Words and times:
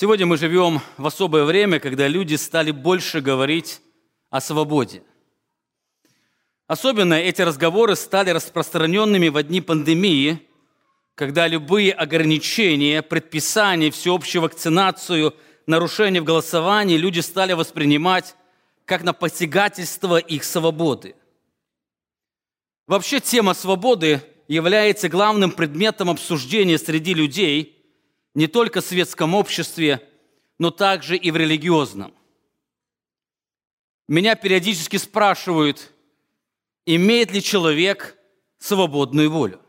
Сегодня 0.00 0.26
мы 0.26 0.36
живем 0.36 0.80
в 0.96 1.08
особое 1.08 1.42
время, 1.42 1.80
когда 1.80 2.06
люди 2.06 2.36
стали 2.36 2.70
больше 2.70 3.20
говорить 3.20 3.80
о 4.30 4.40
свободе. 4.40 5.02
Особенно 6.68 7.14
эти 7.14 7.42
разговоры 7.42 7.96
стали 7.96 8.30
распространенными 8.30 9.26
в 9.26 9.42
дни 9.42 9.60
пандемии, 9.60 10.46
когда 11.16 11.48
любые 11.48 11.92
ограничения, 11.92 13.02
предписания, 13.02 13.90
всеобщую 13.90 14.42
вакцинацию, 14.42 15.34
нарушения 15.66 16.20
в 16.20 16.24
голосовании 16.24 16.96
люди 16.96 17.18
стали 17.18 17.54
воспринимать 17.54 18.36
как 18.84 19.02
на 19.02 19.12
посягательство 19.12 20.18
их 20.18 20.44
свободы. 20.44 21.16
Вообще 22.86 23.18
тема 23.18 23.52
свободы 23.52 24.22
является 24.46 25.08
главным 25.08 25.50
предметом 25.50 26.08
обсуждения 26.08 26.78
среди 26.78 27.14
людей– 27.14 27.74
не 28.38 28.46
только 28.46 28.80
в 28.80 28.84
светском 28.84 29.34
обществе, 29.34 30.08
но 30.60 30.70
также 30.70 31.16
и 31.16 31.32
в 31.32 31.36
религиозном. 31.36 32.14
Меня 34.06 34.36
периодически 34.36 34.96
спрашивают, 34.96 35.92
имеет 36.86 37.32
ли 37.32 37.42
человек 37.42 38.16
свободную 38.60 39.28
волю. 39.28 39.60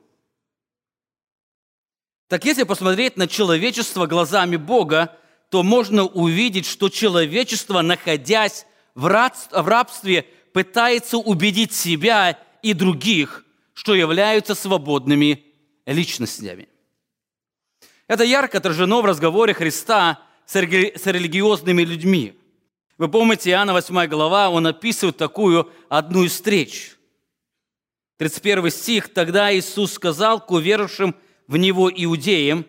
Так 2.27 2.45
если 2.45 2.61
посмотреть 2.61 3.17
на 3.17 3.27
человечество 3.27 4.05
глазами 4.05 4.55
Бога, 4.55 5.17
то 5.49 5.63
можно 5.63 6.05
увидеть, 6.05 6.67
что 6.67 6.89
человечество, 6.89 7.81
находясь 7.81 8.67
в 8.93 9.07
рабстве, 9.07 10.27
пытается 10.53 11.17
убедить 11.17 11.73
себя 11.73 12.39
и 12.61 12.73
других, 12.73 13.45
что 13.73 13.95
являются 13.95 14.53
свободными 14.53 15.43
личностями. 15.87 16.69
Это 18.09 18.23
ярко 18.23 18.57
отражено 18.57 19.01
в 19.01 19.05
разговоре 19.05 19.53
Христа 19.53 20.19
с 20.47 20.55
религиозными 20.55 21.83
людьми. 21.83 22.33
Вы 22.97 23.07
помните, 23.07 23.51
Иоанна 23.51 23.71
8 23.71 24.07
глава, 24.07 24.49
он 24.49 24.65
описывает 24.65 25.17
такую 25.17 25.71
одну 25.89 26.23
из 26.23 26.31
встреч. 26.31 26.97
31 28.17 28.71
стих. 28.71 29.13
«Тогда 29.13 29.55
Иисус 29.55 29.93
сказал 29.93 30.43
к 30.43 30.49
уверовавшим 30.49 31.15
в 31.45 31.57
Него 31.57 31.89
иудеям, 31.89 32.65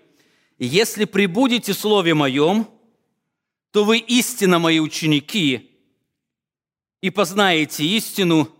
«Если 0.59 1.07
прибудете 1.07 1.73
в 1.73 1.79
Слове 1.79 2.13
Моем, 2.13 2.69
то 3.71 3.85
вы 3.85 3.97
истинно 3.97 4.59
Мои 4.59 4.79
ученики, 4.79 5.71
и 7.01 7.09
познаете 7.09 7.83
истину, 7.83 8.55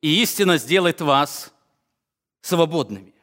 и 0.00 0.22
истина 0.22 0.56
сделает 0.56 1.02
вас 1.02 1.52
свободными». 2.40 3.17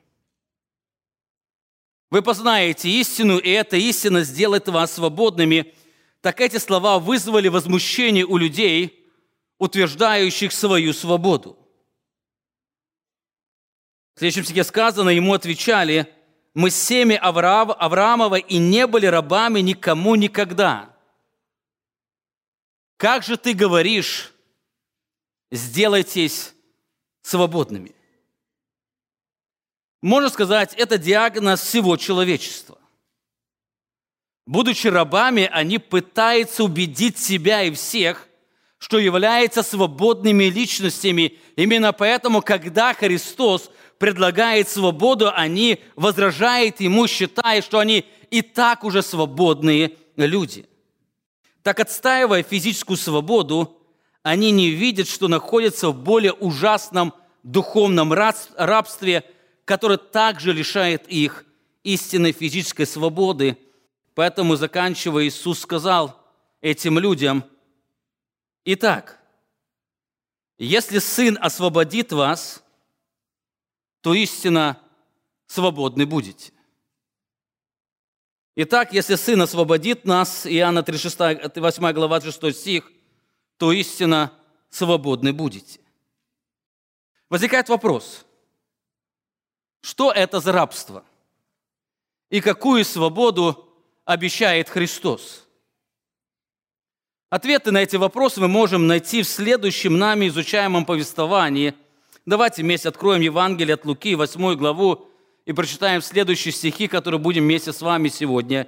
Вы 2.11 2.21
познаете 2.21 2.89
истину, 2.89 3.37
и 3.37 3.49
эта 3.49 3.77
истина 3.77 4.23
сделает 4.23 4.67
вас 4.67 4.93
свободными. 4.93 5.73
Так 6.21 6.39
эти 6.41 6.57
слова 6.57 6.99
вызвали 6.99 7.47
возмущение 7.47 8.25
у 8.25 8.37
людей, 8.37 9.05
утверждающих 9.57 10.51
свою 10.51 10.93
свободу. 10.93 11.57
В 14.15 14.19
следующем 14.19 14.45
стихе 14.45 14.63
сказано, 14.63 15.09
ему 15.09 15.33
отвечали, 15.33 16.09
мы 16.53 16.69
семя 16.69 17.17
Авраамова 17.19 18.35
и 18.35 18.57
не 18.57 18.87
были 18.87 19.07
рабами 19.07 19.59
никому 19.59 20.15
никогда. 20.15 20.95
Как 22.97 23.23
же 23.23 23.35
ты 23.35 23.53
говоришь, 23.53 24.33
сделайтесь 25.51 26.53
свободными? 27.21 27.93
Можно 30.01 30.29
сказать, 30.29 30.73
это 30.75 30.97
диагноз 30.97 31.61
всего 31.61 31.97
человечества. 31.97 32.77
Будучи 34.45 34.87
рабами, 34.87 35.49
они 35.51 35.79
пытаются 35.79 36.63
убедить 36.63 37.17
себя 37.17 37.63
и 37.63 37.71
всех, 37.71 38.27
что 38.77 38.99
являются 38.99 39.63
свободными 39.63 40.43
личностями. 40.45 41.39
Именно 41.55 41.93
поэтому, 41.93 42.41
когда 42.41 42.93
Христос 42.93 43.71
предлагает 43.97 44.69
свободу, 44.69 45.31
они 45.33 45.79
возражают 45.95 46.81
ему, 46.81 47.07
считая, 47.07 47.63
что 47.63 47.79
они 47.79 48.05
и 48.29 48.43
так 48.43 48.83
уже 48.83 49.01
свободные 49.01 49.93
люди. 50.15 50.67
Так, 51.63 51.79
отстаивая 51.79 52.43
физическую 52.43 52.97
свободу, 52.97 53.81
они 54.21 54.51
не 54.51 54.69
видят, 54.69 55.07
что 55.07 55.27
находятся 55.27 55.89
в 55.89 55.95
более 55.95 56.33
ужасном 56.33 57.13
духовном 57.41 58.13
рабстве– 58.13 59.23
который 59.65 59.97
также 59.97 60.53
лишает 60.53 61.07
их 61.07 61.43
истинной 61.83 62.31
физической 62.31 62.85
свободы. 62.85 63.57
Поэтому, 64.13 64.55
заканчивая, 64.55 65.27
Иисус 65.27 65.59
сказал 65.59 66.23
этим 66.61 66.99
людям, 66.99 67.43
«Итак, 68.63 69.19
если 70.57 70.99
Сын 70.99 71.37
освободит 71.41 72.11
вас, 72.13 72.63
то 74.01 74.13
истинно 74.13 74.79
свободны 75.47 76.05
будете». 76.05 76.53
Итак, 78.55 78.93
если 78.93 79.15
Сын 79.15 79.41
освободит 79.41 80.05
нас, 80.05 80.47
Иоанна 80.47 80.81
36, 80.81 81.57
8 81.57 81.91
глава, 81.91 82.21
6 82.21 82.55
стих, 82.55 82.89
то 83.57 83.73
истинно 83.73 84.31
свободны 84.69 85.33
будете. 85.33 85.81
Возникает 87.29 87.67
вопрос– 87.67 88.24
что 89.85 90.11
это 90.11 90.39
за 90.39 90.51
рабство? 90.51 91.05
И 92.31 92.41
какую 92.41 92.83
свободу 92.83 93.71
обещает 94.03 94.67
Христос? 94.67 95.47
Ответы 97.29 97.69
на 97.69 97.83
эти 97.83 97.95
вопросы 97.95 98.41
мы 98.41 98.47
можем 98.47 98.87
найти 98.87 99.21
в 99.21 99.27
следующем 99.27 99.99
нами 99.99 100.27
изучаемом 100.27 100.85
повествовании. 100.85 101.75
Давайте 102.25 102.63
вместе 102.63 102.89
откроем 102.89 103.21
Евангелие 103.21 103.75
от 103.75 103.85
Луки, 103.85 104.15
8 104.15 104.55
главу, 104.55 105.07
и 105.45 105.53
прочитаем 105.53 106.01
следующие 106.01 106.51
стихи, 106.51 106.87
которые 106.87 107.19
будем 107.19 107.43
вместе 107.43 107.71
с 107.71 107.79
вами 107.79 108.07
сегодня 108.07 108.67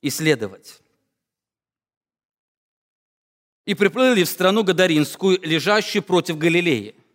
исследовать. 0.00 0.80
«И 3.66 3.74
приплыли 3.74 4.24
в 4.24 4.28
страну 4.30 4.64
Гадаринскую, 4.64 5.38
лежащую 5.42 6.02
против 6.02 6.38
Галилеи– 6.38 6.94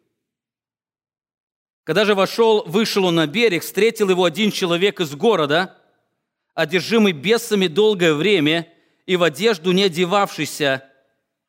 когда 1.83 2.05
же 2.05 2.13
вошел, 2.13 2.63
вышел 2.65 3.05
он 3.05 3.15
на 3.15 3.27
берег, 3.27 3.63
встретил 3.63 4.09
его 4.09 4.23
один 4.23 4.51
человек 4.51 4.99
из 4.99 5.15
города, 5.15 5.77
одержимый 6.53 7.11
бесами 7.11 7.67
долгое 7.67 8.13
время 8.13 8.71
и 9.05 9.15
в 9.15 9.23
одежду 9.23 9.71
не 9.71 9.83
одевавшийся, 9.83 10.87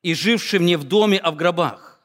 и 0.02 0.14
живший 0.14 0.60
не 0.60 0.76
в 0.76 0.84
доме, 0.84 1.18
а 1.18 1.30
в 1.30 1.36
гробах. 1.36 2.00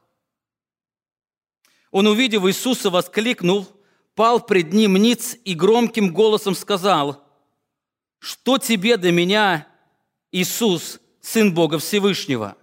Он, 1.92 2.08
увидев 2.08 2.46
Иисуса, 2.46 2.90
воскликнул, 2.90 3.66
пал 4.14 4.42
пред 4.46 4.74
ним 4.74 4.98
ниц 4.98 5.38
и 5.46 5.54
громким 5.54 6.14
голосом 6.14 6.54
сказал, 6.54 7.24
«Что 8.20 8.58
тебе 8.58 8.98
до 8.98 9.12
меня, 9.12 9.68
Иисус, 10.32 11.00
Сын 11.22 11.54
Бога 11.54 11.80
Всевышнего? 11.80 12.58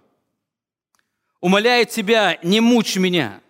Умоляю 1.41 1.85
тебя, 1.87 2.37
не 2.43 2.61
мучь 2.61 2.97
меня». 2.97 3.41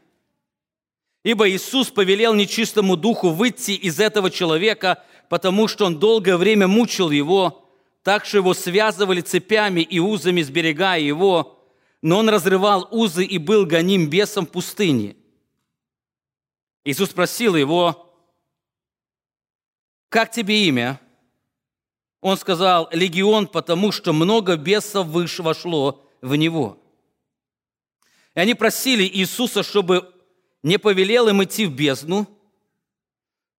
Ибо 1.25 1.49
Иисус 1.49 1.89
повелел 1.89 2.35
нечистому 2.35 2.95
духу 2.95 3.31
выйти 3.31 3.71
из 3.71 3.99
этого 3.99 4.29
человека, 4.29 5.03
потому 5.27 5.67
что 5.67 5.87
он 5.87 5.97
долгое 5.97 6.37
время 6.37 6.67
мучил 6.67 7.09
его, 7.09 7.67
так 8.03 8.25
что 8.25 8.37
его 8.37 8.53
связывали 8.53 9.21
цепями 9.21 9.81
и 9.81 9.97
узами, 9.97 10.43
сберегая 10.43 10.99
его, 10.99 11.65
но 12.03 12.19
он 12.19 12.29
разрывал 12.29 12.87
узы 12.91 13.25
и 13.25 13.39
был 13.39 13.65
гоним 13.65 14.07
бесом 14.07 14.45
в 14.45 14.51
пустыне. 14.51 15.15
Иисус 16.83 17.09
спросил 17.09 17.55
его, 17.55 18.15
«Как 20.09 20.29
тебе 20.29 20.67
имя?» 20.67 21.01
Он 22.21 22.37
сказал, 22.37 22.87
«Легион, 22.91 23.47
потому 23.47 23.91
что 23.91 24.13
много 24.13 24.57
бесов 24.57 25.07
вошло 25.07 26.07
в 26.21 26.35
него». 26.35 26.77
И 28.35 28.39
они 28.39 28.53
просили 28.53 29.09
Иисуса, 29.11 29.63
чтобы 29.63 30.11
не 30.65 30.79
повелел 30.79 31.27
им 31.27 31.43
идти 31.43 31.67
в 31.67 31.75
бездну. 31.75 32.27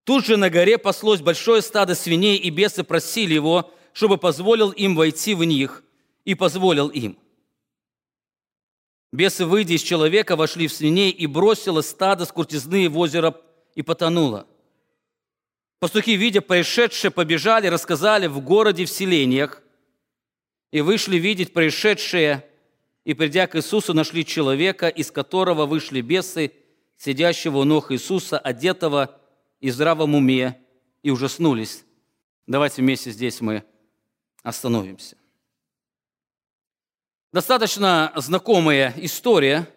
Тут 0.02 0.26
же 0.26 0.36
на 0.36 0.50
горе 0.50 0.76
паслось 0.76 1.20
большое 1.20 1.62
стадо 1.62 1.94
свиней, 1.94 2.36
и 2.36 2.50
бесы 2.50 2.82
просили 2.82 3.34
его, 3.34 3.72
чтобы 3.92 4.18
позволил 4.18 4.72
им 4.72 4.96
войти 4.96 5.34
в 5.34 5.44
них, 5.44 5.84
и 6.24 6.34
позволил 6.34 6.88
им. 6.88 7.16
Бесы, 9.12 9.46
выйдя 9.46 9.74
из 9.74 9.82
человека, 9.82 10.34
вошли 10.34 10.66
в 10.66 10.72
свиней, 10.72 11.10
и 11.12 11.28
бросило 11.28 11.80
стадо 11.80 12.24
с 12.24 12.32
куртизны 12.32 12.88
в 12.88 12.98
озеро, 12.98 13.40
и 13.76 13.82
потонуло. 13.82 14.44
Пастухи, 15.78 16.16
видя 16.16 16.40
происшедшее, 16.40 17.12
побежали, 17.12 17.68
рассказали 17.68 18.26
в 18.26 18.40
городе, 18.40 18.84
в 18.84 18.90
селениях, 18.90 19.62
и 20.72 20.80
вышли 20.80 21.18
видеть 21.18 21.52
происшедшее, 21.52 22.44
и, 23.04 23.14
придя 23.14 23.46
к 23.46 23.54
Иисусу, 23.54 23.94
нашли 23.94 24.26
человека, 24.26 24.88
из 24.88 25.12
которого 25.12 25.66
вышли 25.66 26.00
бесы, 26.00 26.50
сидящего 26.96 27.58
у 27.58 27.64
ног 27.64 27.92
Иисуса, 27.92 28.38
одетого 28.38 29.18
и 29.60 29.70
здравом 29.70 30.14
уме, 30.14 30.60
и 31.02 31.10
ужаснулись. 31.10 31.84
Давайте 32.46 32.82
вместе 32.82 33.10
здесь 33.10 33.40
мы 33.40 33.64
остановимся. 34.42 35.16
Достаточно 37.32 38.12
знакомая 38.16 38.94
история, 38.96 39.68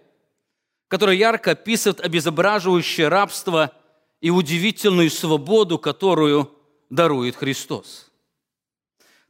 которая 0.88 1.16
ярко 1.16 1.52
описывает 1.52 2.00
обезображивающее 2.00 3.08
рабство 3.08 3.74
и 4.22 4.30
удивительную 4.30 5.10
свободу, 5.10 5.78
которую 5.78 6.52
дарует 6.90 7.36
Христос. 7.36 8.10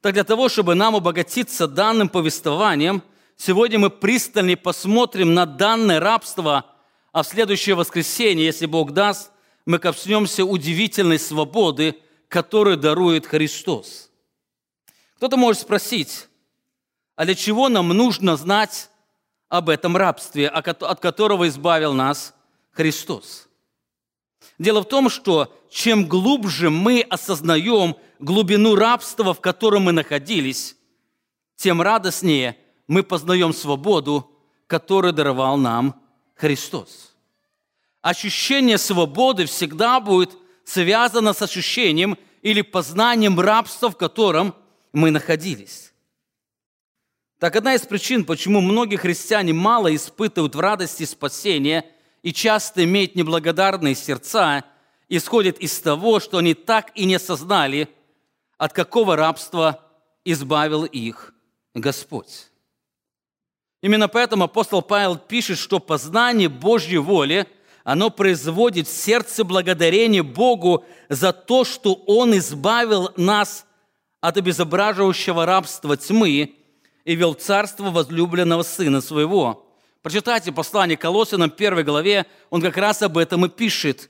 Так 0.01 0.13
для 0.13 0.23
того, 0.23 0.47
чтобы 0.47 0.75
нам 0.75 0.95
обогатиться 0.95 1.67
данным 1.67 2.07
повествованием, 2.07 3.03
сегодня 3.35 3.79
мы 3.79 3.89
пристально 3.89 4.55
посмотрим 4.55 5.33
на 5.33 5.45
данное 5.45 5.99
рабство, 5.99 6.65
а 7.11 7.23
в 7.23 7.27
следующее 7.27 7.75
воскресенье, 7.75 8.45
если 8.45 8.65
Бог 8.65 8.91
даст, 8.91 9.31
мы 9.65 9.79
коснемся 9.79 10.45
удивительной 10.45 11.19
свободы, 11.19 11.95
которую 12.27 12.77
дарует 12.77 13.25
Христос. 13.25 14.09
Кто-то 15.17 15.37
может 15.37 15.61
спросить, 15.61 16.27
а 17.15 17.25
для 17.25 17.35
чего 17.35 17.69
нам 17.69 17.89
нужно 17.89 18.37
знать 18.37 18.89
об 19.49 19.69
этом 19.69 19.97
рабстве, 19.97 20.47
от 20.47 20.99
которого 20.99 21.47
избавил 21.47 21.93
нас 21.93 22.33
Христос? 22.71 23.47
Дело 24.57 24.81
в 24.81 24.87
том, 24.87 25.09
что 25.09 25.53
чем 25.69 26.07
глубже 26.07 26.69
мы 26.69 27.01
осознаем 27.01 27.95
глубину 28.19 28.75
рабства, 28.75 29.33
в 29.33 29.41
котором 29.41 29.83
мы 29.83 29.91
находились, 29.91 30.75
тем 31.55 31.81
радостнее 31.81 32.57
мы 32.87 33.03
познаем 33.03 33.53
свободу, 33.53 34.31
которую 34.67 35.13
даровал 35.13 35.57
нам 35.57 36.01
Христос. 36.39 37.13
Ощущение 38.01 38.77
свободы 38.77 39.45
всегда 39.45 39.99
будет 39.99 40.31
связано 40.63 41.33
с 41.33 41.41
ощущением 41.41 42.17
или 42.41 42.61
познанием 42.61 43.37
рабства, 43.37 43.89
в 43.89 43.97
котором 43.97 44.55
мы 44.93 45.11
находились. 45.11 45.91
Так 47.39 47.57
одна 47.57 47.75
из 47.75 47.81
причин, 47.81 48.23
почему 48.23 48.61
многие 48.61 48.95
христиане 48.95 49.51
мало 49.51 49.93
испытывают 49.93 50.55
в 50.55 50.59
радости 50.61 51.03
спасения 51.03 51.85
и 52.23 52.31
часто 52.31 52.85
имеют 52.85 53.15
неблагодарные 53.15 53.95
сердца, 53.95 54.63
исходит 55.09 55.59
из 55.59 55.77
того, 55.81 56.21
что 56.21 56.37
они 56.37 56.53
так 56.53 56.91
и 56.95 57.03
не 57.03 57.15
осознали, 57.15 57.89
от 58.57 58.71
какого 58.71 59.17
рабства 59.17 59.85
избавил 60.23 60.85
их 60.85 61.33
Господь. 61.73 62.49
Именно 63.81 64.09
поэтому 64.09 64.45
апостол 64.45 64.81
Павел 64.81 65.17
пишет, 65.17 65.57
что 65.57 65.79
познание 65.79 66.49
Божьей 66.49 66.97
воли, 66.97 67.47
оно 67.83 68.09
производит 68.09 68.87
в 68.87 68.91
сердце 68.91 69.43
благодарение 69.43 70.21
Богу 70.21 70.83
за 71.07 71.31
то, 71.31 71.63
что 71.63 71.93
Он 72.05 72.37
избавил 72.37 73.11
нас 73.15 73.65
от 74.19 74.37
обезображивающего 74.37 75.45
рабства 75.45 75.95
тьмы 75.95 76.55
и 77.05 77.15
вел 77.15 77.33
царство 77.33 77.89
возлюбленного 77.89 78.63
Сына 78.63 78.99
Своего. 78.99 79.65
Прочитайте 80.01 80.51
послание 80.51 80.97
Колоссянам 80.97 81.51
1 81.55 81.85
главе, 81.85 82.25
он 82.49 82.61
как 82.61 82.75
раз 82.77 83.01
об 83.01 83.17
этом 83.17 83.45
и 83.45 83.49
пишет. 83.49 84.09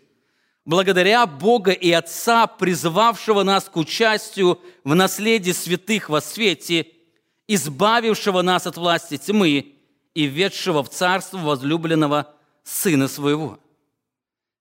«Благодаря 0.65 1.25
Бога 1.25 1.71
и 1.71 1.91
Отца, 1.91 2.45
призвавшего 2.45 3.43
нас 3.43 3.65
к 3.65 3.77
участию 3.77 4.59
в 4.83 4.93
наследии 4.93 5.51
святых 5.51 6.09
во 6.09 6.21
свете, 6.21 6.87
избавившего 7.49 8.41
нас 8.41 8.65
от 8.65 8.77
власти 8.77 9.17
тьмы 9.17 9.73
и 10.13 10.23
ведшего 10.23 10.83
в 10.83 10.89
царство 10.89 11.37
возлюбленного 11.37 12.33
Сына 12.63 13.07
Своего». 13.07 13.59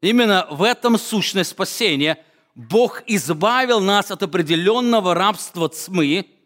Именно 0.01 0.47
в 0.51 0.63
этом 0.63 0.99
сущность 0.99 1.51
спасения. 1.51 2.25
Бог 2.55 3.03
избавил 3.07 3.81
нас 3.81 4.11
от 4.11 4.23
определенного 4.23 5.15
рабства 5.15 5.69
тьмы– 5.69 6.27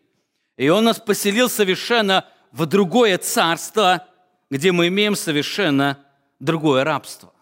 и 0.57 0.69
Он 0.69 0.85
нас 0.85 1.01
поселил 1.01 1.49
совершенно 1.49 2.27
в 2.51 2.67
другое 2.67 3.19
царство, 3.19 4.07
где 4.51 4.73
мы 4.73 4.89
имеем 4.89 5.17
совершенно 5.17 5.99
другое 6.39 6.85
рабство. 6.85 7.33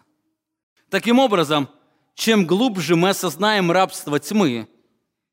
Таким 0.89 1.19
образом, 1.19 1.69
чем 2.15 2.45
глубже 2.45 2.95
мы 2.95 3.09
осознаем 3.09 3.71
рабство 3.71 4.19
тьмы, 4.19 4.67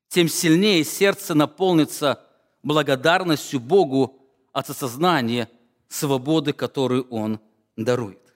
тем 0.07 0.27
сильнее 0.27 0.83
сердце 0.83 1.33
наполнится 1.33 2.21
благодарностью 2.63 3.59
Богу 3.59 4.19
от 4.51 4.69
осознания 4.69 5.49
свободы, 5.87 6.53
которую 6.53 7.07
Он 7.09 7.39
дарует. 7.75 8.33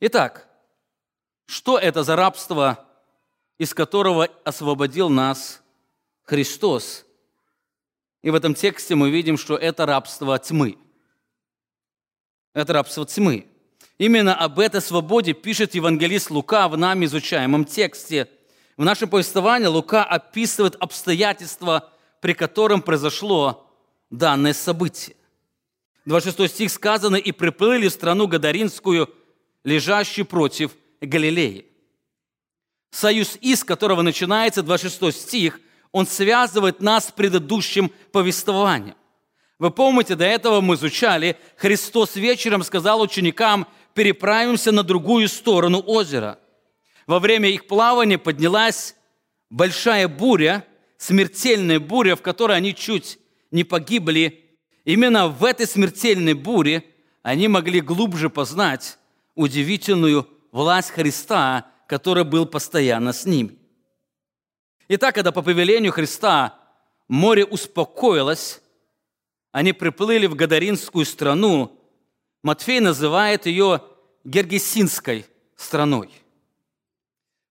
Итак, 0.00 0.48
что 1.46 1.78
это 1.78 2.02
за 2.02 2.16
рабство, 2.16 2.84
из 3.58 3.72
которого 3.72 4.28
освободил 4.44 5.08
нас 5.08 5.62
Христос 6.22 7.06
и 8.26 8.30
в 8.30 8.34
этом 8.34 8.54
тексте 8.54 8.96
мы 8.96 9.08
видим, 9.10 9.38
что 9.38 9.56
это 9.56 9.86
рабство 9.86 10.36
тьмы. 10.36 10.78
Это 12.54 12.72
рабство 12.72 13.06
тьмы. 13.06 13.46
Именно 13.98 14.34
об 14.34 14.58
этой 14.58 14.80
свободе 14.80 15.32
пишет 15.32 15.76
евангелист 15.76 16.32
Лука 16.32 16.66
в 16.66 16.76
нами 16.76 17.04
изучаемом 17.04 17.64
тексте. 17.64 18.28
В 18.76 18.84
нашем 18.84 19.10
повествовании 19.10 19.68
Лука 19.68 20.02
описывает 20.02 20.74
обстоятельства, 20.74 21.92
при 22.26 22.32
котором 22.32 22.82
произошло 22.82 23.70
данное 24.10 24.52
событие. 24.52 25.14
26 26.06 26.52
стих 26.52 26.72
сказано, 26.72 27.14
«И 27.14 27.30
приплыли 27.30 27.86
в 27.86 27.92
страну 27.92 28.26
Гадаринскую, 28.26 29.08
лежащую 29.62 30.26
против 30.26 30.72
Галилеи». 31.00 31.66
Союз 32.90 33.38
из 33.40 33.62
которого 33.62 34.02
начинается 34.02 34.64
26 34.64 35.16
стих, 35.16 35.60
он 35.92 36.04
связывает 36.08 36.80
нас 36.80 37.06
с 37.06 37.12
предыдущим 37.12 37.92
повествованием. 38.10 38.96
Вы 39.60 39.70
помните, 39.70 40.16
до 40.16 40.24
этого 40.24 40.60
мы 40.60 40.74
изучали, 40.74 41.36
Христос 41.56 42.16
вечером 42.16 42.64
сказал 42.64 43.00
ученикам, 43.02 43.68
переправимся 43.94 44.72
на 44.72 44.82
другую 44.82 45.28
сторону 45.28 45.80
озера. 45.80 46.40
Во 47.06 47.20
время 47.20 47.50
их 47.50 47.68
плавания 47.68 48.18
поднялась 48.18 48.96
большая 49.48 50.08
буря, 50.08 50.66
смертельная 50.98 51.80
буря, 51.80 52.16
в 52.16 52.22
которой 52.22 52.56
они 52.56 52.74
чуть 52.74 53.18
не 53.50 53.64
погибли. 53.64 54.58
Именно 54.84 55.28
в 55.28 55.44
этой 55.44 55.66
смертельной 55.66 56.34
буре 56.34 56.84
они 57.22 57.48
могли 57.48 57.80
глубже 57.80 58.30
познать 58.30 58.98
удивительную 59.34 60.28
власть 60.52 60.90
Христа, 60.90 61.70
который 61.86 62.24
был 62.24 62.46
постоянно 62.46 63.12
с 63.12 63.26
ними. 63.26 63.58
Итак, 64.88 65.14
когда 65.14 65.32
по 65.32 65.42
повелению 65.42 65.92
Христа 65.92 66.58
море 67.08 67.44
успокоилось, 67.44 68.62
они 69.52 69.72
приплыли 69.72 70.26
в 70.26 70.34
Гадаринскую 70.34 71.04
страну, 71.04 71.80
Матфей 72.42 72.80
называет 72.80 73.46
ее 73.46 73.82
Гергесинской 74.24 75.26
страной. 75.56 76.10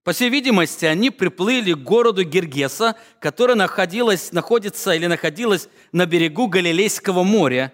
По 0.06 0.12
всей 0.12 0.28
видимости, 0.28 0.84
они 0.84 1.10
приплыли 1.10 1.72
к 1.72 1.78
городу 1.78 2.22
Гергеса, 2.22 2.94
который 3.18 3.56
находилась, 3.56 4.30
находится 4.30 4.92
или 4.94 5.08
находилась 5.08 5.68
на 5.90 6.06
берегу 6.06 6.46
Галилейского 6.46 7.24
моря. 7.24 7.72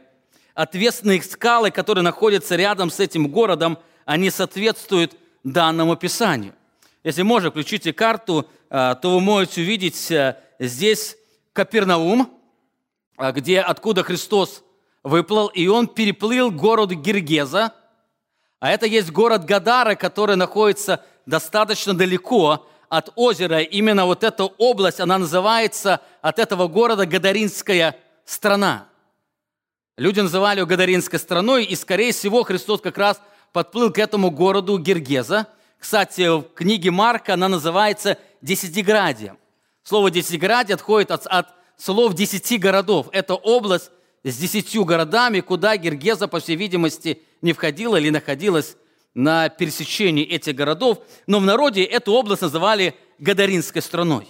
Ответственные 0.54 1.22
скалы, 1.22 1.70
которые 1.70 2.02
находятся 2.02 2.56
рядом 2.56 2.90
с 2.90 3.00
этим 3.00 3.28
городом, 3.28 3.76
они 4.06 4.30
соответствуют 4.30 5.14
данному 5.44 5.94
Писанию. 5.94 6.54
Если 7.04 7.20
можно, 7.20 7.50
включите 7.50 7.92
карту, 7.92 8.48
а, 8.70 8.94
то 8.94 9.12
вы 9.12 9.20
можете 9.20 9.60
увидеть 9.60 10.10
э, 10.10 10.38
здесь 10.58 11.18
Капернаум, 11.52 12.30
а, 13.18 13.32
где, 13.32 13.60
откуда 13.60 14.04
Христос 14.04 14.64
выплыл, 15.02 15.48
и 15.48 15.66
он 15.66 15.86
переплыл 15.86 16.50
город 16.50 16.92
Гергеза, 16.92 17.74
а 18.62 18.70
это 18.70 18.86
есть 18.86 19.10
город 19.10 19.44
Гадара, 19.44 19.94
который 19.94 20.36
находится 20.36 21.04
достаточно 21.26 21.92
далеко 21.92 22.66
от 22.88 23.10
озера. 23.16 23.60
Именно 23.60 24.06
вот 24.06 24.24
эта 24.24 24.44
область, 24.44 25.00
она 25.00 25.18
называется 25.18 26.00
от 26.22 26.38
этого 26.38 26.68
города 26.68 27.04
Гадаринская 27.04 27.96
страна. 28.24 28.86
Люди 29.98 30.20
называли 30.20 30.60
ее 30.60 30.66
Гадаринской 30.66 31.18
страной, 31.18 31.64
и, 31.64 31.76
скорее 31.76 32.12
всего, 32.12 32.44
Христос 32.44 32.80
как 32.80 32.96
раз 32.96 33.20
подплыл 33.52 33.92
к 33.92 33.98
этому 33.98 34.30
городу 34.30 34.78
Гергеза– 34.78 35.46
кстати, 35.82 36.28
в 36.28 36.44
книге 36.54 36.92
Марка 36.92 37.34
она 37.34 37.48
называется 37.48 38.16
«десятиградием». 38.40 39.36
Слово 39.82 40.12
«десятиградие» 40.12 40.76
отходит 40.76 41.10
от, 41.10 41.26
от 41.26 41.48
слов 41.76 42.14
«десяти 42.14 42.56
городов». 42.56 43.08
Это 43.10 43.34
область 43.34 43.90
с 44.22 44.36
десятью 44.36 44.84
городами, 44.84 45.40
куда 45.40 45.76
Гергеза, 45.76 46.28
по 46.28 46.38
всей 46.38 46.54
видимости, 46.54 47.20
не 47.42 47.52
входила 47.52 47.96
или 47.96 48.10
находилась 48.10 48.76
на 49.14 49.48
пересечении 49.48 50.24
этих 50.24 50.54
городов. 50.54 51.00
Но 51.26 51.38
в 51.38 51.44
народе 51.44 51.84
эту 51.84 52.12
область 52.12 52.42
называли 52.42 52.94
Гадаринской 53.18 53.82
страной. 53.82 54.28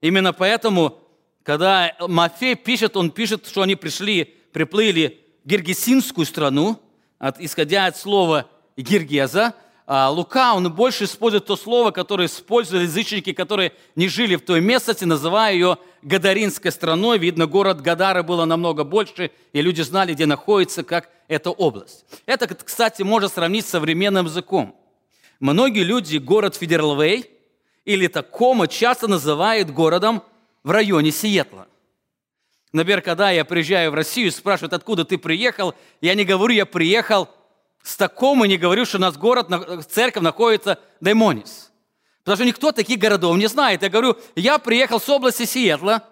Именно 0.00 0.32
поэтому, 0.32 0.98
когда 1.42 1.96
Мафей 2.00 2.54
пишет, 2.54 2.96
он 2.96 3.10
пишет, 3.10 3.46
что 3.46 3.62
они 3.62 3.76
пришли, 3.76 4.24
приплыли 4.52 5.20
в 5.44 5.48
Гергесинскую 5.48 6.26
страну, 6.26 6.80
от, 7.18 7.40
исходя 7.40 7.86
от 7.86 7.96
слова 7.96 8.48
Гергеза, 8.76 9.54
Лука, 9.88 10.52
он 10.54 10.70
больше 10.70 11.04
использует 11.04 11.46
то 11.46 11.56
слово, 11.56 11.92
которое 11.92 12.26
использовали 12.26 12.84
язычники, 12.84 13.32
которые 13.32 13.72
не 13.96 14.06
жили 14.08 14.36
в 14.36 14.42
той 14.42 14.60
местности, 14.60 15.04
называя 15.04 15.54
ее 15.54 15.78
Гадаринской 16.02 16.70
страной. 16.70 17.18
Видно, 17.18 17.46
город 17.46 17.80
Гадара 17.80 18.22
было 18.22 18.44
намного 18.44 18.84
больше, 18.84 19.30
и 19.54 19.62
люди 19.62 19.80
знали, 19.80 20.12
где 20.12 20.26
находится, 20.26 20.84
как 20.84 21.08
эта 21.26 21.50
область. 21.50 22.04
Это, 22.26 22.46
кстати, 22.54 23.00
можно 23.00 23.28
сравнить 23.28 23.64
с 23.64 23.70
современным 23.70 24.26
языком. 24.26 24.76
Многие 25.40 25.84
люди 25.84 26.18
город 26.18 26.54
Федерлвей 26.56 27.30
или 27.86 28.08
Такома 28.08 28.68
часто 28.68 29.08
называют 29.08 29.70
городом 29.70 30.22
в 30.64 30.70
районе 30.70 31.12
Сиэтла. 31.12 31.66
Например, 32.74 33.00
когда 33.00 33.30
я 33.30 33.46
приезжаю 33.46 33.90
в 33.90 33.94
Россию, 33.94 34.32
спрашивают, 34.32 34.74
откуда 34.74 35.06
ты 35.06 35.16
приехал, 35.16 35.74
я 36.02 36.14
не 36.14 36.26
говорю, 36.26 36.52
я 36.52 36.66
приехал 36.66 37.30
с 37.88 37.96
таком 37.96 38.44
и 38.44 38.48
не 38.48 38.58
говорю, 38.58 38.84
что 38.84 38.98
у 38.98 39.00
нас 39.00 39.16
город, 39.16 39.48
церковь 39.90 40.22
находится 40.22 40.78
Даймонис. 41.00 41.72
Потому 42.22 42.36
что 42.36 42.44
никто 42.44 42.70
таких 42.70 42.98
городов 42.98 43.34
не 43.38 43.46
знает. 43.46 43.82
Я 43.82 43.88
говорю, 43.88 44.18
я 44.36 44.58
приехал 44.58 45.00
с 45.00 45.08
области 45.08 45.46
Сиэтла, 45.46 46.04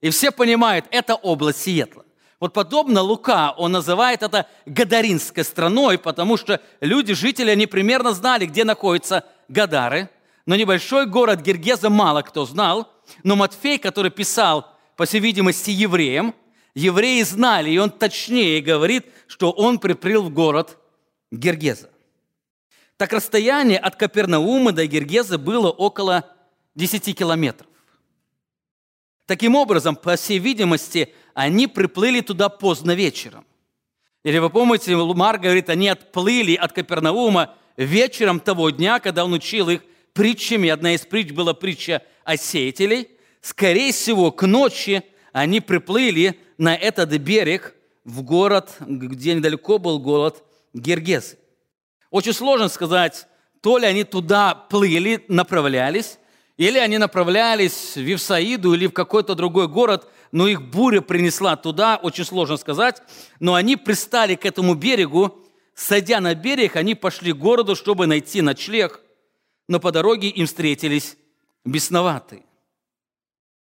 и 0.00 0.08
все 0.08 0.30
понимают, 0.30 0.86
это 0.90 1.16
область 1.16 1.60
Сиэтла. 1.60 2.06
Вот 2.40 2.54
подобно 2.54 3.02
Лука, 3.02 3.54
он 3.58 3.72
называет 3.72 4.22
это 4.22 4.46
Гадаринской 4.64 5.44
страной, 5.44 5.98
потому 5.98 6.38
что 6.38 6.58
люди, 6.80 7.12
жители, 7.12 7.50
они 7.50 7.66
примерно 7.66 8.14
знали, 8.14 8.46
где 8.46 8.64
находятся 8.64 9.26
Гадары. 9.48 10.08
Но 10.46 10.56
небольшой 10.56 11.04
город 11.04 11.42
Гергеза 11.42 11.90
мало 11.90 12.22
кто 12.22 12.46
знал. 12.46 12.90
Но 13.24 13.36
Матфей, 13.36 13.76
который 13.76 14.10
писал, 14.10 14.74
по 14.96 15.04
всей 15.04 15.20
видимости, 15.20 15.70
евреям, 15.70 16.34
евреи 16.74 17.20
знали, 17.24 17.68
и 17.68 17.76
он 17.76 17.90
точнее 17.90 18.62
говорит, 18.62 19.04
что 19.26 19.50
он 19.50 19.78
приплыл 19.78 20.22
в 20.22 20.30
город 20.30 20.78
Гергеза. 21.30 21.90
Так 22.96 23.12
расстояние 23.12 23.78
от 23.78 23.96
Капернаума 23.96 24.72
до 24.72 24.86
Гергеза 24.86 25.38
было 25.38 25.70
около 25.70 26.24
10 26.74 27.16
километров. 27.16 27.68
Таким 29.26 29.54
образом, 29.54 29.96
по 29.96 30.16
всей 30.16 30.38
видимости, 30.38 31.14
они 31.34 31.66
приплыли 31.66 32.20
туда 32.20 32.48
поздно 32.48 32.94
вечером. 32.94 33.46
Или 34.24 34.38
вы 34.38 34.50
помните, 34.50 34.94
Марк 34.96 35.40
говорит, 35.40 35.70
они 35.70 35.88
отплыли 35.88 36.54
от 36.56 36.72
Капернаума 36.72 37.54
вечером 37.76 38.40
того 38.40 38.70
дня, 38.70 38.98
когда 38.98 39.24
он 39.24 39.32
учил 39.32 39.70
их 39.70 39.82
притчами. 40.12 40.68
Одна 40.68 40.94
из 40.94 41.02
притч 41.02 41.32
была 41.32 41.54
притча 41.54 42.02
о 42.24 42.36
сеятелей. 42.36 43.08
Скорее 43.40 43.92
всего, 43.92 44.30
к 44.30 44.46
ночи 44.46 45.02
они 45.32 45.60
приплыли 45.60 46.38
на 46.58 46.74
этот 46.76 47.10
берег 47.16 47.74
в 48.04 48.22
город, 48.22 48.76
где 48.80 49.34
недалеко 49.34 49.78
был 49.78 50.00
город 50.00 50.44
Гергезы. 50.72 51.38
Очень 52.10 52.32
сложно 52.32 52.68
сказать, 52.68 53.26
то 53.60 53.78
ли 53.78 53.86
они 53.86 54.04
туда 54.04 54.54
плыли, 54.54 55.24
направлялись, 55.28 56.18
или 56.56 56.78
они 56.78 56.98
направлялись 56.98 57.96
в 57.96 58.12
Ивсаиду 58.12 58.74
или 58.74 58.86
в 58.86 58.92
какой-то 58.92 59.34
другой 59.34 59.68
город, 59.68 60.10
но 60.32 60.46
их 60.46 60.62
буря 60.62 61.00
принесла 61.00 61.56
туда, 61.56 61.96
очень 61.96 62.24
сложно 62.24 62.56
сказать. 62.56 63.02
Но 63.38 63.54
они 63.54 63.76
пристали 63.76 64.34
к 64.34 64.44
этому 64.44 64.74
берегу, 64.74 65.42
сойдя 65.74 66.20
на 66.20 66.34
берег, 66.34 66.76
они 66.76 66.94
пошли 66.94 67.32
к 67.32 67.38
городу, 67.38 67.76
чтобы 67.76 68.06
найти 68.06 68.42
ночлег, 68.42 69.00
но 69.68 69.80
по 69.80 69.92
дороге 69.92 70.28
им 70.28 70.46
встретились 70.46 71.16
бесноватые. 71.64 72.44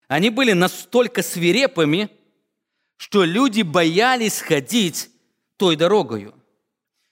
Они 0.08 0.30
были 0.30 0.52
настолько 0.52 1.24
свирепыми, 1.24 2.10
что 2.98 3.24
люди 3.24 3.62
боялись 3.62 4.42
ходить 4.42 5.10
той 5.56 5.78
дорогою. 5.78 6.34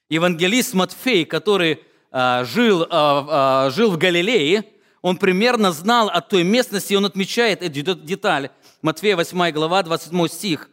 Евангелист 0.10 0.74
Матфей, 0.74 1.24
который 1.24 1.84
а, 2.12 2.44
жил, 2.44 2.84
а, 2.90 3.68
а, 3.68 3.70
жил 3.70 3.92
в 3.92 3.98
Галилее, 3.98 4.66
он 5.02 5.18
примерно 5.18 5.72
знал 5.72 6.10
о 6.10 6.20
той 6.22 6.44
местности, 6.44 6.94
и 6.94 6.96
он 6.96 7.06
отмечает 7.06 7.62
эту 7.62 7.96
деталь. 7.96 8.50
Матфея 8.82 9.16
8 9.16 9.52
глава, 9.52 9.84
27 9.84 10.28
стих. 10.28 10.70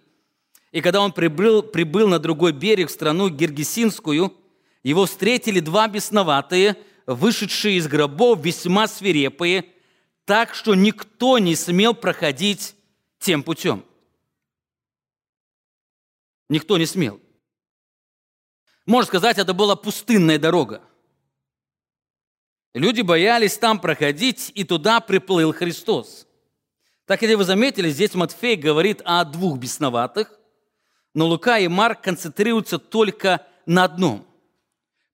«И 0.73 0.81
когда 0.81 1.00
он 1.00 1.12
прибыл, 1.12 1.62
прибыл 1.62 2.09
на 2.09 2.19
другой 2.19 2.52
берег, 2.52 2.88
в 2.88 2.93
страну 2.93 3.28
Гергесинскую, 3.28 4.35
его 4.83 5.07
встретили 5.07 5.61
два 5.61 5.87
бесноватые, 5.87 6.76
вышедшие 7.07 7.76
из 7.76 7.87
гробов, 7.87 8.45
весьма 8.45 8.88
свирепые, 8.88 9.66
так 10.25 10.55
что 10.55 10.75
никто 10.75 11.38
не 11.38 11.55
смел 11.55 11.95
проходить 11.95 12.75
тем 13.19 13.43
путем». 13.43 13.85
Никто 16.49 16.78
не 16.78 16.87
смел. 16.87 17.21
Можно 18.87 19.09
сказать, 19.09 19.38
это 19.38 19.52
была 19.52 19.75
пустынная 19.75 20.38
дорога. 20.38 20.81
Люди 22.73 23.00
боялись 23.00 23.59
там 23.59 23.81
проходить, 23.81 24.52
и 24.55 24.62
туда 24.62 25.00
приплыл 25.00 25.52
Христос. 25.52 26.26
Так, 27.05 27.23
если 27.23 27.35
вы 27.35 27.45
заметили, 27.45 27.90
здесь 27.90 28.14
Матфей 28.14 28.57
говорит 28.57 29.02
о 29.05 29.25
двух 29.25 29.59
бесноватых, 29.59 30.33
но 31.14 31.26
Лука 31.26 31.59
и 31.59 31.69
Марк 31.69 32.02
концентрируются 32.02 32.78
только 32.78 33.47
на 33.64 33.85
одном. 33.85 34.26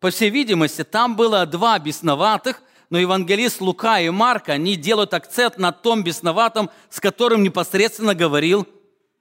По 0.01 0.11
всей 0.11 0.31
видимости, 0.31 0.85
там 0.85 1.17
было 1.17 1.47
два 1.47 1.79
бесноватых, 1.79 2.63
но 2.91 2.99
евангелист 2.99 3.61
Лука 3.61 4.01
и 4.01 4.11
Марк, 4.11 4.49
они 4.49 4.77
делают 4.77 5.15
акцент 5.15 5.57
на 5.57 5.73
том 5.73 6.03
бесноватом, 6.03 6.71
с 6.91 7.01
которым 7.01 7.43
непосредственно 7.43 8.15
говорил 8.15 8.67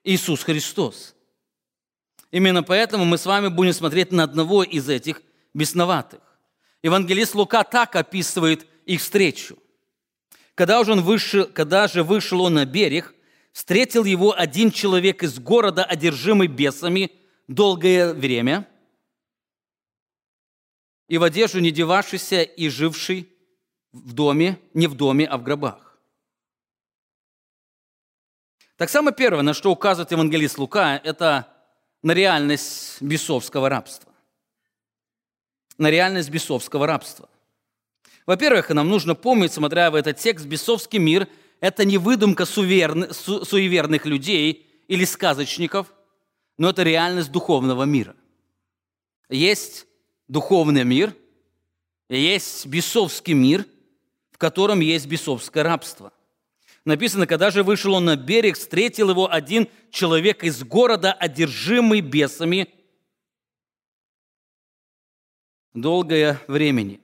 Иисус 0.03 0.43
Христос. 0.43 1.13
Именно 2.31 2.63
поэтому 2.63 3.03
мы 3.03 3.17
с 3.17 3.25
вами 3.25 3.49
будем 3.49 3.73
смотреть 3.73 4.11
на 4.11 4.23
одного 4.23 4.63
из 4.63 4.87
этих 4.87 5.21
бесноватых. 5.53 6.21
Евангелист 6.81 7.35
Лука 7.35 7.63
так 7.63 7.95
описывает 7.95 8.65
их 8.85 9.01
встречу. 9.01 9.57
Когда, 10.55 10.79
уже 10.79 10.93
он 10.93 11.01
вышел, 11.01 11.45
когда 11.45 11.87
же 11.87 12.03
вышел 12.03 12.41
он 12.41 12.55
на 12.55 12.65
берег, 12.65 13.13
встретил 13.51 14.05
его 14.05 14.33
один 14.37 14.71
человек 14.71 15.23
из 15.23 15.39
города, 15.39 15.83
одержимый 15.83 16.47
бесами 16.47 17.11
долгое 17.47 18.13
время, 18.13 18.67
и 21.07 21.17
в 21.17 21.23
одежду 21.23 21.59
не 21.59 21.71
девавшийся 21.71 22.41
и 22.41 22.69
живший 22.69 23.27
в 23.91 24.13
доме, 24.13 24.57
не 24.73 24.87
в 24.87 24.95
доме, 24.95 25.25
а 25.25 25.37
в 25.37 25.43
гробах. 25.43 25.99
Так 28.77 28.89
самое 28.89 29.13
первое, 29.13 29.41
на 29.41 29.53
что 29.53 29.71
указывает 29.71 30.11
евангелист 30.11 30.57
Лука, 30.57 30.95
это 31.03 31.50
на 32.03 32.13
реальность 32.13 33.01
бесовского 33.01 33.69
рабства. 33.69 34.11
На 35.77 35.89
реальность 35.89 36.29
бесовского 36.29 36.87
рабства. 36.87 37.29
Во-первых, 38.25 38.69
нам 38.69 38.89
нужно 38.89 39.15
помнить, 39.15 39.51
смотря 39.51 39.89
в 39.91 39.95
этот 39.95 40.17
текст, 40.17 40.45
бесовский 40.45 40.99
мир– 40.99 41.27
это 41.59 41.85
не 41.85 41.97
выдумка 41.97 42.45
суеверных 42.45 44.05
людей 44.05 44.67
или 44.87 45.05
сказочников, 45.05 45.93
но 46.57 46.69
это 46.69 46.83
реальность 46.83 47.31
духовного 47.31 47.83
мира. 47.83 48.15
Есть 49.29 49.87
духовный 50.27 50.83
мир, 50.83 51.15
есть 52.09 52.65
бесовский 52.65 53.33
мир, 53.33 53.65
в 54.31 54.37
котором 54.37 54.79
есть 54.79 55.07
бесовское 55.07 55.63
рабство– 55.63 56.11
Написано, 56.83 57.27
когда 57.27 57.51
же 57.51 57.63
вышел 57.63 57.93
он 57.93 58.05
на 58.05 58.15
берег, 58.15 58.57
встретил 58.57 59.11
его 59.11 59.31
один 59.31 59.69
человек 59.91 60.43
из 60.43 60.63
города, 60.63 61.13
одержимый 61.13 62.01
бесами 62.01 62.73
долгое 65.73 66.41
времени. 66.47 66.99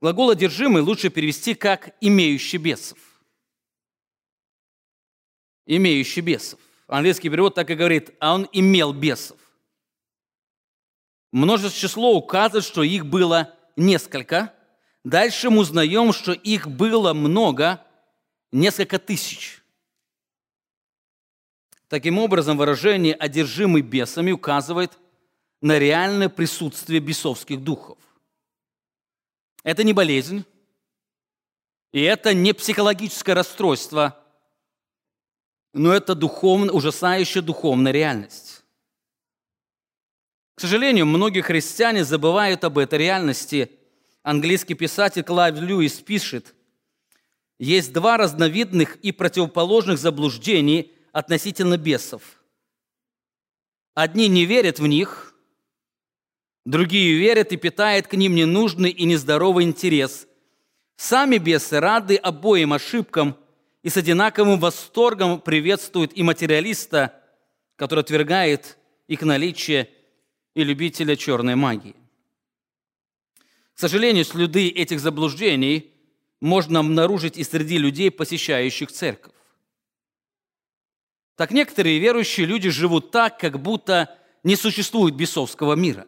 Глагол 0.00 0.30
«одержимый» 0.30 0.82
лучше 0.82 1.10
перевести 1.10 1.54
как 1.54 1.96
«имеющий 2.00 2.58
бесов». 2.58 2.98
«Имеющий 5.66 6.20
бесов». 6.20 6.60
Английский 6.86 7.28
перевод 7.28 7.56
так 7.56 7.68
и 7.70 7.74
говорит, 7.74 8.14
а 8.20 8.34
он 8.34 8.48
имел 8.52 8.92
бесов. 8.92 9.38
Множество 11.32 11.80
число 11.80 12.14
указывает, 12.14 12.64
что 12.64 12.84
их 12.84 13.04
было 13.06 13.52
несколько. 13.74 14.54
Дальше 15.02 15.50
мы 15.50 15.58
узнаем, 15.60 16.12
что 16.12 16.30
их 16.32 16.68
было 16.68 17.12
много– 17.12 17.82
несколько 18.52 18.98
тысяч. 18.98 19.62
Таким 21.88 22.18
образом, 22.18 22.56
выражение 22.56 23.14
«одержимый 23.14 23.82
бесами» 23.82 24.32
указывает 24.32 24.98
на 25.60 25.78
реальное 25.78 26.28
присутствие 26.28 27.00
бесовских 27.00 27.62
духов. 27.62 27.98
Это 29.62 29.84
не 29.84 29.92
болезнь, 29.92 30.44
и 31.92 32.02
это 32.02 32.34
не 32.34 32.52
психологическое 32.52 33.34
расстройство, 33.34 34.22
но 35.72 35.92
это 35.92 36.14
духовно, 36.14 36.72
ужасающая 36.72 37.42
духовная 37.42 37.92
реальность. 37.92 38.64
К 40.56 40.60
сожалению, 40.60 41.06
многие 41.06 41.42
христиане 41.42 42.04
забывают 42.04 42.64
об 42.64 42.78
этой 42.78 42.98
реальности. 42.98 43.70
Английский 44.22 44.74
писатель 44.74 45.22
Клайв 45.22 45.60
Льюис 45.60 46.00
пишет, 46.00 46.54
есть 47.58 47.92
два 47.92 48.16
разновидных 48.16 48.96
и 48.96 49.12
противоположных 49.12 49.98
заблуждений 49.98 50.92
относительно 51.12 51.76
бесов. 51.76 52.22
Одни 53.94 54.28
не 54.28 54.44
верят 54.44 54.78
в 54.78 54.86
них, 54.86 55.26
Другие 56.66 57.16
верят 57.16 57.52
и 57.52 57.56
питают 57.56 58.08
к 58.08 58.14
ним 58.14 58.34
ненужный 58.34 58.90
и 58.90 59.04
нездоровый 59.04 59.64
интерес. 59.64 60.26
Сами 60.96 61.38
бесы 61.38 61.78
рады 61.78 62.16
обоим 62.16 62.72
ошибкам 62.72 63.36
и 63.84 63.88
с 63.88 63.96
одинаковым 63.96 64.58
восторгом 64.58 65.40
приветствуют 65.40 66.10
и 66.16 66.24
материалиста, 66.24 67.22
который 67.76 68.00
отвергает 68.00 68.78
их 69.06 69.22
наличие, 69.22 69.88
и 70.56 70.64
любителя 70.64 71.14
черной 71.14 71.54
магии. 71.54 71.94
К 73.74 73.78
сожалению, 73.78 74.24
следы 74.24 74.68
этих 74.68 74.98
заблуждений 74.98 75.92
можно 76.46 76.80
обнаружить 76.80 77.36
и 77.36 77.44
среди 77.44 77.76
людей, 77.76 78.10
посещающих 78.10 78.90
церковь. 78.90 79.32
Так 81.36 81.50
некоторые 81.50 81.98
верующие 81.98 82.46
люди 82.46 82.70
живут 82.70 83.10
так, 83.10 83.38
как 83.38 83.60
будто 83.60 84.16
не 84.42 84.56
существует 84.56 85.14
бесовского 85.14 85.74
мира. 85.74 86.06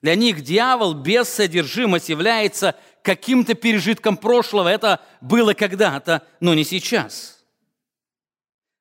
Для 0.00 0.14
них 0.14 0.42
дьявол, 0.42 0.94
без 0.94 1.28
содержимость, 1.28 2.08
является 2.08 2.76
каким-то 3.02 3.54
пережитком 3.54 4.16
прошлого. 4.16 4.68
Это 4.68 5.04
было 5.20 5.52
когда-то, 5.52 6.26
но 6.40 6.54
не 6.54 6.64
сейчас. 6.64 7.44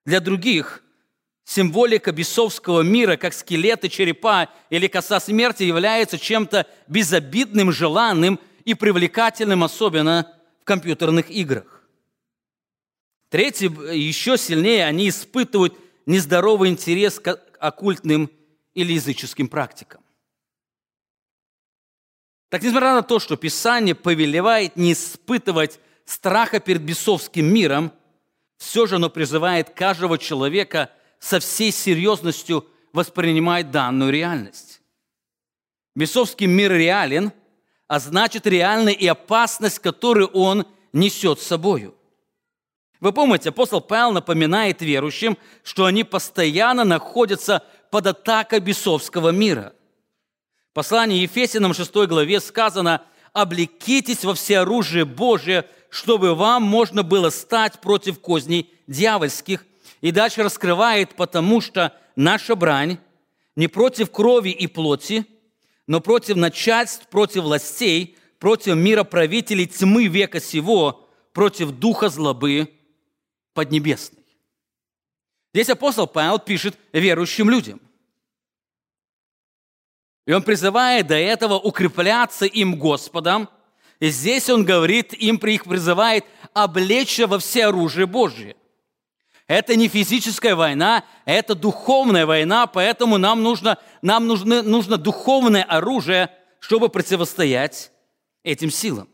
Для 0.05 0.19
других 0.19 0.83
символика 1.43 2.11
бесовского 2.11 2.81
мира, 2.81 3.17
как 3.17 3.33
скелеты, 3.33 3.89
черепа 3.89 4.49
или 4.69 4.87
коса 4.87 5.19
смерти, 5.19 5.63
является 5.63 6.19
чем-то 6.19 6.67
безобидным, 6.87 7.71
желанным 7.71 8.39
и 8.67 8.73
привлекательным, 8.73 9.63
особенно 9.63 10.29
в 10.59 10.65
компьютерных 10.65 11.31
играх. 11.31 11.81
Третье, 13.29 13.69
еще 13.69 14.37
сильнее 14.37 14.85
они 14.85 15.07
испытывают 15.07 15.77
нездоровый 16.05 16.69
интерес 16.69 17.17
к 17.17 17.31
оккультным 17.59 18.29
или 18.73 18.91
языческим 18.91 19.47
практикам. 19.47 20.01
Так, 22.49 22.61
несмотря 22.61 22.93
на 22.93 23.03
то, 23.03 23.19
что 23.19 23.37
Писание 23.37 23.95
повелевает 23.95 24.75
не 24.75 24.91
испытывать 24.91 25.79
страха 26.03 26.59
перед 26.59 26.81
бесовским 26.81 27.45
миром, 27.45 27.93
все 28.57 28.85
же 28.85 28.95
оно 28.95 29.09
призывает 29.09 29.69
каждого 29.69 30.17
человека 30.17 30.91
со 31.19 31.39
всей 31.39 31.71
серьезностью 31.71 32.67
воспринимать 32.91 33.71
данную 33.71 34.11
реальность. 34.11 34.81
Бесовский 35.95 36.47
мир 36.47 36.73
реален, 36.73 37.31
а 37.87 37.99
значит 37.99 38.45
реальна 38.47 38.89
и 38.89 39.07
опасность, 39.07 39.79
которую 39.79 40.27
он 40.27 40.65
несет 40.93 41.39
с 41.39 41.47
собою. 41.47 41.95
Вы 42.99 43.13
помните, 43.13 43.49
апостол 43.49 43.79
Павел 43.79 44.11
напоминает 44.11 44.81
верующим, 44.81 45.37
что 45.63 45.85
они 45.85 46.03
постоянно 46.03 46.83
находятся 46.83 47.63
под 47.91 48.07
атакой 48.07 48.59
бесовского 48.59 49.29
мира. 49.29 49.73
В 50.71 50.73
послании 50.73 51.21
Ефесянам 51.21 51.73
6 51.73 51.93
главе 52.07 52.39
сказано 52.39 53.03
«Облекитесь 53.33 54.23
во 54.23 54.33
всеоружие 54.33 55.05
Божие, 55.05 55.65
чтобы 55.89 56.35
вам 56.35 56.63
можно 56.63 57.03
было 57.03 57.29
стать 57.29 57.79
против 57.79 58.19
козней 58.19 58.71
дьявольских». 58.87 59.65
И 60.01 60.11
дальше 60.11 60.43
раскрывает, 60.43 61.15
потому 61.15 61.61
что 61.61 61.93
наша 62.15 62.55
брань 62.55 62.97
не 63.55 63.67
против 63.67 64.11
крови 64.11 64.49
и 64.49 64.67
плоти, 64.67 65.25
но 65.87 66.01
против 66.01 66.35
начальств, 66.35 67.07
против 67.07 67.43
властей, 67.43 68.17
против 68.39 68.75
мира 68.75 69.03
правителей 69.03 69.65
тьмы 69.65 70.07
века 70.07 70.39
сего, 70.39 71.09
против 71.33 71.71
духа 71.71 72.09
злобы 72.09 72.73
Поднебесной. 73.53 74.23
Здесь 75.53 75.69
апостол 75.69 76.05
Павел 76.05 76.37
пишет 76.37 76.77
верующим 76.93 77.49
людям. 77.49 77.81
И 80.27 80.33
он 80.33 80.43
призывает 80.43 81.07
до 81.07 81.15
этого 81.15 81.55
укрепляться 81.55 82.45
им 82.45 82.77
Господом. 82.77 83.49
И 83.99 84.09
здесь 84.09 84.49
он 84.49 84.65
говорит, 84.65 85.13
им 85.13 85.37
их 85.37 85.63
призывает 85.63 86.25
облечься 86.53 87.25
во 87.25 87.39
все 87.39 87.67
оружие 87.67 88.05
Божие. 88.05 88.55
Это 89.47 89.77
не 89.77 89.87
физическая 89.87 90.55
война, 90.55 91.05
это 91.23 91.55
духовная 91.55 92.25
война, 92.25 92.67
поэтому 92.67 93.17
нам 93.17 93.41
нужно, 93.41 93.77
нам 94.01 94.27
нужно, 94.27 94.61
нужно 94.61 94.97
духовное 94.97 95.63
оружие, 95.63 96.29
чтобы 96.59 96.89
противостоять 96.89 97.91
этим 98.43 98.69
силам. 98.69 99.09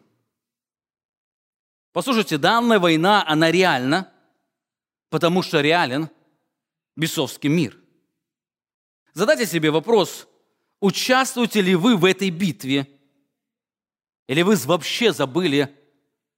Послушайте, 1.92 2.40
данная 2.40 2.80
война, 2.80 3.24
она 3.28 3.52
реальна, 3.52 4.12
потому 5.10 5.44
что 5.44 5.62
реален 5.62 6.10
бесовский 6.96 7.50
мир. 7.50 7.78
Задайте 9.14 9.46
себе 9.46 9.70
вопрос, 9.70 10.28
участвуете 10.80 11.62
ли 11.62 11.76
вы 11.76 11.96
в 11.96 12.06
этой 12.06 12.32
битве, 12.32 12.88
или 14.28 14.42
вы 14.42 14.56
вообще 14.56 15.14
забыли 15.14 15.78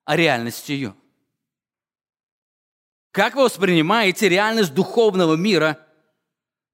о 0.03 0.17
реальности 0.17 0.73
ее? 0.73 0.95
Как 3.15 3.35
вы 3.35 3.43
воспринимаете 3.43 4.27
реальность 4.27 4.73
духовного 4.73 5.35
мира? 5.35 5.79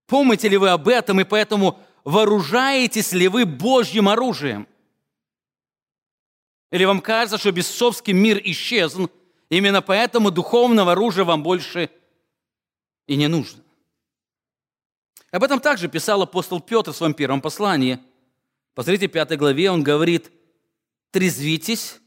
Помните 0.07 0.49
ли 0.49 0.57
вы 0.57 0.69
об 0.69 0.87
этом, 0.87 1.21
и 1.21 1.23
поэтому 1.23 1.79
вооружаетесь 2.03 3.11
ли 3.11 3.27
вы 3.27 3.45
Божьим 3.45 4.09
оружием? 4.09 4.67
Или 6.71 6.85
вам 6.85 6.99
кажется, 6.99 7.37
что 7.37 7.51
бесовский 7.51 8.13
мир 8.13 8.41
исчезн, 8.43 9.05
Именно 9.49 9.83
поэтому 9.83 10.31
духовного 10.31 10.93
оружия 10.93 11.25
вам 11.25 11.43
больше 11.43 11.91
и 13.05 13.15
не 13.17 13.27
нужно. 13.27 13.61
Об 15.29 15.43
этом 15.43 15.59
также 15.59 15.89
писал 15.89 16.23
апостол 16.23 16.59
Петр 16.59 16.91
в 16.91 16.95
своем 16.95 17.13
первом 17.13 17.41
послании. 17.41 17.99
Посмотрите, 18.73 19.09
в 19.09 19.11
пятой 19.11 19.37
главе 19.37 19.69
он 19.69 19.83
говорит, 19.83 20.31
«Трезвитесь, 21.11 21.99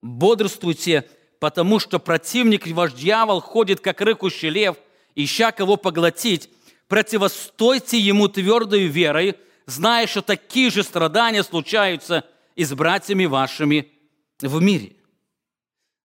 бодрствуйте, 0.00 1.10
потому 1.40 1.78
что 1.78 1.98
противник 1.98 2.66
ваш 2.68 2.92
дьявол 2.92 3.40
ходит, 3.40 3.80
как 3.80 4.00
рыкущий 4.00 4.48
лев, 4.48 4.76
ища 5.14 5.52
кого 5.52 5.76
поглотить. 5.76 6.50
Противостойте 6.88 7.98
ему 7.98 8.28
твердой 8.28 8.86
верой, 8.86 9.36
зная, 9.66 10.06
что 10.06 10.22
такие 10.22 10.70
же 10.70 10.82
страдания 10.82 11.42
случаются 11.42 12.24
и 12.56 12.64
с 12.64 12.72
братьями 12.72 13.26
вашими 13.26 13.92
в 14.40 14.60
мире. 14.62 14.96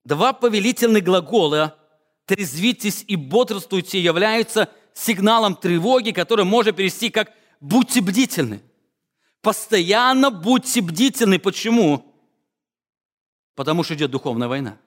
Два 0.03 0.33
повелительных 0.33 1.03
глагола 1.03 1.77
«трезвитесь» 2.25 3.05
и 3.07 3.15
«бодрствуйте» 3.15 3.99
являются 3.99 4.69
сигналом 4.93 5.55
тревоги, 5.55 6.11
который 6.11 6.45
можно 6.45 6.73
перевести 6.73 7.09
как 7.09 7.31
«будьте 7.61 8.01
бдительны». 8.01 8.61
Постоянно 9.41 10.31
будьте 10.31 10.81
бдительны. 10.81 11.37
Почему? 11.37 12.15
Потому 13.55 13.83
что 13.83 13.93
идет 13.93 14.09
духовная 14.09 14.47
война. 14.47 14.77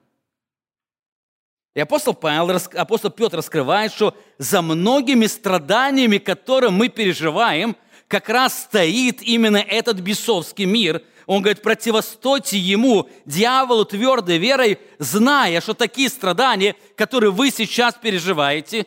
И 1.77 1.79
апостол, 1.79 2.15
Павел, 2.15 2.59
апостол 2.73 3.11
Петр 3.11 3.37
раскрывает, 3.37 3.93
что 3.93 4.17
за 4.39 4.63
многими 4.63 5.27
страданиями, 5.27 6.17
которые 6.17 6.71
мы 6.71 6.89
переживаем, 6.89 7.77
как 8.07 8.29
раз 8.29 8.63
стоит 8.63 9.21
именно 9.21 9.57
этот 9.57 9.99
бесовский 9.99 10.65
мир– 10.65 11.03
он 11.27 11.41
говорит, 11.41 11.61
противостойте 11.61 12.57
ему, 12.57 13.09
дьяволу, 13.25 13.83
твердой 13.83 14.37
верой, 14.37 14.79
зная, 14.97 15.59
что 15.59 15.73
такие 15.73 16.07
страдания, 16.07 16.77
которые 16.95 17.31
вы 17.31 17.51
сейчас 17.51 17.95
переживаете, 17.95 18.85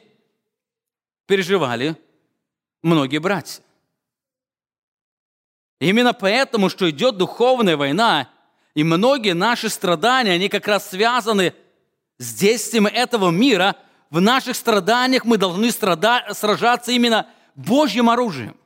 переживали 1.27 1.97
многие 2.83 3.19
братья. 3.19 3.63
Именно 5.81 6.15
поэтому, 6.15 6.71
что 6.71 6.89
идет 6.89 7.19
духовная 7.19 7.77
война, 7.77 8.31
и 8.75 8.85
многие 8.85 9.35
наши 9.35 9.69
страдания, 9.69 10.33
они 10.33 10.49
как 10.49 10.67
раз 10.67 10.89
связаны 10.89 11.51
с 11.51 11.55
действием 12.29 12.87
этого 12.87 13.31
мира. 13.31 13.77
В 14.11 14.21
наших 14.21 14.57
страданиях 14.57 15.25
мы 15.25 15.39
должны 15.39 15.71
страда- 15.71 16.35
сражаться 16.35 16.93
именно 16.93 17.29
Божьим 17.55 18.11
оружием. 18.11 18.57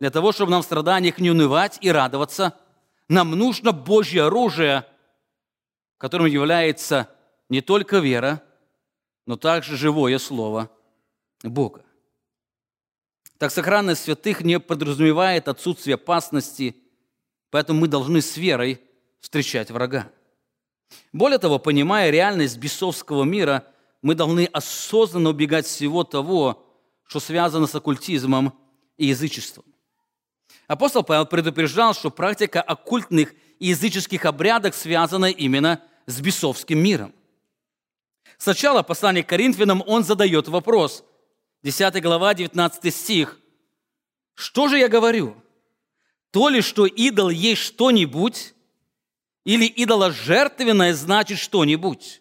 Для 0.00 0.10
того, 0.10 0.32
чтобы 0.32 0.50
нам 0.50 0.62
в 0.62 0.64
страданиях 0.64 1.18
не 1.18 1.30
унывать 1.30 1.78
и 1.80 1.90
радоваться, 1.90 2.58
нам 3.08 3.30
нужно 3.30 3.72
Божье 3.72 4.24
оружие, 4.24 4.84
которым 5.98 6.26
является 6.26 7.08
не 7.48 7.60
только 7.60 7.98
вера, 7.98 8.42
но 9.26 9.36
также 9.36 9.76
живое 9.76 10.18
Слово 10.18 10.70
Бога. 11.42 11.84
Так 13.38 13.50
сохранность 13.52 14.02
святых 14.02 14.40
не 14.40 14.58
подразумевает 14.58 15.48
отсутствие 15.48 15.94
опасности, 15.94 16.76
поэтому 17.50 17.80
мы 17.80 17.88
должны 17.88 18.22
с 18.22 18.36
верой 18.36 18.80
встречать 19.20 19.70
врага. 19.70 20.10
Более 21.12 21.38
того, 21.38 21.58
понимая 21.58 22.10
реальность 22.10 22.58
бесовского 22.58 23.24
мира, 23.24 23.64
мы 24.02 24.14
должны 24.14 24.46
осознанно 24.46 25.30
убегать 25.30 25.66
всего 25.66 26.04
того, 26.04 26.64
что 27.06 27.20
связано 27.20 27.66
с 27.66 27.74
оккультизмом 27.74 28.52
и 28.96 29.06
язычеством. 29.06 29.64
Апостол 30.66 31.02
Павел 31.02 31.26
предупреждал, 31.26 31.94
что 31.94 32.10
практика 32.10 32.60
оккультных 32.60 33.34
и 33.58 33.68
языческих 33.68 34.24
обрядов 34.24 34.74
связана 34.74 35.26
именно 35.26 35.82
с 36.06 36.20
бесовским 36.20 36.78
миром. 36.78 37.14
Сначала 38.38 38.82
послание 38.82 39.24
к 39.24 39.28
Коринфянам 39.28 39.82
он 39.86 40.04
задает 40.04 40.48
вопрос. 40.48 41.04
10 41.62 42.02
глава, 42.02 42.34
19 42.34 42.94
стих. 42.94 43.40
Что 44.34 44.68
же 44.68 44.78
я 44.78 44.88
говорю? 44.88 45.36
То 46.30 46.48
ли, 46.48 46.60
что 46.60 46.86
идол 46.86 47.30
есть 47.30 47.62
что-нибудь, 47.62 48.54
или 49.46 49.72
идоложертвенное 49.76 50.92
значит 50.92 51.38
что-нибудь? 51.38 52.20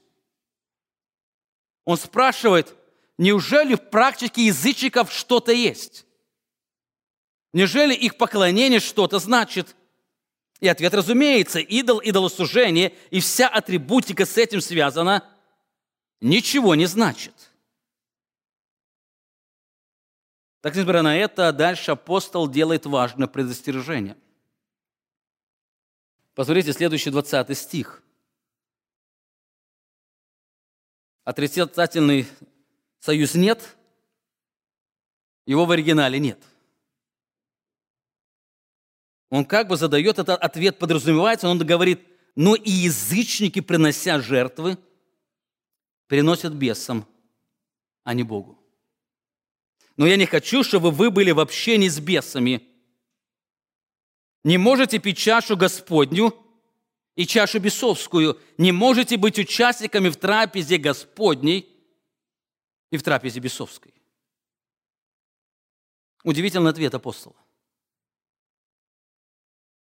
Он 1.83 1.97
спрашивает, 1.97 2.75
неужели 3.17 3.73
в 3.73 3.89
практике 3.89 4.45
язычников 4.45 5.11
что-то 5.11 5.51
есть? 5.51 6.05
Неужели 7.51 7.95
их 7.95 8.17
поклонение 8.17 8.79
что-то 8.79 9.17
значит? 9.17 9.75
И 10.59 10.67
ответ, 10.67 10.93
разумеется, 10.93 11.59
идол, 11.59 11.97
идолослужение 11.97 12.95
и 13.09 13.19
вся 13.19 13.47
атрибутика 13.47 14.27
с 14.27 14.37
этим 14.37 14.61
связана, 14.61 15.27
ничего 16.21 16.75
не 16.75 16.85
значит. 16.85 17.33
Так, 20.61 20.75
несмотря 20.75 21.01
на 21.01 21.17
это, 21.17 21.51
дальше 21.51 21.91
апостол 21.91 22.47
делает 22.47 22.85
важное 22.85 23.27
предостережение. 23.27 24.15
Посмотрите, 26.35 26.73
следующий 26.73 27.11
20 27.11 27.57
стих. 27.57 28.03
Отрицательный 31.23 32.27
союз 32.99 33.33
нет, 33.33 33.75
его 35.45 35.65
в 35.65 35.71
оригинале 35.71 36.19
нет. 36.19 36.43
Он 39.29 39.45
как 39.45 39.69
бы 39.69 39.77
задает 39.77 40.19
этот 40.19 40.39
ответ, 40.39 40.77
подразумевается, 40.77 41.47
он 41.47 41.57
говорит, 41.57 42.01
но 42.35 42.55
и 42.55 42.69
язычники, 42.69 43.61
принося 43.61 44.19
жертвы, 44.19 44.77
приносят 46.07 46.53
бесам, 46.53 47.07
а 48.03 48.13
не 48.13 48.23
Богу. 48.23 48.59
Но 49.97 50.05
я 50.05 50.17
не 50.17 50.25
хочу, 50.25 50.63
чтобы 50.63 50.91
вы 50.91 51.09
были 51.09 51.31
в 51.31 51.39
общении 51.39 51.87
с 51.87 51.99
бесами. 51.99 52.74
Не 54.45 54.59
можете 54.59 54.99
пить 54.99 55.17
чашу 55.17 55.57
Господню 55.57 56.31
и 57.15 57.25
чашу 57.25 57.59
бесовскую. 57.59 58.39
Не 58.59 58.71
можете 58.71 59.17
быть 59.17 59.39
участниками 59.39 60.09
в 60.09 60.17
трапезе 60.17 60.77
Господней 60.77 61.67
и 62.91 62.97
в 62.97 63.01
трапезе 63.01 63.39
бесовской. 63.39 63.91
Удивительный 66.23 66.69
ответ 66.69 66.93
апостола. 66.93 67.35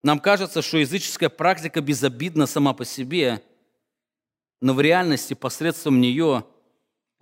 Нам 0.04 0.20
кажется, 0.20 0.62
что 0.62 0.78
языческая 0.78 1.30
практика 1.30 1.80
безобидна 1.80 2.46
сама 2.46 2.74
по 2.74 2.84
себе, 2.84 3.42
но 4.60 4.74
в 4.74 4.82
реальности 4.82 5.36
посредством 5.36 6.02
нее 6.02 6.46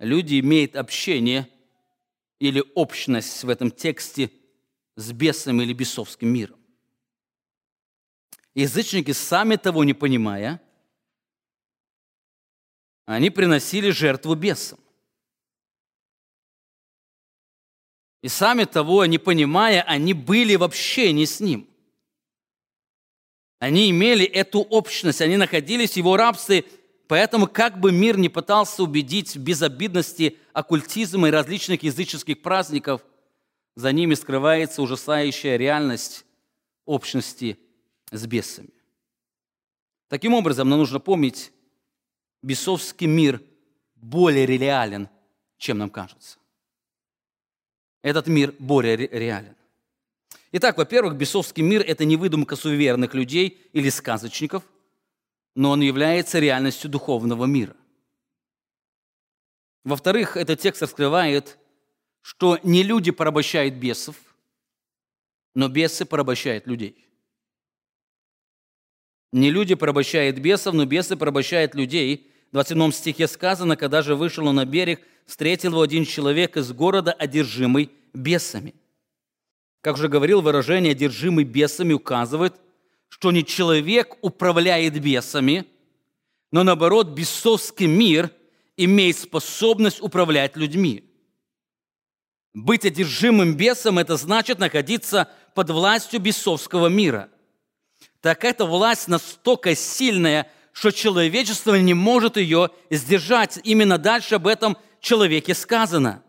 люди 0.00 0.40
имеют 0.40 0.74
общение 0.74 1.48
или 2.40 2.64
общность 2.74 3.44
в 3.44 3.48
этом 3.48 3.70
тексте 3.70 4.32
с 4.96 5.12
бесом 5.12 5.62
или 5.62 5.72
бесовским 5.72 6.30
миром. 6.30 6.57
Язычники, 8.58 9.12
сами 9.12 9.54
того 9.54 9.84
не 9.84 9.94
понимая, 9.94 10.60
они 13.06 13.30
приносили 13.30 13.90
жертву 13.90 14.34
бесам. 14.34 14.80
И 18.20 18.26
сами 18.26 18.64
того 18.64 19.06
не 19.06 19.18
понимая, 19.18 19.82
они 19.82 20.12
были 20.12 20.56
в 20.56 20.64
общении 20.64 21.24
с 21.24 21.38
ним. 21.38 21.68
Они 23.60 23.90
имели 23.90 24.24
эту 24.24 24.62
общность, 24.62 25.20
они 25.20 25.36
находились 25.36 25.92
в 25.92 25.98
его 25.98 26.16
рабстве, 26.16 26.64
поэтому 27.06 27.46
как 27.46 27.78
бы 27.78 27.92
мир 27.92 28.18
не 28.18 28.28
пытался 28.28 28.82
убедить 28.82 29.36
в 29.36 29.40
безобидности 29.40 30.36
оккультизма 30.52 31.28
и 31.28 31.30
различных 31.30 31.84
языческих 31.84 32.42
праздников, 32.42 33.02
за 33.76 33.92
ними 33.92 34.14
скрывается 34.14 34.82
ужасающая 34.82 35.56
реальность 35.56 36.24
общности 36.86 37.56
с 38.10 38.26
бесами. 38.26 38.70
Таким 40.08 40.34
образом, 40.34 40.68
нам 40.68 40.78
нужно 40.78 41.00
помнить, 41.00 41.52
бесовский 42.42 43.06
мир 43.06 43.42
более 43.94 44.46
реален, 44.46 45.08
чем 45.58 45.78
нам 45.78 45.90
кажется. 45.90 46.38
Этот 48.02 48.26
мир 48.26 48.54
более 48.58 48.96
реален. 48.96 49.56
Итак, 50.52 50.78
во-первых, 50.78 51.16
бесовский 51.16 51.62
мир– 51.62 51.82
это 51.86 52.04
не 52.04 52.16
выдумка 52.16 52.56
суеверных 52.56 53.12
людей 53.12 53.68
или 53.72 53.90
сказочников, 53.90 54.62
но 55.54 55.70
он 55.70 55.80
является 55.82 56.38
реальностью 56.38 56.88
духовного 56.88 57.44
мира. 57.44 57.76
Во-вторых, 59.84 60.36
этот 60.36 60.60
текст 60.60 60.82
раскрывает, 60.82 61.58
что 62.22 62.58
не 62.62 62.82
люди 62.82 63.10
порабощают 63.10 63.74
бесов, 63.74 64.16
но 65.54 65.68
бесы 65.68 66.04
порабощают 66.04 66.66
людей. 66.66 67.07
Не 69.32 69.50
люди 69.50 69.74
порабощают 69.74 70.38
бесов, 70.38 70.74
но 70.74 70.84
бесы 70.84 71.16
порабощают 71.16 71.74
людей. 71.74 72.30
В 72.50 72.52
27 72.52 72.92
стихе 72.92 73.28
сказано, 73.28 73.76
когда 73.76 74.02
же 74.02 74.14
вышел 74.14 74.46
он 74.46 74.56
на 74.56 74.64
берег, 74.64 75.00
встретил 75.26 75.72
его 75.72 75.82
один 75.82 76.04
человек 76.04 76.56
из 76.56 76.72
города, 76.72 77.12
одержимый 77.12 77.90
бесами– 78.14 78.74
как 79.80 79.94
уже 79.94 80.08
говорил, 80.08 80.40
выражение 80.40 80.92
«одержимый 80.92 81.44
бесами» 81.44 81.92
указывает, 81.92 82.54
что 83.08 83.30
не 83.30 83.44
человек 83.44 84.16
управляет 84.22 85.00
бесами, 85.00 85.66
но 86.50 86.62
наоборот 86.62 87.08
бесовский 87.08 87.86
мир 87.86 88.30
имеет 88.76 89.16
способность 89.16 90.02
управлять 90.02 90.56
людьми. 90.56 91.04
Быть 92.54 92.84
одержимым 92.84 93.56
бесом– 93.56 93.98
это 94.00 94.16
значит 94.16 94.58
находиться 94.58 95.30
под 95.54 95.70
властью 95.70 96.20
бесовского 96.20 96.88
мира. 96.88 97.30
Так 98.20 98.44
эта 98.44 98.64
власть 98.64 99.08
настолько 99.08 99.74
сильная, 99.74 100.50
что 100.72 100.90
человечество 100.90 101.74
не 101.74 101.94
может 101.94 102.36
ее 102.36 102.70
сдержать. 102.90 103.58
Именно 103.64 103.98
дальше 103.98 104.36
об 104.36 104.46
этом 104.46 104.76
человеке 105.00 105.54
сказано– 105.54 106.22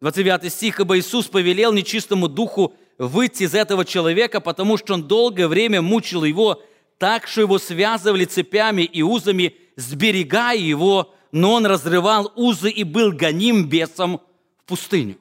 29 0.00 0.52
стих, 0.52 0.80
«Ибо 0.80 0.98
Иисус 0.98 1.26
повелел 1.26 1.72
нечистому 1.72 2.28
духу 2.28 2.74
выйти 2.98 3.44
из 3.44 3.54
этого 3.54 3.84
человека, 3.84 4.40
потому 4.40 4.76
что 4.76 4.94
он 4.94 5.08
долгое 5.08 5.48
время 5.48 5.82
мучил 5.82 6.24
его, 6.24 6.62
так 6.98 7.26
что 7.26 7.42
его 7.42 7.58
связывали 7.58 8.24
цепями 8.24 8.82
и 8.82 9.02
узами, 9.02 9.56
сберегая 9.76 10.56
его, 10.56 11.14
но 11.32 11.54
он 11.54 11.66
разрывал 11.66 12.32
узы 12.36 12.70
и 12.70 12.84
был 12.84 13.12
гоним 13.12 13.68
бесом 13.68 14.20
в 14.58 14.64
пустыню». 14.64 15.18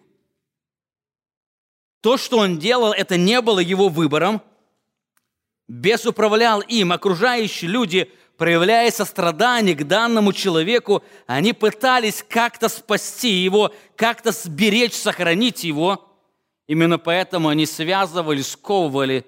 То, 2.01 2.17
что 2.17 2.37
он 2.37 2.57
делал, 2.59 2.91
это 2.91 3.17
не 3.17 3.41
было 3.41 3.59
его 3.59 3.89
выбором. 3.89 4.41
Бес 5.67 6.05
управлял 6.05 6.61
им. 6.61 6.91
Окружающие 6.91 7.69
люди 7.69 8.11
проявляя 8.37 8.91
сострадание 8.91 9.75
к 9.75 9.85
данному 9.85 10.31
человеку, 10.31 11.03
они 11.25 11.53
пытались 11.53 12.23
как-то 12.27 12.69
спасти 12.69 13.31
его, 13.31 13.73
как-то 13.95 14.31
сберечь, 14.31 14.93
сохранить 14.93 15.63
его. 15.63 16.03
Именно 16.67 16.99
поэтому 16.99 17.49
они 17.49 17.65
связывали, 17.65 18.41
сковывали, 18.41 19.25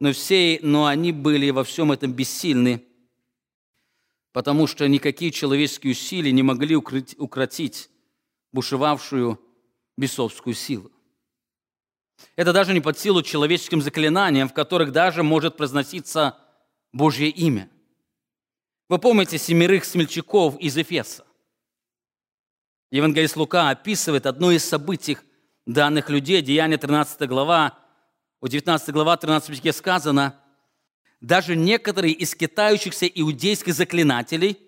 но, 0.00 0.12
все, 0.12 0.58
но 0.62 0.86
они 0.86 1.12
были 1.12 1.50
во 1.50 1.64
всем 1.64 1.92
этом 1.92 2.12
бессильны, 2.12 2.84
потому 4.32 4.66
что 4.66 4.86
никакие 4.88 5.30
человеческие 5.30 5.92
усилия 5.92 6.32
не 6.32 6.42
могли 6.42 6.76
укротить 6.76 7.90
бушевавшую 8.52 9.40
бесовскую 9.96 10.54
силу. 10.54 10.90
Это 12.36 12.52
даже 12.52 12.72
не 12.72 12.80
под 12.80 12.98
силу 12.98 13.22
человеческим 13.22 13.82
заклинаниям, 13.82 14.48
в 14.48 14.54
которых 14.54 14.92
даже 14.92 15.22
может 15.22 15.56
произноситься 15.56 16.38
Божье 16.92 17.28
имя. 17.28 17.68
Вы 18.88 18.98
помните 18.98 19.38
семерых 19.38 19.84
смельчаков 19.84 20.58
из 20.58 20.76
Эфеса? 20.76 21.24
Евангелист 22.90 23.36
Лука 23.36 23.70
описывает 23.70 24.26
одно 24.26 24.52
из 24.52 24.64
событий 24.64 25.18
данных 25.66 26.10
людей, 26.10 26.42
Деяние 26.42 26.78
13 26.78 27.28
глава, 27.28 27.78
у 28.40 28.46
19 28.46 28.90
глава 28.90 29.16
13 29.16 29.56
стихе 29.56 29.72
сказано, 29.72 30.38
«Даже 31.20 31.56
некоторые 31.56 32.12
из 32.12 32.34
китающихся 32.34 33.06
иудейских 33.06 33.74
заклинателей 33.74 34.58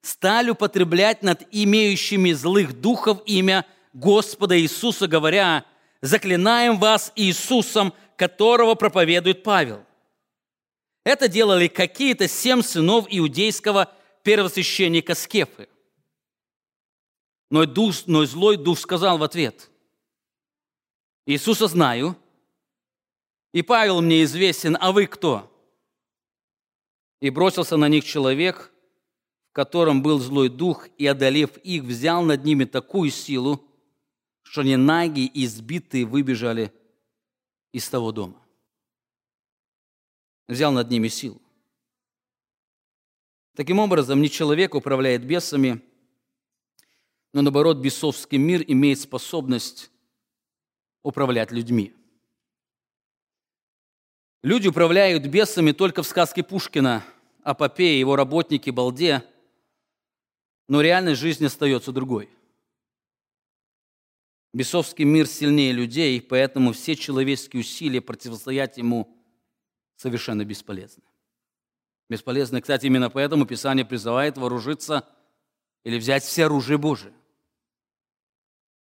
стали 0.00 0.50
употреблять 0.50 1.22
над 1.22 1.46
имеющими 1.50 2.32
злых 2.32 2.80
духов 2.80 3.20
имя 3.26 3.66
Господа 3.92 4.58
Иисуса, 4.58 5.06
говоря, 5.06 5.66
«Заклинаем 6.00 6.78
вас 6.78 7.12
Иисусом, 7.16 7.92
которого 8.16 8.74
проповедует 8.74 9.42
Павел». 9.42 9.84
Это 11.04 11.28
делали 11.28 11.68
какие-то 11.68 12.28
семь 12.28 12.62
сынов 12.62 13.06
иудейского 13.08 13.90
первосвященника 14.22 15.14
Скефы. 15.14 15.68
Но, 17.50 17.64
дух, 17.64 17.94
но 18.06 18.26
злой 18.26 18.56
дух 18.58 18.78
сказал 18.78 19.16
в 19.16 19.22
ответ, 19.22 19.70
«Иисуса 21.24 21.66
знаю, 21.66 22.16
и 23.52 23.62
Павел 23.62 24.02
мне 24.02 24.22
известен, 24.24 24.76
а 24.78 24.92
вы 24.92 25.06
кто?» 25.06 25.50
И 27.20 27.30
бросился 27.30 27.76
на 27.76 27.88
них 27.88 28.04
человек, 28.04 28.70
в 29.50 29.52
котором 29.54 30.02
был 30.02 30.20
злой 30.20 30.48
дух, 30.48 30.88
и, 30.98 31.06
одолев 31.06 31.56
их, 31.58 31.84
взял 31.84 32.22
над 32.22 32.44
ними 32.44 32.64
такую 32.64 33.10
силу, 33.10 33.64
что 34.50 34.62
они 34.62 34.76
наги 34.76 35.26
и 35.26 35.44
избитые 35.44 36.06
выбежали 36.06 36.72
из 37.70 37.86
того 37.88 38.12
дома. 38.12 38.42
Взял 40.48 40.72
над 40.72 40.90
ними 40.90 41.08
силу. 41.08 41.40
Таким 43.54 43.78
образом, 43.78 44.22
не 44.22 44.30
человек 44.30 44.74
управляет 44.74 45.26
бесами, 45.26 45.82
но 47.34 47.42
наоборот, 47.42 47.76
бесовский 47.76 48.38
мир 48.38 48.64
имеет 48.66 48.98
способность 48.98 49.90
управлять 51.02 51.52
людьми. 51.52 51.94
Люди 54.42 54.68
управляют 54.68 55.26
бесами 55.26 55.72
только 55.72 56.02
в 56.02 56.06
сказке 56.06 56.42
Пушкина 56.42 57.04
о 57.42 57.52
Попе 57.52 57.96
и 57.96 57.98
его 57.98 58.16
работнике 58.16 58.72
Балде, 58.72 59.22
но 60.68 60.80
реальная 60.80 61.14
жизнь 61.14 61.44
остается 61.44 61.92
другой. 61.92 62.30
Бесовский 64.52 65.04
мир 65.04 65.26
сильнее 65.26 65.72
людей, 65.72 66.20
поэтому 66.22 66.72
все 66.72 66.96
человеческие 66.96 67.60
усилия 67.60 68.00
противостоять 68.00 68.78
ему 68.78 69.14
совершенно 69.96 70.44
бесполезны. 70.44 71.02
Бесполезны, 72.08 72.62
кстати, 72.62 72.86
именно 72.86 73.10
поэтому 73.10 73.44
Писание 73.44 73.84
призывает 73.84 74.38
вооружиться 74.38 75.06
или 75.84 75.98
взять 75.98 76.24
все 76.24 76.46
оружие 76.46 76.78
Божие. 76.78 77.12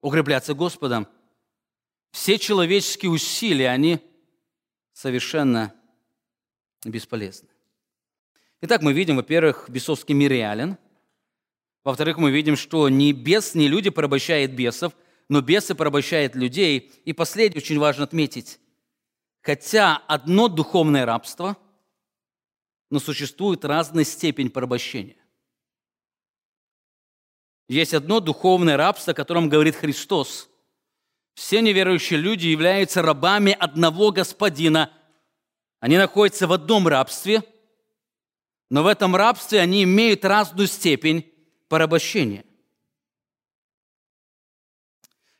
Укрепляться 0.01 0.53
Господом. 0.53 1.07
Все 2.11 2.37
человеческие 2.37 3.09
усилия, 3.09 3.69
они 3.69 3.99
совершенно 4.93 5.73
бесполезны. 6.85 7.49
Итак, 8.61 8.81
мы 8.81 8.93
видим, 8.93 9.15
во-первых, 9.15 9.69
бесовский 9.69 10.13
мир 10.13 10.31
реален. 10.31 10.77
Во-вторых, 11.83 12.17
мы 12.17 12.31
видим, 12.31 12.55
что 12.55 12.87
ни 12.89 13.11
бес, 13.11 13.55
ни 13.55 13.65
люди 13.65 13.89
порабощают 13.89 14.51
бесов, 14.51 14.95
но 15.29 15.41
бесы 15.41 15.75
порабощают 15.75 16.35
людей. 16.35 16.91
И 17.05 17.13
последнее 17.13 17.61
очень 17.61 17.79
важно 17.79 18.03
отметить. 18.03 18.59
Хотя 19.41 19.97
одно 20.07 20.47
духовное 20.47 21.05
рабство– 21.05 21.57
но 22.89 22.99
существует 22.99 23.65
разная 23.65 24.03
степень 24.03 24.49
порабощения. 24.49 25.17
Есть 27.67 27.93
одно 27.93 28.19
духовное 28.19 28.77
рабство, 28.77 29.11
о 29.11 29.15
котором 29.15 29.49
говорит 29.49 29.75
Христос. 29.75 30.49
Все 31.33 31.61
неверующие 31.61 32.19
люди 32.19 32.47
являются 32.47 33.01
рабами 33.01 33.51
одного 33.51 34.11
господина. 34.11 34.93
Они 35.79 35.97
находятся 35.97 36.47
в 36.47 36.53
одном 36.53 36.87
рабстве, 36.87 37.43
но 38.69 38.83
в 38.83 38.87
этом 38.87 39.15
рабстве 39.15 39.59
они 39.59 39.83
имеют 39.83 40.23
разную 40.23 40.67
степень 40.67 41.29
порабощения. 41.67 42.45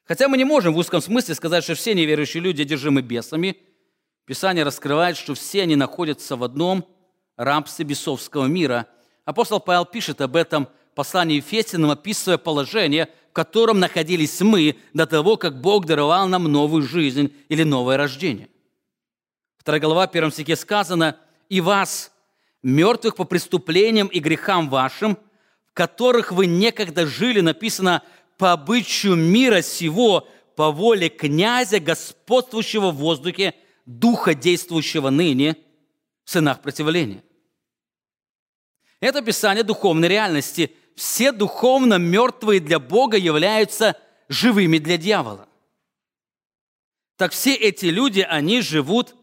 Хотя 0.05 0.27
мы 0.27 0.37
не 0.37 0.45
можем 0.45 0.73
в 0.73 0.77
узком 0.77 1.01
смысле 1.01 1.33
сказать, 1.35 1.63
что 1.63 1.75
все 1.75 1.93
неверующие 1.93 2.41
люди 2.41 2.61
одержимы 2.61 3.01
бесами, 3.01 3.57
Писание 4.25 4.63
раскрывает, 4.63 5.17
что 5.17 5.35
все 5.35 5.61
они 5.61 5.75
находятся 5.75 6.35
в 6.35 6.43
одном 6.43 6.87
рабстве 7.37 7.85
бесовского 7.85 8.45
мира. 8.45 8.87
Апостол 9.23 9.59
Павел 9.59 9.85
пишет 9.85 10.19
об 10.19 10.35
этом 10.35 10.67
в 10.91 10.95
послании 10.95 11.37
Ефесянам, 11.37 11.91
описывая 11.91 12.39
положение, 12.39 13.09
в 13.29 13.33
котором 13.33 13.79
находились 13.79 14.41
мы 14.41 14.77
до 14.93 15.05
того, 15.05 15.37
как 15.37 15.61
Бог 15.61 15.85
даровал 15.85 16.27
нам 16.27 16.45
новую 16.45 16.81
жизнь 16.81 17.35
или 17.49 17.61
новое 17.61 17.97
рождение. 17.97 18.49
Вторая 19.57 19.81
глава, 19.81 20.07
в 20.07 20.11
первом 20.11 20.31
стихе 20.31 20.55
сказано, 20.55 21.17
«И 21.49 21.61
вас, 21.61 22.11
мертвых 22.63 23.15
по 23.15 23.25
преступлениям 23.25 24.07
и 24.07 24.19
грехам 24.19 24.69
вашим, 24.69 25.17
в 25.67 25.73
которых 25.73 26.31
вы 26.31 26.47
некогда 26.47 27.05
жили, 27.05 27.41
написано, 27.41 28.01
по 28.37 28.51
обычаю 28.51 29.15
мира 29.15 29.61
сего, 29.61 30.27
по 30.55 30.71
воле 30.71 31.09
князя, 31.09 31.79
господствующего 31.79 32.91
в 32.91 32.95
воздухе, 32.95 33.53
духа, 33.85 34.33
действующего 34.33 35.09
ныне, 35.09 35.57
в 36.23 36.31
сынах 36.31 36.61
противления. 36.61 37.23
Это 38.99 39.19
описание 39.19 39.63
духовной 39.63 40.07
реальности. 40.07 40.75
Все 40.95 41.31
духовно 41.31 41.95
мертвые 41.95 42.59
для 42.59 42.79
Бога 42.79 43.17
являются 43.17 43.97
живыми 44.29 44.77
для 44.77 44.97
дьявола. 44.97 45.47
Так 47.17 47.31
все 47.31 47.53
эти 47.53 47.85
люди, 47.87 48.21
они 48.21 48.61
живут 48.61 49.15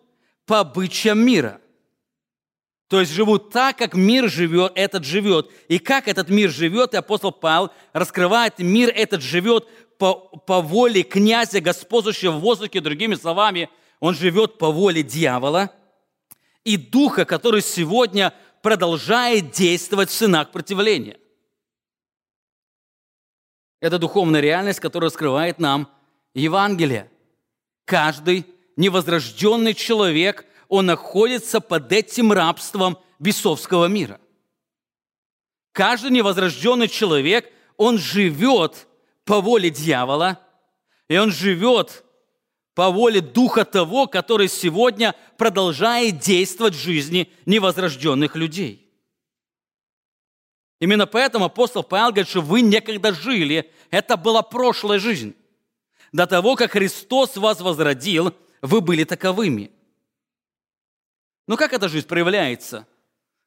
по 0.46 0.60
обычаям 0.60 1.24
мира. 1.24 1.61
То 2.92 3.00
есть 3.00 3.12
живут 3.12 3.48
так, 3.48 3.78
как 3.78 3.94
мир 3.94 4.28
живет, 4.28 4.72
этот 4.74 5.06
живет. 5.06 5.50
И 5.68 5.78
как 5.78 6.08
этот 6.08 6.28
мир 6.28 6.50
живет, 6.50 6.92
и 6.92 6.98
апостол 6.98 7.32
Павел 7.32 7.70
раскрывает, 7.94 8.58
мир 8.58 8.90
этот 8.94 9.22
живет 9.22 9.66
по, 9.96 10.14
по 10.14 10.60
воле 10.60 11.02
князя, 11.02 11.62
господствующего 11.62 12.32
в 12.32 12.40
воздухе, 12.40 12.82
другими 12.82 13.14
словами, 13.14 13.70
он 13.98 14.14
живет 14.14 14.58
по 14.58 14.70
воле 14.70 15.02
дьявола 15.02 15.70
и 16.64 16.76
духа, 16.76 17.24
который 17.24 17.62
сегодня 17.62 18.34
продолжает 18.60 19.52
действовать 19.52 20.10
в 20.10 20.14
сынах 20.14 20.50
противления. 20.52 21.16
Это 23.80 23.98
духовная 23.98 24.42
реальность, 24.42 24.80
которая 24.80 25.08
раскрывает 25.08 25.58
нам 25.58 25.88
Евангелие. 26.34 27.10
Каждый 27.86 28.44
невозрожденный 28.76 29.72
человек, 29.72 30.44
он 30.72 30.86
находится 30.86 31.60
под 31.60 31.92
этим 31.92 32.32
рабством 32.32 32.96
бесовского 33.18 33.88
мира. 33.88 34.18
Каждый 35.72 36.12
невозрожденный 36.12 36.88
человек, 36.88 37.52
он 37.76 37.98
живет 37.98 38.88
по 39.26 39.42
воле 39.42 39.68
дьявола, 39.68 40.40
и 41.08 41.18
он 41.18 41.30
живет 41.30 42.02
по 42.72 42.88
воле 42.90 43.20
Духа 43.20 43.66
того, 43.66 44.06
который 44.06 44.48
сегодня 44.48 45.14
продолжает 45.36 46.20
действовать 46.20 46.72
в 46.72 46.82
жизни 46.82 47.30
невозрожденных 47.44 48.34
людей. 48.34 48.90
Именно 50.80 51.06
поэтому 51.06 51.44
апостол 51.44 51.82
Павел 51.82 52.12
говорит, 52.12 52.28
что 52.28 52.40
вы 52.40 52.62
некогда 52.62 53.12
жили, 53.12 53.70
это 53.90 54.16
была 54.16 54.40
прошлая 54.40 54.98
жизнь. 54.98 55.34
До 56.12 56.26
того, 56.26 56.56
как 56.56 56.70
Христос 56.70 57.36
вас 57.36 57.60
возродил, 57.60 58.34
вы 58.62 58.80
были 58.80 59.04
таковыми. 59.04 59.70
Но 61.46 61.56
как 61.56 61.72
эта 61.72 61.88
жизнь 61.88 62.06
проявляется? 62.06 62.86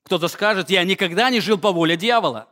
Кто-то 0.03 0.27
скажет, 0.27 0.69
я 0.69 0.83
никогда 0.83 1.29
не 1.29 1.39
жил 1.39 1.57
по 1.57 1.71
воле 1.71 1.97
дьявола. 1.97 2.47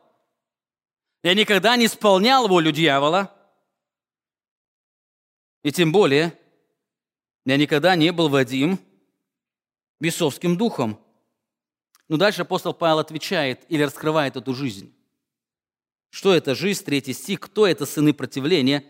Я 1.21 1.34
никогда 1.36 1.75
не 1.75 1.86
исполнял 1.86 2.47
волю 2.47 2.71
дьявола. 2.71 3.34
И 5.63 5.71
тем 5.71 5.91
более, 5.91 6.38
я 7.45 7.58
никогда 7.58 7.95
не 7.95 8.12
был 8.12 8.29
Вадим 8.29 8.79
бесовским 9.99 10.58
духом. 10.58 10.99
Но 12.10 12.17
дальше 12.17 12.41
апостол 12.41 12.73
Павел 12.73 12.99
отвечает 12.99 13.62
или 13.69 13.84
раскрывает 13.84 14.36
эту 14.36 14.53
жизнь. 14.53 14.93
Что 16.10 16.34
это 16.34 16.56
жизнь? 16.56 16.84
Третий 16.84 17.13
стих. 17.13 17.39
Кто 17.39 17.65
это 17.65 17.86
сыны 17.86 18.13
противления, 18.13 18.84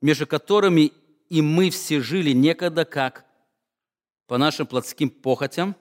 между 0.00 0.26
которыми 0.26 0.92
и 1.28 1.42
мы 1.42 1.70
все 1.70 2.00
жили 2.00 2.32
некогда 2.32 2.84
как 2.84 3.24
по 4.26 4.38
нашим 4.38 4.66
плотским 4.66 5.10
похотям, 5.10 5.76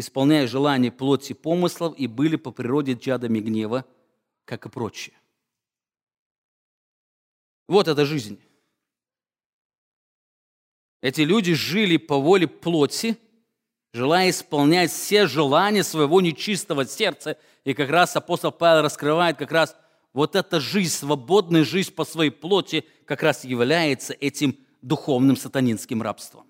исполняя 0.00 0.46
желания 0.46 0.90
плоти 0.90 1.32
помыслов 1.32 1.96
и 1.96 2.06
были 2.06 2.36
по 2.36 2.50
природе 2.50 2.96
чадами 2.96 3.38
гнева, 3.38 3.84
как 4.44 4.66
и 4.66 4.68
прочие. 4.68 5.14
Вот 7.68 7.86
эта 7.86 8.04
жизнь. 8.04 8.40
Эти 11.02 11.20
люди 11.20 11.54
жили 11.54 11.96
по 11.96 12.18
воле 12.18 12.48
плоти, 12.48 13.16
желая 13.92 14.30
исполнять 14.30 14.90
все 14.90 15.26
желания 15.26 15.84
своего 15.84 16.20
нечистого 16.20 16.84
сердца. 16.84 17.38
И 17.64 17.74
как 17.74 17.90
раз 17.90 18.16
апостол 18.16 18.52
Павел 18.52 18.82
раскрывает 18.82 19.36
как 19.36 19.52
раз 19.52 19.76
вот 20.12 20.34
эта 20.34 20.60
жизнь, 20.60 20.92
свободная 20.92 21.64
жизнь 21.64 21.94
по 21.94 22.04
своей 22.04 22.30
плоти, 22.30 22.84
как 23.06 23.22
раз 23.22 23.44
является 23.44 24.12
этим 24.14 24.58
духовным 24.82 25.36
сатанинским 25.36 26.02
рабством. 26.02 26.46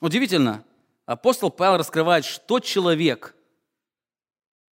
Удивительно, 0.00 0.64
апостол 1.06 1.50
Павел 1.50 1.78
раскрывает, 1.78 2.24
что 2.24 2.60
человек 2.60 3.34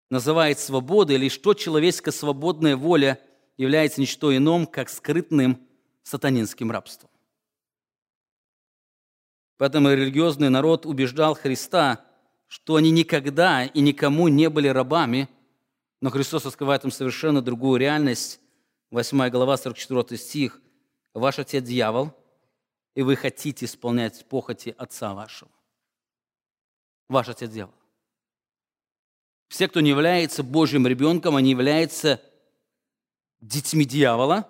называет 0.10 0.60
свободой, 0.60 1.16
или 1.18 1.30
что 1.30 1.54
человеческая 1.54 2.12
свободная 2.12 2.76
воля 2.76 3.20
является 3.58 4.02
ничто 4.02 4.36
иным, 4.36 4.66
как 4.66 4.90
скрытным 4.90 5.68
сатанинским 6.04 6.72
рабством. 6.72 7.10
Поэтому 9.58 9.92
религиозный 9.92 10.50
народ 10.50 10.86
убеждал 10.86 11.36
Христа, 11.36 12.06
что 12.48 12.78
они 12.78 12.92
никогда 12.92 13.66
и 13.66 13.82
никому 13.82 14.28
не 14.30 14.50
были 14.50 14.70
рабами, 14.70 15.30
но 16.02 16.10
Христос 16.10 16.46
раскрывает 16.46 16.86
им 16.86 16.92
совершенно 16.92 17.42
другую 17.42 17.80
реальность. 17.80 18.40
8 18.92 19.30
глава, 19.30 19.58
44 19.58 20.18
стих. 20.18 20.62
«Ваш 21.14 21.40
отец– 21.40 21.64
дьявол, 21.66 22.14
и 22.96 23.02
вы 23.02 23.16
хотите 23.16 23.66
исполнять 23.66 24.26
похоти 24.30 24.74
отца 24.78 25.14
вашего». 25.14 25.52
Ваш 27.10 27.28
отец– 27.28 27.50
дьявол. 27.52 27.74
Все, 29.48 29.68
кто 29.68 29.80
не 29.82 29.90
является 29.90 30.44
Божьим 30.44 30.86
ребенком, 30.86 31.36
они 31.36 31.50
являются 31.50 32.22
детьми 33.42 33.84
дьявола, 33.84 34.48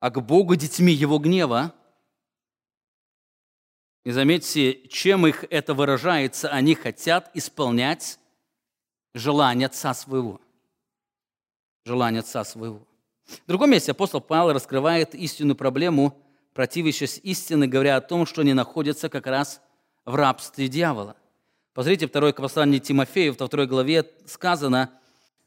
а 0.00 0.10
к 0.10 0.20
Богу 0.22 0.56
детьми 0.56 0.92
Его 0.92 1.18
гнева. 1.18 1.74
И 4.04 4.10
заметьте, 4.10 4.88
чем 4.88 5.26
их 5.26 5.44
это 5.50 5.74
выражается, 5.74 6.48
они 6.48 6.74
хотят 6.74 7.30
исполнять 7.34 8.18
желание 9.12 9.66
Отца 9.66 9.92
Своего. 9.92 10.40
Желание 11.84 12.20
Отца 12.20 12.42
Своего. 12.44 12.86
В 13.26 13.46
другом 13.46 13.70
месте 13.70 13.92
апостол 13.92 14.22
Павел 14.22 14.52
раскрывает 14.52 15.14
истинную 15.14 15.56
проблему, 15.56 16.18
противящаяся 16.54 17.20
истины, 17.20 17.66
говоря 17.66 17.96
о 17.96 18.00
том, 18.00 18.24
что 18.24 18.40
они 18.40 18.54
находятся 18.54 19.10
как 19.10 19.26
раз 19.26 19.60
в 20.04 20.14
рабстве 20.14 20.68
дьявола. 20.68 21.16
Посмотрите, 21.72 22.06
второй 22.06 22.32
послание 22.32 22.80
Тимофею, 22.80 23.34
во 23.38 23.46
второй 23.46 23.66
главе 23.66 24.08
сказано, 24.26 24.90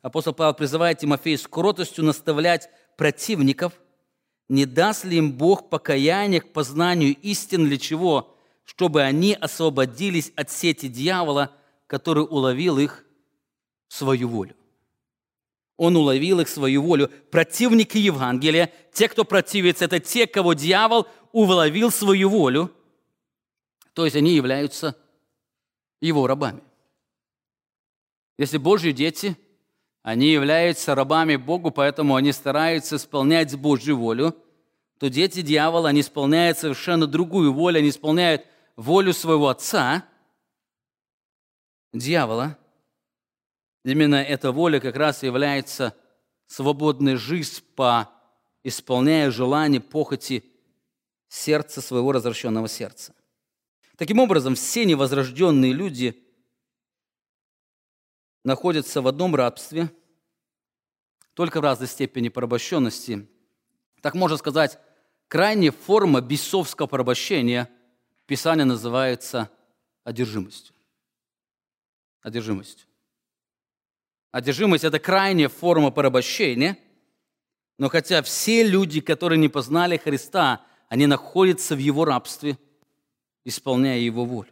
апостол 0.02 0.34
Павел 0.34 0.54
призывает 0.54 1.00
Тимофея 1.00 1.38
с 1.38 1.48
кротостью 1.48 2.04
наставлять 2.04 2.70
противников, 2.98 3.74
не 4.50 4.65
даст 4.65 5.04
ли 5.04 5.17
им 5.17 5.34
Бог 5.34 5.70
покаяние 5.70 6.41
к 6.41 6.54
познанию 6.54 7.15
истин 7.22 7.65
для 7.65 7.78
чего? 7.78 8.36
Чтобы 8.63 9.02
они 9.02 9.34
освободились 9.34 10.32
от 10.36 10.52
сети 10.52 10.88
дьявола, 10.88 11.52
который 11.86 12.24
уловил 12.24 12.78
их 12.78 13.06
в 13.88 13.93
свою 13.93 14.30
волю. 14.30 14.56
Он 15.78 15.96
уловил 15.96 16.39
их 16.39 16.48
в 16.48 16.52
свою 16.52 16.82
волю. 16.82 17.10
Противники 17.30 17.98
Евангелия, 17.98 18.72
те, 18.91 19.08
кто 19.08 19.24
противится, 19.24 19.86
это 19.86 20.00
те, 20.00 20.28
кого 20.28 20.54
дьявол 20.54 21.08
уловил 21.32 21.89
в 21.89 21.96
свою 21.96 22.30
волю. 22.30 22.72
То 23.97 24.05
есть 24.05 24.15
они 24.15 24.36
являются 24.36 24.95
его 25.99 26.25
рабами. 26.27 26.62
Если 28.38 28.57
Божьи 28.57 28.91
дети– 28.91 29.36
они 30.07 30.27
являются 30.27 30.95
рабами 30.95 31.36
Богу, 31.36 31.69
поэтому 31.69 32.15
они 32.15 32.31
стараются 32.31 32.95
исполнять 32.95 33.53
Божью 33.57 33.97
волю, 33.97 34.38
то 34.99 35.10
дети 35.10 35.41
дьявола, 35.41 35.89
они 35.89 35.99
исполняют 35.99 36.57
совершенно 36.57 37.07
другую 37.07 37.51
волю, 37.51 37.79
они 37.79 37.89
исполняют 37.89 38.45
волю 38.77 39.12
своего 39.12 39.49
отца, 39.49 40.05
дьявола. 41.91 42.57
Именно 43.83 44.15
эта 44.23 44.53
воля 44.53 44.79
как 44.79 44.95
раз 44.95 45.23
является 45.23 45.93
свободной 46.45 47.17
жизнь 47.17 47.62
по 47.75 48.10
исполняя 48.63 49.29
желания, 49.29 49.81
похоти 49.81 50.45
сердца 51.27 51.81
своего 51.81 52.13
развращенного 52.13 52.69
сердца. 52.69 53.13
Таким 53.97 54.19
образом, 54.19 54.55
все 54.55 54.86
невозрожденные 54.86 55.73
люди– 55.73 56.23
находятся 58.47 59.01
в 59.01 59.07
одном 59.10 59.36
рабстве, 59.36 59.91
только 61.33 61.60
в 61.60 61.63
разной 61.63 61.89
степени 61.89 62.29
порабощенности. 62.29 63.27
Так 64.01 64.15
можно 64.15 64.38
сказать, 64.38 64.79
крайняя 65.27 65.73
форма 65.73 66.21
бесовского 66.21 66.88
порабощения 66.88 67.69
Писание 68.25 68.63
называется 68.63 69.49
одержимостью. 70.05 70.73
Одержимостью. 72.21 72.88
Одержимость– 74.31 74.83
это 74.86 74.99
крайняя 74.99 75.49
форма 75.49 75.91
порабощения, 75.91 76.77
но 77.77 77.89
хотя 77.89 78.21
все 78.21 78.63
люди, 78.63 79.01
которые 79.01 79.39
не 79.39 79.49
познали 79.49 79.97
Христа, 79.97 80.65
они 80.88 81.05
находятся 81.05 81.75
в 81.75 81.79
Его 81.79 82.05
рабстве, 82.05 82.57
исполняя 83.47 83.97
Его 83.97 84.25
волю. 84.25 84.49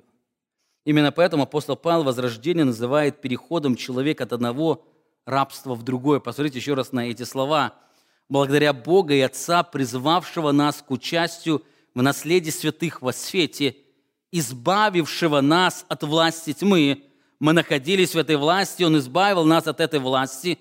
Именно 0.86 1.12
поэтому 1.12 1.44
апостол 1.44 1.76
Павел 1.76 2.04
возрождение 2.04 2.64
называет 2.64 3.20
переходом 3.20 3.76
человека 3.76 4.24
от 4.24 4.34
одного 4.34 4.88
рабства 5.26 5.76
в 5.76 5.84
другое. 5.84 6.20
Посмотрите 6.20 6.60
еще 6.60 6.76
раз 6.76 6.94
на 6.94 7.10
эти 7.10 7.24
слова. 7.24 7.74
«Благодаря 8.30 8.72
Бога 8.72 9.14
и 9.14 9.20
Отца, 9.20 9.64
призвавшего 9.64 10.52
нас 10.52 10.82
к 10.82 10.90
участию 10.92 11.64
в 11.94 12.02
наследии 12.02 12.52
святых 12.52 13.02
во 13.02 13.12
свете, 13.12 13.76
избавившего 14.32 15.42
нас 15.42 15.86
от 15.90 16.04
власти 16.04 16.54
тьмы, 16.54 17.04
мы 17.40 17.52
находились 17.54 18.16
в 18.16 18.18
этой 18.18 18.38
власти, 18.38 18.84
Он 18.84 18.98
избавил 18.98 19.44
нас 19.44 19.68
от 19.68 19.82
этой 19.82 20.00
власти 20.00 20.58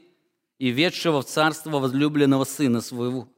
и 0.59 0.71
ведшего 0.71 1.23
в 1.23 1.27
царство 1.27 1.79
возлюбленного 1.79 2.45
Сына 2.45 2.81
Своего». 2.81 3.29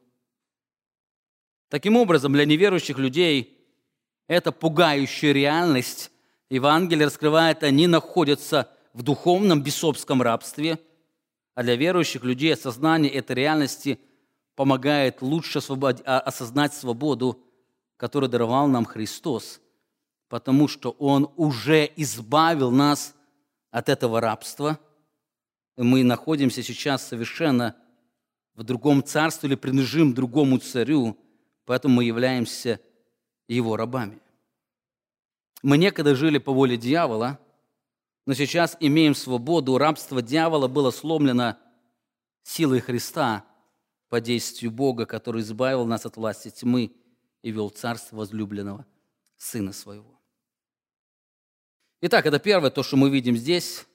Таким 1.68 1.96
образом, 1.96 2.32
для 2.32 2.46
неверующих 2.46 2.96
людей 2.98 3.55
это 4.28 4.52
пугающая 4.52 5.32
реальность, 5.32 6.10
Евангелие 6.48 7.06
раскрывает, 7.06 7.62
они 7.62 7.86
находятся 7.86 8.70
в 8.92 9.02
духовном 9.02 9.62
бесовском 9.62 10.22
рабстве, 10.22 10.78
а 11.54 11.62
для 11.62 11.76
верующих 11.76 12.22
людей 12.22 12.54
осознание 12.54 13.12
этой 13.12 13.36
реальности 13.36 14.00
помогает 14.54 15.22
лучше 15.22 15.60
а, 16.04 16.20
осознать 16.20 16.74
свободу, 16.74 17.42
которую 17.96 18.30
даровал 18.30 18.68
нам 18.68 18.84
Христос, 18.84 19.60
потому 20.28 20.68
что 20.68 20.90
Он 20.98 21.30
уже 21.36 21.90
избавил 21.96 22.70
нас 22.70 23.14
от 23.70 23.88
этого 23.88 24.20
рабства. 24.20 24.78
И 25.76 25.82
мы 25.82 26.04
находимся 26.04 26.62
сейчас 26.62 27.06
совершенно 27.06 27.76
в 28.54 28.62
другом 28.62 29.02
царстве 29.04 29.48
или 29.48 29.56
принадлежим 29.56 30.14
другому 30.14 30.58
царю, 30.58 31.18
поэтому 31.66 31.96
мы 31.96 32.04
являемся 32.04 32.80
его 33.48 33.76
рабами. 33.76 34.20
Мы 35.62 35.78
некогда 35.78 36.14
жили 36.14 36.38
по 36.38 36.52
воле 36.52 36.76
дьявола, 36.76 37.38
но 38.26 38.34
сейчас 38.34 38.76
имеем 38.80 39.14
свободу. 39.14 39.78
Рабство 39.78 40.20
дьявола 40.20 40.68
было 40.68 40.90
сломлено 40.90 41.56
силой 42.42 42.80
Христа 42.80 43.44
по 44.08 44.20
действию 44.20 44.70
Бога, 44.70 45.06
который 45.06 45.42
избавил 45.42 45.84
нас 45.84 46.06
от 46.06 46.16
власти 46.16 46.50
тьмы 46.50 46.92
и 47.42 47.50
вел 47.50 47.70
царство 47.70 48.16
возлюбленного 48.16 48.86
Сына 49.36 49.72
Своего. 49.72 50.20
Итак, 52.02 52.26
это 52.26 52.38
первое, 52.38 52.70
то, 52.70 52.82
что 52.82 52.96
мы 52.96 53.10
видим 53.10 53.36
здесь. 53.36 53.86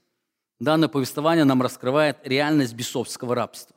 Данное 0.59 0.89
повествование 0.89 1.43
нам 1.43 1.61
раскрывает 1.61 2.19
реальность 2.23 2.73
бесовского 2.73 3.33
рабства. 3.33 3.75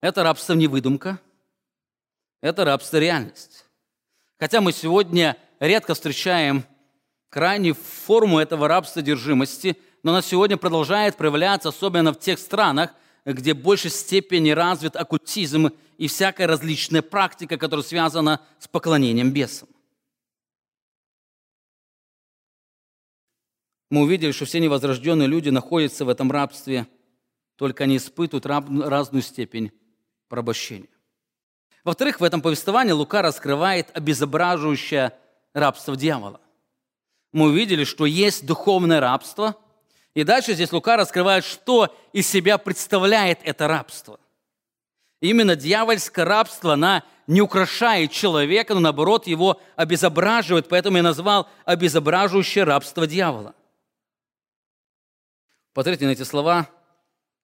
Это 0.00 0.24
рабство 0.24 0.54
не 0.54 0.66
выдумка, 0.66 1.20
это 2.40 2.64
рабство 2.64 2.96
реальность. 2.96 3.66
Хотя 4.42 4.60
мы 4.60 4.72
сегодня 4.72 5.36
редко 5.60 5.94
встречаем 5.94 6.64
крайнюю 7.28 7.76
форму 7.76 8.40
этого 8.40 8.66
рабства 8.66 9.00
держимости, 9.00 9.76
но 10.02 10.10
она 10.10 10.20
сегодня 10.20 10.56
продолжает 10.56 11.16
проявляться, 11.16 11.68
особенно 11.68 12.12
в 12.12 12.18
тех 12.18 12.40
странах, 12.40 12.92
где 13.24 13.54
в 13.54 13.58
большей 13.58 13.92
степени 13.92 14.50
развит 14.50 14.96
оккультизм 14.96 15.70
и 15.96 16.08
всякая 16.08 16.48
различная 16.48 17.02
практика, 17.02 17.56
которая 17.56 17.84
связана 17.84 18.40
с 18.58 18.66
поклонением 18.66 19.30
бесам. 19.30 19.68
Мы 23.90 24.00
увидели, 24.00 24.32
что 24.32 24.44
все 24.44 24.58
невозрожденные 24.58 25.28
люди 25.28 25.50
находятся 25.50 26.04
в 26.04 26.08
этом 26.08 26.32
рабстве, 26.32 26.88
только 27.54 27.84
они 27.84 27.96
испытывают 27.96 28.44
разную 28.46 29.22
степень 29.22 29.70
порабощения. 30.26 30.88
Во-вторых, 31.84 32.20
в 32.20 32.24
этом 32.24 32.40
повествовании 32.40 32.92
Лука 32.92 33.22
раскрывает 33.22 33.88
обезображивающее 33.96 35.12
рабство 35.52 35.96
дьявола. 35.96 36.40
Мы 37.32 37.46
увидели, 37.46 37.84
что 37.84 38.06
есть 38.06 38.46
духовное 38.46 39.00
рабство, 39.00 39.56
и 40.14 40.22
дальше 40.22 40.54
здесь 40.54 40.72
Лука 40.72 40.96
раскрывает, 40.96 41.44
что 41.44 41.94
из 42.12 42.28
себя 42.28 42.58
представляет 42.58 43.40
это 43.42 43.66
рабство. 43.66 44.20
Именно 45.20 45.56
дьявольское 45.56 46.24
рабство, 46.24 46.74
она 46.74 47.04
не 47.26 47.40
украшает 47.40 48.12
человека, 48.12 48.74
но 48.74 48.80
наоборот 48.80 49.26
его 49.26 49.60
обезображивает, 49.76 50.68
поэтому 50.68 50.98
я 50.98 51.02
назвал 51.02 51.48
обезображивающее 51.64 52.64
рабство 52.64 53.06
дьявола. 53.06 53.54
Посмотрите 55.72 56.06
на 56.06 56.10
эти 56.10 56.24
слова, 56.24 56.68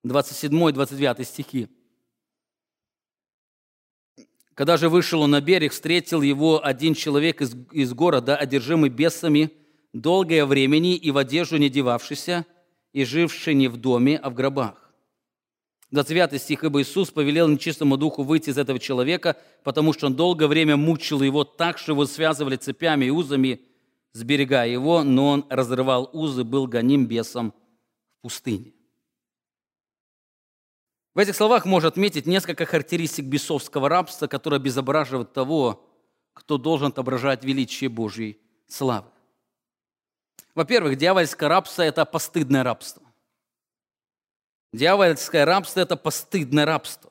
27-29 0.04 1.24
стихи. 1.24 1.68
Когда 4.58 4.76
же 4.76 4.88
вышел 4.88 5.20
он 5.20 5.30
на 5.30 5.40
берег, 5.40 5.70
встретил 5.70 6.20
его 6.20 6.66
один 6.66 6.94
человек 6.94 7.40
из, 7.40 7.54
из 7.70 7.94
города, 7.94 8.34
одержимый 8.34 8.90
бесами, 8.90 9.52
долгое 9.92 10.44
времени 10.44 10.96
и 10.96 11.12
в 11.12 11.16
одежду 11.16 11.58
не 11.58 11.68
девавшийся, 11.68 12.44
и 12.92 13.04
живший 13.04 13.54
не 13.54 13.68
в 13.68 13.76
доме, 13.76 14.18
а 14.18 14.30
в 14.30 14.34
гробах. 14.34 14.90
29 15.92 16.42
стих, 16.42 16.64
«Ибо 16.64 16.82
Иисус 16.82 17.12
повелел 17.12 17.46
нечистому 17.46 17.96
духу 17.96 18.24
выйти 18.24 18.50
из 18.50 18.58
этого 18.58 18.80
человека, 18.80 19.36
потому 19.62 19.92
что 19.92 20.06
он 20.06 20.16
долгое 20.16 20.48
время 20.48 20.76
мучил 20.76 21.22
его 21.22 21.44
так, 21.44 21.78
что 21.78 21.92
его 21.92 22.04
связывали 22.04 22.56
цепями 22.56 23.04
и 23.04 23.10
узами, 23.10 23.60
сберегая 24.12 24.68
его, 24.68 25.04
но 25.04 25.28
он 25.28 25.46
разрывал 25.50 26.10
узы, 26.12 26.42
был 26.42 26.66
гоним 26.66 27.06
бесом 27.06 27.54
в 28.18 28.22
пустыне». 28.22 28.72
В 31.18 31.20
этих 31.20 31.34
словах 31.34 31.64
можно 31.64 31.88
отметить 31.88 32.26
несколько 32.26 32.64
характеристик 32.64 33.24
бесовского 33.24 33.88
рабства, 33.88 34.28
которые 34.28 34.58
обезображивают 34.58 35.32
того, 35.32 35.84
кто 36.32 36.58
должен 36.58 36.86
отображать 36.86 37.42
величие 37.42 37.90
Божьей 37.90 38.38
славы. 38.68 39.08
Во-первых, 40.54 40.96
дьявольское 40.96 41.48
рабство– 41.48 41.82
это 41.82 42.04
постыдное 42.04 42.62
рабство. 42.62 43.02
Дьявольское 44.72 45.44
рабство– 45.44 45.80
это 45.82 45.96
постыдное 45.96 46.64
рабство. 46.64 47.10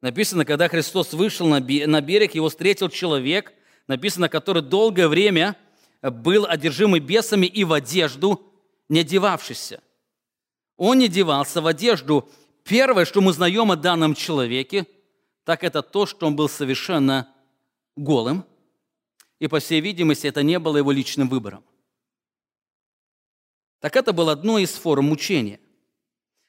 Написано, 0.00 0.44
когда 0.44 0.68
Христос 0.68 1.12
вышел 1.12 1.48
на 1.48 1.60
берег, 1.60 2.36
его 2.36 2.50
встретил 2.50 2.88
человек, 2.88 3.52
написано, 3.88 4.28
который 4.28 4.62
долгое 4.62 5.08
время 5.08 5.56
был 6.02 6.46
одержимый 6.46 7.00
бесами 7.00 7.46
и 7.46 7.64
в 7.64 7.72
одежду 7.72 8.40
не 8.88 9.00
одевавшийся. 9.00 9.82
Он 10.76 10.98
не 10.98 11.08
девался 11.08 11.60
в 11.60 11.66
одежду. 11.66 12.30
Первое, 12.64 13.04
что 13.04 13.20
мы 13.20 13.30
узнаем 13.30 13.70
о 13.70 13.76
данном 13.76 14.14
человеке, 14.14 14.86
так 15.44 15.64
это 15.64 15.82
то, 15.82 16.06
что 16.06 16.26
он 16.26 16.36
был 16.36 16.48
совершенно 16.48 17.28
голым. 17.96 18.44
И, 19.40 19.48
по 19.48 19.58
всей 19.58 19.80
видимости, 19.80 20.26
это 20.26 20.42
не 20.42 20.58
было 20.58 20.76
его 20.76 20.92
личным 20.92 21.28
выбором. 21.28 21.64
Так 23.80 23.96
это 23.96 24.12
было 24.12 24.32
одной 24.32 24.62
из 24.62 24.70
форм 24.70 25.06
мучения. 25.06 25.58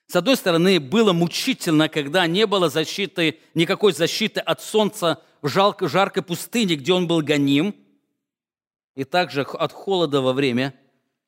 С 0.05 0.15
одной 0.15 0.37
стороны, 0.37 0.79
было 0.79 1.13
мучительно, 1.13 1.89
когда 1.89 2.27
не 2.27 2.45
было 2.45 2.69
защиты, 2.69 3.39
никакой 3.55 3.93
защиты 3.93 4.39
от 4.39 4.61
солнца 4.61 5.23
в 5.41 5.47
жаркой 5.47 6.21
пустыне, 6.21 6.75
где 6.75 6.93
он 6.93 7.07
был 7.07 7.21
гоним, 7.21 7.75
и 8.95 9.03
также 9.03 9.41
от 9.41 9.71
холода 9.71 10.21
во 10.21 10.33
время 10.33 10.79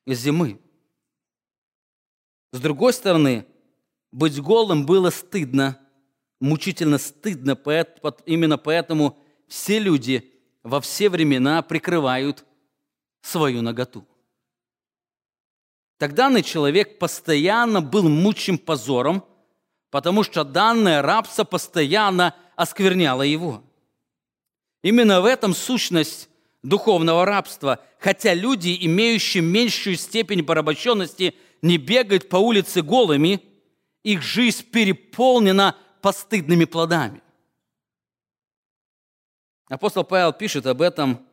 зимы. 0.06 0.60
С 2.52 2.60
другой 2.60 2.92
стороны, 2.92 3.44
быть 4.12 4.40
голым 4.40 4.86
было 4.86 5.10
стыдно, 5.10 5.78
мучительно 6.40 6.98
стыдно, 6.98 7.58
именно 8.26 8.58
поэтому 8.58 9.18
все 9.48 9.78
люди 9.78 10.32
во 10.62 10.80
все 10.80 11.08
времена 11.08 11.62
прикрывают 11.62 12.44
свою 13.22 13.62
наготу. 13.62 14.06
Тогда 15.98 16.24
данный 16.24 16.42
человек 16.42 16.98
постоянно 16.98 17.80
был 17.80 18.08
мучим 18.08 18.58
позором, 18.58 19.24
потому 19.90 20.22
что 20.22 20.44
данное 20.44 21.00
рабство 21.00 21.44
постоянно 21.44 22.34
оскверняло 22.54 23.22
его. 23.22 23.62
Именно 24.82 25.20
в 25.20 25.24
этом 25.24 25.54
сущность 25.54 26.28
духовного 26.62 27.24
рабства, 27.24 27.80
хотя 27.98 28.34
люди, 28.34 28.76
имеющие 28.82 29.42
меньшую 29.42 29.96
степень 29.96 30.44
порабощенности, 30.44 31.34
не 31.62 31.78
бегают 31.78 32.28
по 32.28 32.36
улице 32.36 32.82
голыми, 32.82 33.42
их 34.06 34.22
жизнь 34.22 34.62
переполнена 34.70 35.76
постыдными 36.00 36.64
плодами. 36.64 37.20
Апостол 39.68 40.04
Павел 40.04 40.32
пишет 40.32 40.64
об 40.66 40.80
этом 40.80 41.26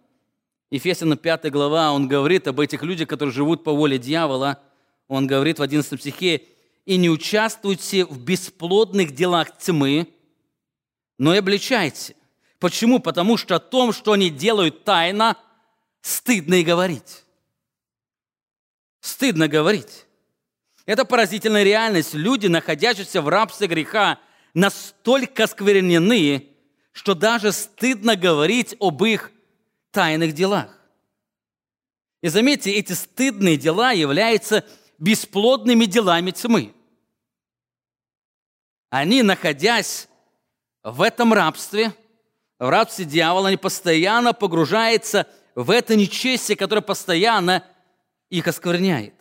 Ефесянам 0.71 1.19
5 1.19 1.51
глава, 1.51 1.91
он 1.91 2.07
говорит 2.07 2.47
об 2.47 2.59
этих 2.59 2.81
людях, 2.81 3.07
которые 3.07 3.31
живут 3.31 3.63
по 3.63 3.71
воле 3.73 3.99
дьявола. 3.99 4.59
Он 5.07 5.27
говорит 5.27 5.59
в 5.59 5.61
11 5.61 6.01
стихе, 6.01 6.47
«И 6.85 6.97
не 6.97 7.11
участвуйте 7.11 8.05
в 8.05 8.19
бесплодных 8.19 9.11
делах 9.11 9.55
тьмы, 9.59 10.07
но 11.19 11.35
и 11.35 11.37
обличайте». 11.37 12.15
Почему? 12.57 12.97
Потому 12.97 13.37
что 13.37 13.57
о 13.57 13.59
том, 13.59 13.93
что 13.93 14.13
они 14.13 14.31
делают 14.31 14.83
тайно, 14.83 15.37
стыдно 16.01 16.55
и 16.55 16.63
говорить. 16.63 17.23
Стыдно 18.99 19.47
говорить. 19.47 20.07
Это 20.85 21.05
поразительная 21.05 21.63
реальность. 21.63 22.13
Люди, 22.13 22.47
находящиеся 22.47 23.21
в 23.21 23.29
рабстве 23.29 23.67
греха, 23.67 24.19
настолько 24.53 25.47
сквернены, 25.47 26.49
что 26.91 27.15
даже 27.15 27.51
стыдно 27.51 28.15
говорить 28.15 28.75
об 28.79 29.03
их 29.03 29.31
тайных 29.91 30.33
делах. 30.33 30.77
И 32.21 32.27
заметьте, 32.27 32.71
эти 32.71 32.93
стыдные 32.93 33.57
дела 33.57 33.91
являются 33.91 34.65
бесплодными 34.97 35.85
делами 35.85 36.31
тьмы. 36.31 36.73
Они, 38.89 39.23
находясь 39.23 40.07
в 40.83 41.01
этом 41.01 41.33
рабстве, 41.33 41.93
в 42.59 42.69
рабстве 42.69 43.05
дьявола, 43.05 43.47
они 43.47 43.57
постоянно 43.57 44.33
погружаются 44.33 45.27
в 45.55 45.71
это 45.71 45.95
нечестие, 45.95 46.55
которое 46.55 46.81
постоянно 46.81 47.65
их 48.29 48.47
оскверняет. 48.47 49.13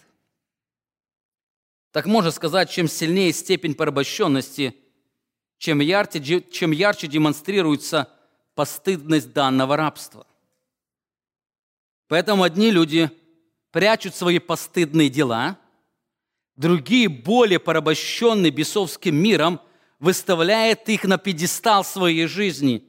Так 1.92 2.06
можно 2.06 2.30
сказать, 2.30 2.70
чем 2.70 2.88
сильнее 2.88 3.32
степень 3.32 3.74
порабощенности, 3.74 4.74
чем 5.58 5.80
ярче, 5.80 6.42
чем 6.50 6.70
ярче 6.70 7.06
демонстрируется 7.06 8.08
постыдность 8.54 9.32
данного 9.32 9.76
рабства. 9.76 10.26
Поэтому 12.08 12.42
одни 12.42 12.70
люди 12.70 13.10
прячут 13.70 14.14
свои 14.14 14.38
постыдные 14.38 15.10
дела, 15.10 15.58
другие, 16.56 17.08
более 17.08 17.58
порабощенные 17.58 18.50
бесовским 18.50 19.14
миром, 19.14 19.60
выставляют 19.98 20.88
их 20.88 21.04
на 21.04 21.18
пьедестал 21.18 21.84
своей 21.84 22.26
жизни. 22.26 22.84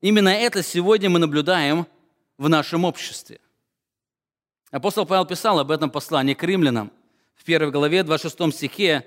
Именно 0.00 0.28
это 0.28 0.62
сегодня 0.62 1.08
мы 1.08 1.20
наблюдаем 1.20 1.86
в 2.36 2.48
нашем 2.48 2.84
обществе. 2.84 3.40
Апостол 4.72 5.06
Павел 5.06 5.24
писал 5.24 5.60
об 5.60 5.70
этом 5.70 5.88
послании 5.88 6.34
к 6.34 6.42
римлянам 6.42 6.92
в 7.44 7.46
1 7.46 7.70
главе 7.70 8.02
26 8.02 8.54
стихе. 8.54 9.06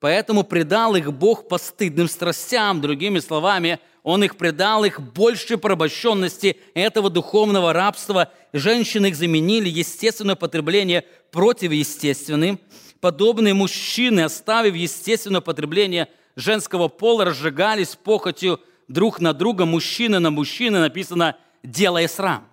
«Поэтому 0.00 0.42
предал 0.42 0.96
их 0.96 1.12
Бог 1.12 1.46
постыдным 1.46 2.08
страстям». 2.08 2.80
Другими 2.80 3.20
словами, 3.20 3.78
он 4.02 4.24
их 4.24 4.36
предал 4.36 4.84
их 4.84 5.00
большей 5.00 5.56
порабощенности 5.56 6.56
этого 6.74 7.10
духовного 7.10 7.72
рабства. 7.72 8.32
Женщины 8.52 9.06
их 9.06 9.16
заменили 9.16 9.68
естественное 9.68 10.34
потребление 10.34 11.04
противоестественным. 11.30 12.58
Подобные 13.00 13.54
мужчины, 13.54 14.22
оставив 14.22 14.74
естественное 14.74 15.40
потребление 15.40 16.08
женского 16.34 16.88
пола, 16.88 17.26
разжигались 17.26 17.94
похотью 17.94 18.60
друг 18.88 19.20
на 19.20 19.32
друга, 19.32 19.64
мужчина 19.64 20.18
на 20.18 20.30
мужчины, 20.30 20.80
написано 20.80 21.36
«делая 21.62 22.08
срам». 22.08 22.48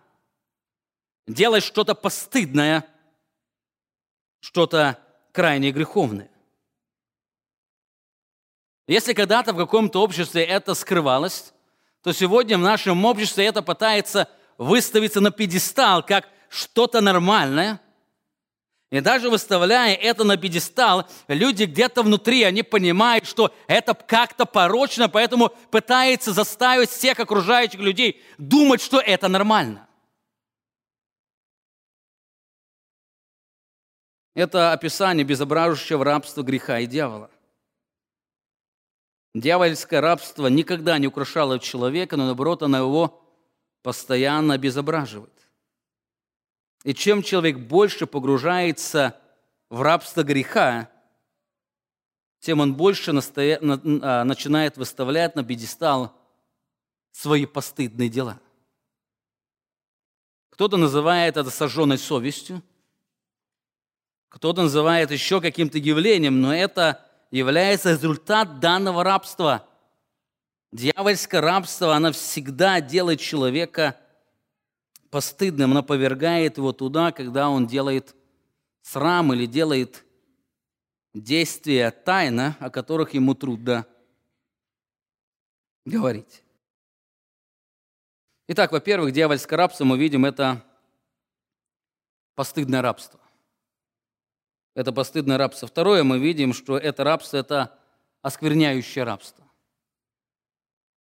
Делай 1.27 1.59
что-то 1.59 1.95
постыдное, 1.95 2.85
что-то 4.41 4.99
крайне 5.37 5.69
греховное. 5.69 6.31
Если 8.87 9.13
когда-то 9.13 9.53
в 9.53 9.57
каком-то 9.57 10.01
обществе 10.01 10.43
это 10.43 10.73
скрывалось, 10.73 11.53
то 12.01 12.11
сегодня 12.11 12.57
в 12.57 12.61
нашем 12.61 13.05
обществе 13.05 13.45
это 13.45 13.61
пытается 13.61 14.27
выставиться 14.57 15.21
на 15.21 15.29
пьедестал 15.29 16.01
как 16.01 16.27
что-то 16.49 17.01
нормальное. 17.01 17.79
И 18.89 18.99
даже 18.99 19.29
выставляя 19.29 19.93
это 19.93 20.23
на 20.23 20.37
пьедестал, 20.37 21.07
люди 21.27 21.65
где-то 21.65 22.01
внутри, 22.01 22.41
они 22.41 22.63
понимают, 22.63 23.27
что 23.27 23.53
это 23.67 23.93
как-то 23.93 24.47
порочно, 24.47 25.07
поэтому 25.07 25.49
пытаются 25.69 26.33
заставить 26.33 26.89
всех 26.89 27.19
окружающих 27.19 27.79
людей 27.79 28.23
думать, 28.39 28.81
что 28.81 28.99
это 28.99 29.27
нормально. 29.27 29.86
Это 34.37 34.71
описание 34.71 35.25
безображущего 35.25 36.05
рабства 36.05 36.43
греха 36.43 36.77
и 36.77 36.85
дьявола. 36.85 37.31
Дьявольское 39.33 39.99
рабство 39.99 40.45
никогда 40.45 40.99
не 40.99 41.07
украшало 41.07 41.57
человека, 41.57 42.17
но 42.17 42.25
наоборот, 42.25 42.61
оно 42.61 42.77
его 42.77 43.19
постоянно 43.81 44.53
обезображивает. 44.53 45.33
И 46.83 46.93
чем 46.93 47.23
человек 47.23 47.57
больше 47.57 48.05
погружается 48.05 49.19
в 49.71 49.81
рабство 49.81 50.21
греха, 50.21 50.91
тем 52.39 52.59
он 52.59 52.75
больше 52.75 53.13
настоя... 53.13 53.59
А, 53.59 54.23
начинает 54.23 54.77
выставлять 54.77 55.35
на 55.35 55.43
пьедестал 55.43 56.15
свои 57.11 57.47
постыдные 57.47 58.07
дела. 58.07 58.39
Кто-то 60.51 60.77
называет 60.77 61.37
это 61.37 61.49
сожженной 61.49 61.97
совестью, 61.97 62.61
кто-то 64.29 64.63
называет 64.63 65.11
еще 65.11 65.41
каким-то 65.41 65.77
явлением, 65.77 66.41
но 66.41 66.53
это 66.55 67.05
является 67.31 67.91
результат 67.91 68.59
данного 68.59 69.03
рабства. 69.03 69.67
Дьявольское 70.71 71.41
рабство, 71.41 71.95
оно 71.95 72.11
всегда 72.11 72.81
делает 72.81 73.19
человека 73.19 73.99
постыдным, 75.09 75.71
оно 75.71 75.83
повергает 75.83 76.57
его 76.57 76.73
туда, 76.73 77.11
когда 77.11 77.49
он 77.49 77.67
делает 77.67 78.15
срам 78.81 79.33
или 79.33 79.45
делает 79.45 80.03
действия 81.13 81.91
тайно, 81.91 82.57
о 82.59 82.69
которых 82.69 83.13
ему 83.13 83.33
трудно 83.33 83.87
говорить. 85.85 86.43
Итак, 88.49 88.71
во-первых, 88.71 89.13
дьявольское 89.13 89.57
рабство, 89.57 89.83
мы 89.85 89.97
видим, 89.97 90.25
это 90.25 90.63
постыдное 92.35 92.81
рабство 92.81 93.19
это 94.77 94.93
постыдное 94.93 95.39
рабство. 95.39 95.67
Второе, 95.67 96.03
мы 96.03 96.19
видим, 96.19 96.53
что 96.53 96.77
это 96.77 97.03
рабство– 97.03 97.37
это 97.37 97.75
оскверняющее 98.21 99.03
рабство. 99.03 99.43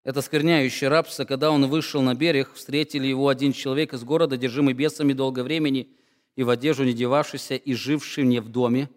Это 0.03 0.21
оскверняющее 0.21 0.89
рабство, 0.89 1.27
когда 1.27 1.51
он 1.51 1.69
вышел 1.69 2.01
на 2.01 2.15
берег, 2.15 2.55
встретили 2.55 3.07
его 3.07 3.29
один 3.29 3.53
человек 3.53 3.93
из 3.93 4.03
города, 4.03 4.39
держимый 4.39 4.73
бесами 4.73 5.13
долго 5.13 5.43
времени, 5.43 5.91
и 6.37 6.43
в 6.43 6.49
одежду 6.49 6.85
не 6.85 6.95
девавшийся, 6.95 7.55
и 7.55 7.75
живший 7.75 8.25
не 8.25 8.41
в 8.41 8.49
доме, 8.49 8.89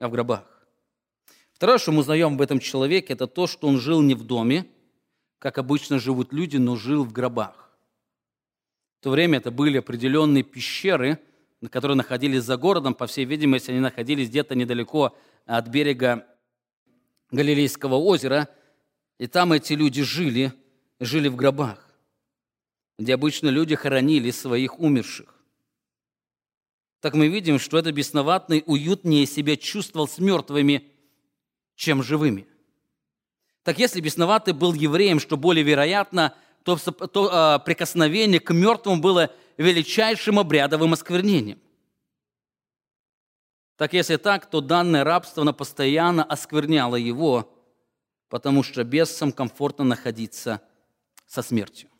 а 0.00 0.08
в 0.08 0.10
гробах. 0.10 0.42
Второе, 1.52 1.78
что 1.78 1.92
мы 1.92 2.00
узнаем 2.00 2.34
об 2.34 2.40
этом 2.40 2.58
человеке, 2.58 3.12
это 3.12 3.28
то, 3.28 3.46
что 3.46 3.68
он 3.68 3.78
жил 3.78 4.02
не 4.02 4.14
в 4.14 4.24
доме, 4.24 4.66
как 5.38 5.56
обычно 5.58 6.00
живут 6.00 6.32
люди, 6.32 6.56
но 6.56 6.74
жил 6.74 7.04
в 7.04 7.12
гробах. 7.12 7.70
В 8.98 9.04
то 9.04 9.10
время 9.10 9.38
это 9.38 9.52
были 9.52 9.78
определенные 9.78 10.42
пещеры, 10.42 11.20
которые 11.70 11.96
находились 11.96 12.42
за 12.42 12.56
городом. 12.56 12.94
По 12.94 13.06
всей 13.06 13.24
видимости, 13.24 13.70
они 13.70 13.80
находились 13.80 14.28
где-то 14.28 14.54
недалеко 14.54 15.16
от 15.46 15.68
берега 15.68 16.26
Галилейского 17.30 17.96
озера. 17.96 18.48
И 19.18 19.26
там 19.26 19.52
эти 19.52 19.74
люди 19.74 20.02
жили, 20.02 20.52
жили 21.00 21.28
в 21.28 21.36
гробах, 21.36 21.90
где 22.98 23.14
обычно 23.14 23.48
люди 23.48 23.74
хоронили 23.74 24.30
своих 24.30 24.80
умерших. 24.80 25.34
Так 27.00 27.14
мы 27.14 27.28
видим, 27.28 27.58
что 27.58 27.78
этот 27.78 27.94
бесноватный 27.94 28.62
уютнее 28.66 29.26
себя 29.26 29.56
чувствовал 29.56 30.08
с 30.08 30.18
мертвыми, 30.18 30.88
чем 31.76 32.02
живыми. 32.02 32.46
Так 33.62 33.78
если 33.78 34.00
бесноватый 34.00 34.54
был 34.54 34.72
евреем, 34.72 35.20
что 35.20 35.36
более 35.36 35.64
вероятно, 35.64 36.34
то, 36.62 36.76
то 36.76 37.30
а, 37.30 37.58
прикосновение 37.58 38.40
к 38.40 38.52
мертвому 38.52 39.00
было 39.00 39.30
величайшим 39.56 40.38
обрядовым 40.38 40.92
осквернением. 40.92 41.60
Так 43.76 43.92
если 43.92 44.16
так, 44.16 44.48
то 44.48 44.60
данное 44.60 45.04
рабство 45.04 45.50
постоянно 45.52 46.24
оскверняло 46.24 46.96
его, 46.96 47.50
потому 48.28 48.62
что 48.62 48.84
бесам 48.84 49.32
комфортно 49.32 49.84
находиться 49.84 50.60
со 51.26 51.42
смертью. 51.42 51.90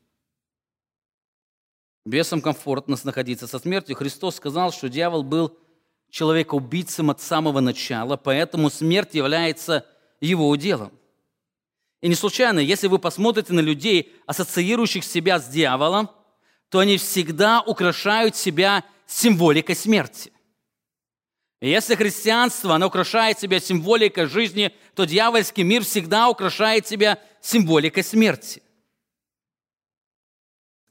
Бесам 2.05 2.43
комфортно 2.43 2.97
находиться 3.03 3.47
со 3.47 3.59
смертью. 3.59 3.97
Христос 3.97 4.37
сказал, 4.37 4.73
что 4.73 4.89
дьявол 4.89 5.23
был 5.23 5.59
человекоубийцем 6.11 7.11
от 7.11 7.21
самого 7.21 7.61
начала, 7.61 8.17
поэтому 8.17 8.71
смерть 8.71 9.15
является 9.15 9.87
его 10.21 10.49
уделом. 10.49 10.93
И 12.03 12.09
не 12.09 12.15
случайно, 12.15 12.59
если 12.59 12.87
вы 12.87 12.99
посмотрите 12.99 13.53
на 13.55 13.61
людей, 13.61 14.13
ассоциирующих 14.27 15.03
себя 15.03 15.39
с 15.39 15.49
дьяволом, 15.49 16.11
то 16.75 16.81
они 16.81 16.97
всегда 16.97 17.63
украшают 17.63 18.35
себя 18.35 18.83
символикой 19.07 19.77
смерти. 19.77 20.33
И 21.61 21.71
если 21.71 21.95
христианство, 21.95 22.75
оно 22.75 22.89
украшает 22.89 23.39
себя 23.39 23.61
символикой 23.61 24.27
жизни, 24.27 24.75
то 24.97 25.05
дьявольский 25.05 25.63
мир 25.63 25.85
всегда 25.85 26.29
украшает 26.29 26.85
себя 26.89 27.23
символикой 27.41 28.03
смерти. 28.03 28.61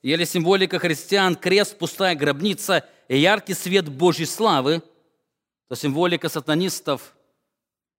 Или 0.02 0.24
символика 0.24 0.80
христиан– 0.80 1.36
крест, 1.44 1.78
пустая 1.78 2.16
гробница 2.16 2.88
и 3.10 3.18
яркий 3.18 3.54
свет 3.54 3.90
Божьей 3.90 4.26
славы, 4.26 4.82
то 5.68 5.76
символика 5.76 6.30
сатанистов 6.30 7.14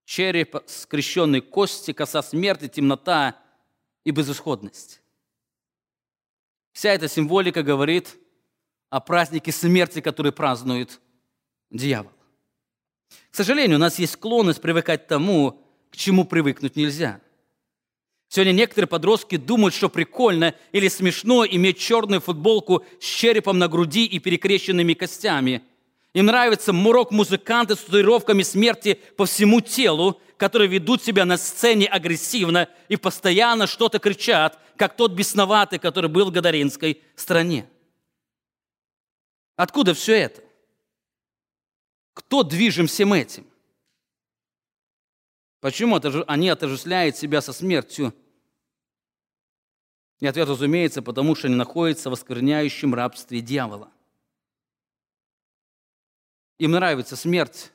череп, 0.05 0.55
скрещенные 0.65 1.43
кости, 1.43 1.93
коса 1.93 2.23
смерти, 2.23 2.67
темнота 2.67 3.39
и 4.03 4.09
безысходность. 4.09 5.01
Вся 6.75 6.91
эта 6.91 7.07
символика 7.07 7.63
говорит 7.63 8.17
о 8.89 8.99
празднике 8.99 9.53
смерти, 9.53 10.01
который 10.01 10.33
празднует 10.33 10.99
дьявол. 11.71 12.11
К 13.31 13.35
сожалению, 13.35 13.77
у 13.77 13.79
нас 13.79 13.97
есть 13.97 14.11
склонность 14.11 14.61
привыкать 14.61 15.05
к 15.05 15.07
тому, 15.07 15.63
к 15.89 15.95
чему 15.95 16.25
привыкнуть 16.25 16.75
нельзя. 16.75 17.21
Сегодня 18.27 18.51
некоторые 18.51 18.89
подростки 18.89 19.37
думают, 19.37 19.73
что 19.73 19.87
прикольно 19.87 20.53
или 20.73 20.89
смешно 20.89 21.45
иметь 21.45 21.79
черную 21.79 22.19
футболку 22.19 22.83
с 22.99 23.05
черепом 23.05 23.57
на 23.57 23.69
груди 23.69 24.05
и 24.05 24.19
перекрещенными 24.19 24.93
костями– 24.95 25.63
им 26.15 26.27
нравится 26.27 26.71
мурок-музыканты 26.71 27.75
с 27.75 27.79
татуировками 27.79 28.41
смерти 28.41 28.97
по 29.17 29.25
всему 29.25 29.59
телу, 29.59 30.21
которые 30.37 30.67
ведут 30.67 31.03
себя 31.03 31.25
на 31.25 31.37
сцене 31.37 31.87
агрессивно 31.87 32.69
и 32.89 32.97
постоянно 32.97 33.67
что-то 33.67 33.99
кричат, 33.99 34.59
как 34.75 34.95
тот 34.97 35.13
бесноватый, 35.13 35.79
который 35.79 36.09
был 36.09 36.29
в 36.29 36.31
Гадаринской 36.31 37.01
стране. 37.15 37.69
Откуда 39.55 39.93
все 39.93 40.13
это? 40.13 40.43
Кто 42.13 42.43
движим 42.43 42.87
всем 42.87 43.13
этим? 43.13 43.47
Почему 45.61 45.99
они 46.27 46.49
отождествляют 46.49 47.17
себя 47.17 47.41
со 47.41 47.53
смертью? 47.53 48.13
И 50.19 50.27
ответ, 50.27 50.47
разумеется, 50.47 51.01
потому 51.01 51.35
что 51.35 51.47
они 51.47 51.55
находятся 51.55 52.09
в 52.09 52.13
оскверняющем 52.13 52.93
рабстве 52.93 53.41
дьявола. 53.41 53.91
Им 56.57 56.71
нравится 56.71 57.15
смерть 57.15 57.71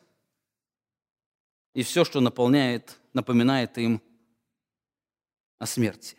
и 1.74 1.82
все, 1.82 2.04
что 2.04 2.20
наполняет, 2.20 2.98
напоминает 3.12 3.78
им 3.78 4.02
о 5.58 5.66
смерти. 5.66 6.16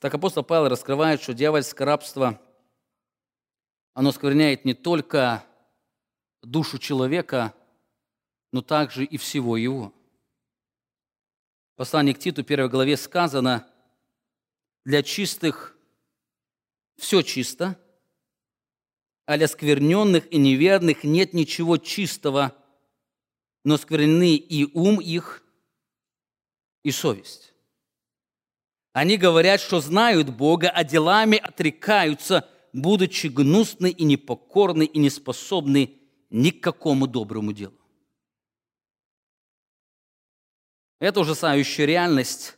Так 0.00 0.14
апостол 0.14 0.44
Павел 0.44 0.68
раскрывает, 0.68 1.20
что 1.20 1.34
дьявольское 1.34 1.86
рабство, 1.86 2.40
оно 3.94 4.12
скверняет 4.12 4.64
не 4.64 4.74
только 4.74 5.44
душу 6.42 6.78
человека, 6.78 7.54
но 8.52 8.62
также 8.62 9.04
и 9.04 9.16
всего 9.16 9.56
его. 9.56 9.92
В 11.74 11.76
послании 11.78 12.12
к 12.12 12.18
Титу, 12.18 12.44
первой 12.44 12.68
главе 12.68 12.96
сказано, 12.96 13.68
для 14.84 15.02
чистых 15.02 15.76
все 16.96 17.22
чисто– 17.22 17.80
а 19.28 19.46
скверненных 19.46 20.32
и 20.32 20.38
неверных 20.38 21.04
нет 21.04 21.34
ничего 21.34 21.76
чистого, 21.76 22.56
но 23.62 23.76
скверны 23.76 24.36
и 24.36 24.64
ум 24.72 25.02
их, 25.02 25.44
и 26.82 26.90
совесть. 26.90 27.52
Они 28.94 29.18
говорят, 29.18 29.60
что 29.60 29.82
знают 29.82 30.30
Бога, 30.30 30.70
а 30.70 30.82
делами 30.82 31.36
отрекаются, 31.36 32.48
будучи 32.72 33.26
гнусны 33.26 33.90
и 33.90 34.04
непокорны 34.04 34.84
и 34.84 34.98
неспособны 34.98 36.00
ни 36.30 36.48
к 36.48 36.62
какому 36.62 37.06
доброму 37.06 37.52
делу. 37.52 37.78
Это 41.00 41.20
ужасающая 41.20 41.84
реальность. 41.84 42.56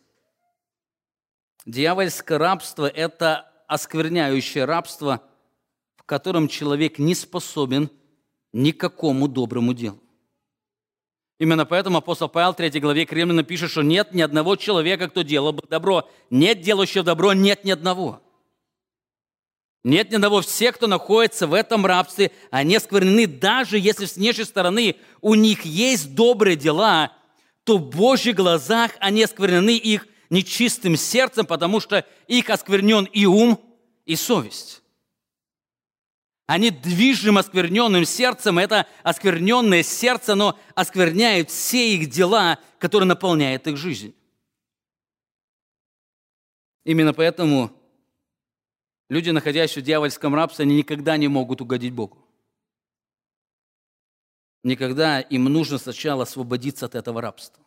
Дьявольское 1.66 2.38
рабство– 2.38 2.86
это 2.88 3.52
оскверняющее 3.66 4.66
рабство– 4.66 5.24
котором 6.10 6.48
человек 6.48 6.98
не 6.98 7.14
способен 7.14 7.88
никакому 8.52 9.28
доброму 9.28 9.72
делу. 9.74 10.00
Именно 11.38 11.64
поэтому 11.64 11.98
апостол 11.98 12.28
Павел 12.28 12.52
в 12.52 12.56
3 12.56 12.80
главе 12.80 13.06
к 13.06 13.12
Римлянам 13.12 13.44
пишет, 13.44 13.70
что 13.70 13.82
нет 13.82 14.12
ни 14.12 14.20
одного 14.20 14.56
человека, 14.56 15.08
кто 15.08 15.22
делал 15.22 15.52
бы 15.52 15.62
добро. 15.70 16.10
Нет 16.28 16.62
делающего 16.62 17.04
добро, 17.04 17.32
нет 17.32 17.62
ни 17.62 17.70
одного. 17.70 18.20
Нет 19.84 20.10
ни 20.10 20.16
одного. 20.16 20.40
Все, 20.40 20.72
кто 20.72 20.88
находится 20.88 21.46
в 21.46 21.54
этом 21.54 21.86
рабстве, 21.86 22.32
они 22.50 22.74
осквернены. 22.74 23.28
Даже 23.28 23.78
если 23.78 24.06
с 24.06 24.16
внешней 24.16 24.44
стороны 24.44 24.96
у 25.20 25.36
них 25.36 25.64
есть 25.64 26.16
добрые 26.16 26.56
дела, 26.56 27.12
то 27.62 27.78
в 27.78 27.88
Божьих 27.88 28.34
глазах 28.34 28.90
они 28.98 29.22
осквернены 29.22 29.76
их 29.76 30.08
нечистым 30.28 30.96
сердцем, 30.96 31.46
потому 31.46 31.78
что 31.78 32.04
их 32.26 32.50
осквернен 32.50 33.04
и 33.04 33.26
ум, 33.26 33.60
и 34.06 34.16
совесть. 34.16 34.79
Они 36.50 36.72
движим 36.72 37.38
оскверненным 37.38 38.04
сердцем, 38.04 38.58
это 38.58 38.88
оскверненное 39.04 39.84
сердце, 39.84 40.32
оно 40.32 40.58
оскверняет 40.74 41.48
все 41.48 41.94
их 41.94 42.10
дела, 42.10 42.58
которые 42.80 43.06
наполняют 43.06 43.68
их 43.68 43.76
жизнь. 43.76 44.16
Именно 46.82 47.14
поэтому 47.14 47.70
люди, 49.08 49.30
находящиеся 49.30 49.78
в 49.78 49.84
дьявольском 49.84 50.34
рабстве, 50.34 50.64
они 50.64 50.78
никогда 50.78 51.16
не 51.16 51.28
могут 51.28 51.60
угодить 51.60 51.92
Богу. 51.92 52.18
Никогда 54.64 55.20
им 55.20 55.44
нужно 55.44 55.78
сначала 55.78 56.24
освободиться 56.24 56.86
от 56.86 56.96
этого 56.96 57.20
рабства. 57.20 57.64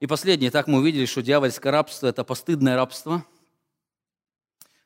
И 0.00 0.06
последнее, 0.06 0.50
так 0.50 0.68
мы 0.68 0.78
увидели, 0.78 1.04
что 1.04 1.20
дьявольское 1.20 1.70
рабство– 1.70 2.06
это 2.08 2.24
постыдное 2.24 2.76
рабство– 2.76 3.26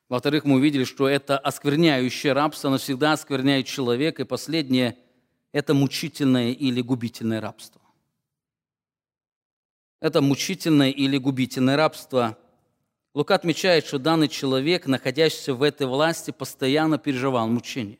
во-вторых, 0.09 0.45
мы 0.45 0.55
увидели, 0.55 0.85
что 0.85 1.07
это 1.07 1.37
оскверняющее 1.37 2.31
рабство, 2.31 2.69
оно 2.69 2.77
всегда 2.77 3.13
оскверняет 3.13 3.67
человека. 3.67 4.21
И 4.21 4.25
последнее– 4.25 4.97
это 5.51 5.73
мучительное 5.73 6.51
или 6.51 6.81
губительное 6.81 7.41
рабство. 7.41 7.81
Это 9.99 10.21
мучительное 10.21 10.91
или 10.91 11.17
губительное 11.17 11.75
рабство. 11.75 12.37
Лука 13.13 13.35
отмечает, 13.35 13.85
что 13.85 13.99
данный 13.99 14.29
человек, 14.29 14.85
находящийся 14.85 15.53
в 15.53 15.63
этой 15.63 15.87
власти, 15.87 16.31
постоянно 16.31 16.97
переживал 16.97 17.47
мучения. 17.47 17.97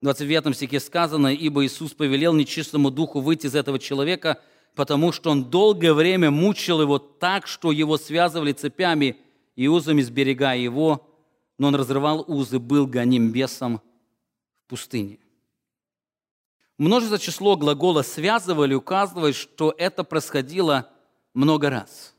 В 0.00 0.04
29 0.04 0.56
стихе 0.56 0.80
сказано, 0.80 1.28
«Ибо 1.28 1.64
Иисус 1.64 1.92
повелел 1.92 2.32
нечистому 2.32 2.90
духу 2.90 3.20
выйти 3.20 3.46
из 3.46 3.54
этого 3.54 3.78
человека, 3.78 4.40
потому 4.74 5.12
что 5.12 5.30
он 5.30 5.50
долгое 5.50 5.92
время 5.92 6.30
мучил 6.30 6.80
его 6.80 6.98
так, 6.98 7.46
что 7.46 7.70
его 7.70 7.96
связывали 7.98 8.50
цепями– 8.52 9.16
и 9.60 9.68
узами 9.68 10.00
сберегая 10.00 10.56
его, 10.56 11.06
но 11.58 11.68
он 11.68 11.74
разрывал 11.74 12.24
узы, 12.26 12.58
был 12.58 12.86
гоним 12.86 13.30
бесом 13.30 13.82
в 14.64 14.70
пустыне. 14.70 15.18
Множество 16.78 17.18
число 17.18 17.56
глагола 17.56 18.00
связывали, 18.00 18.72
указывает, 18.72 19.36
что 19.36 19.74
это 19.76 20.02
происходило 20.02 20.88
много 21.34 21.68
раз. 21.68 22.14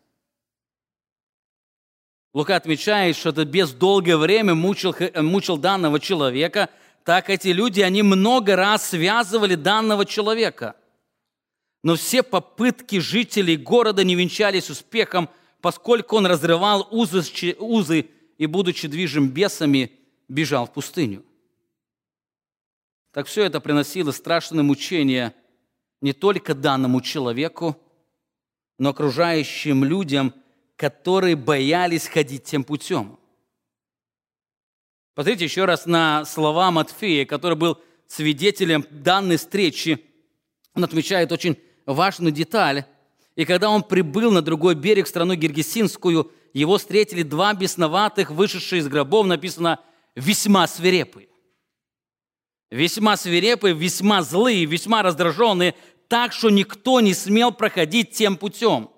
Лука 2.31 2.57
отмечает, 2.57 3.15
что 3.15 3.29
это 3.29 3.43
без 3.43 3.71
долгое 3.71 4.17
время 4.17 4.53
мучил, 4.53 4.95
мучил 5.15 5.57
данного 5.57 5.99
человека, 5.99 6.69
так 7.03 7.31
эти 7.31 7.47
люди, 7.47 7.81
они 7.81 8.03
много 8.03 8.55
раз 8.55 8.89
связывали 8.89 9.55
данного 9.55 10.05
человека. 10.05 10.75
Но 11.81 11.95
все 11.95 12.21
попытки 12.21 12.99
жителей 12.99 13.57
города 13.57 14.03
не 14.03 14.13
венчались 14.13 14.69
успехом, 14.69 15.27
поскольку 15.61 16.17
он 16.17 16.25
разрывал 16.25 16.87
узы, 16.91 17.21
узы 17.59 18.09
и, 18.37 18.45
будучи 18.45 18.87
движим 18.87 19.29
бесами, 19.29 19.91
бежал 20.27 20.65
в 20.65 20.73
пустыню. 20.73 21.23
Так 23.13 23.27
все 23.27 23.43
это 23.43 23.59
приносило 23.59 24.11
страшное 24.11 24.63
мучение 24.63 25.33
не 25.99 26.13
только 26.13 26.55
данному 26.55 27.01
человеку, 27.01 27.77
но 28.79 28.89
окружающим 28.89 29.83
людям, 29.83 30.33
которые 30.75 31.35
боялись 31.35 32.07
ходить 32.07 32.45
тем 32.45 32.63
путем. 32.63 33.19
Посмотрите 35.13 35.45
еще 35.45 35.65
раз 35.65 35.85
на 35.85 36.25
слова 36.25 36.71
Матфея, 36.71 37.25
который 37.25 37.57
был 37.57 37.79
свидетелем 38.07 38.85
данной 38.89 39.37
встречи. 39.37 40.03
Он 40.73 40.83
отмечает 40.83 41.31
очень 41.31 41.59
важную 41.85 42.31
деталь. 42.31 42.85
«И 43.41 43.45
когда 43.45 43.71
он 43.71 43.81
прибыл 43.81 44.31
на 44.31 44.43
другой 44.43 44.75
берег, 44.75 45.07
страну 45.07 45.33
Гергесинскую, 45.33 46.31
его 46.53 46.77
встретили 46.77 47.23
два 47.23 47.55
бесноватых, 47.55 48.29
вышедшие 48.29 48.81
из 48.81 48.87
гробов, 48.87 49.25
написано, 49.25 49.79
весьма 50.13 50.67
свирепые. 50.67 51.27
Весьма 52.69 53.17
свирепые, 53.17 53.73
весьма 53.73 54.21
злые, 54.21 54.65
весьма 54.65 55.01
раздраженные, 55.01 55.73
так 56.07 56.33
что 56.33 56.51
никто 56.51 56.99
не 56.99 57.15
смел 57.15 57.51
проходить 57.51 58.11
тем 58.11 58.37
путем. 58.37 58.91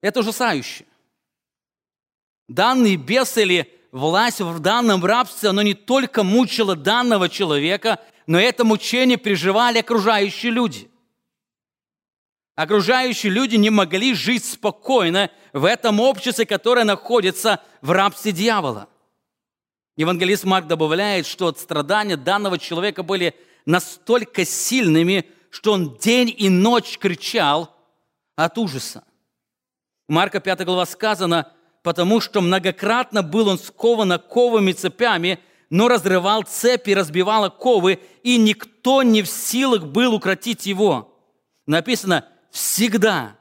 Это 0.00 0.18
ужасающе. 0.18 0.84
Данные 2.48 2.96
бес 2.96 3.38
или 3.38 3.72
власть 3.92 4.40
в 4.40 4.58
данном 4.58 5.04
рабстве, 5.04 5.50
оно 5.50 5.62
не 5.62 5.74
только 5.74 6.24
мучило 6.24 6.74
данного 6.74 7.28
человека, 7.28 8.00
но 8.26 8.40
это 8.40 8.64
мучение 8.64 9.16
переживали 9.16 9.78
окружающие 9.78 10.50
люди. 10.50 10.90
Окружающие 12.54 13.32
люди 13.32 13.56
не 13.56 13.70
могли 13.70 14.14
жить 14.14 14.44
спокойно 14.44 15.30
в 15.52 15.64
этом 15.64 15.98
обществе, 15.98 16.46
которое 16.46 16.84
находится 16.84 17.60
в 17.80 17.90
рабстве 17.90 18.30
дьявола. 18.32 18.88
Евангелист 19.96 20.44
Марк 20.44 20.66
добавляет, 20.66 21.26
что 21.26 21.52
страдания 21.52 22.16
данного 22.16 22.58
человека 22.58 23.02
были 23.02 23.34
настолько 23.66 24.44
сильными, 24.44 25.26
что 25.50 25.72
он 25.72 25.96
день 25.96 26.34
и 26.36 26.48
ночь 26.48 26.98
кричал 26.98 27.74
от 28.36 28.56
ужаса. 28.58 29.04
Марка 30.08 30.40
5 30.40 30.64
глава 30.64 30.86
сказано, 30.86 31.52
потому 31.82 32.20
что 32.20 32.40
многократно 32.40 33.22
был 33.22 33.48
он 33.48 33.58
скован 33.58 34.12
оковыми 34.12 34.72
цепями, 34.72 35.40
но 35.70 35.88
разрывал 35.88 36.42
цепи, 36.42 36.90
разбивал 36.90 37.44
оковы, 37.44 38.00
и 38.22 38.36
никто 38.36 39.02
не 39.02 39.22
в 39.22 39.28
силах 39.28 39.84
был 39.86 40.14
укротить 40.14 40.66
его. 40.66 41.16
Написано, 41.66 42.28
всегда, 42.54 43.36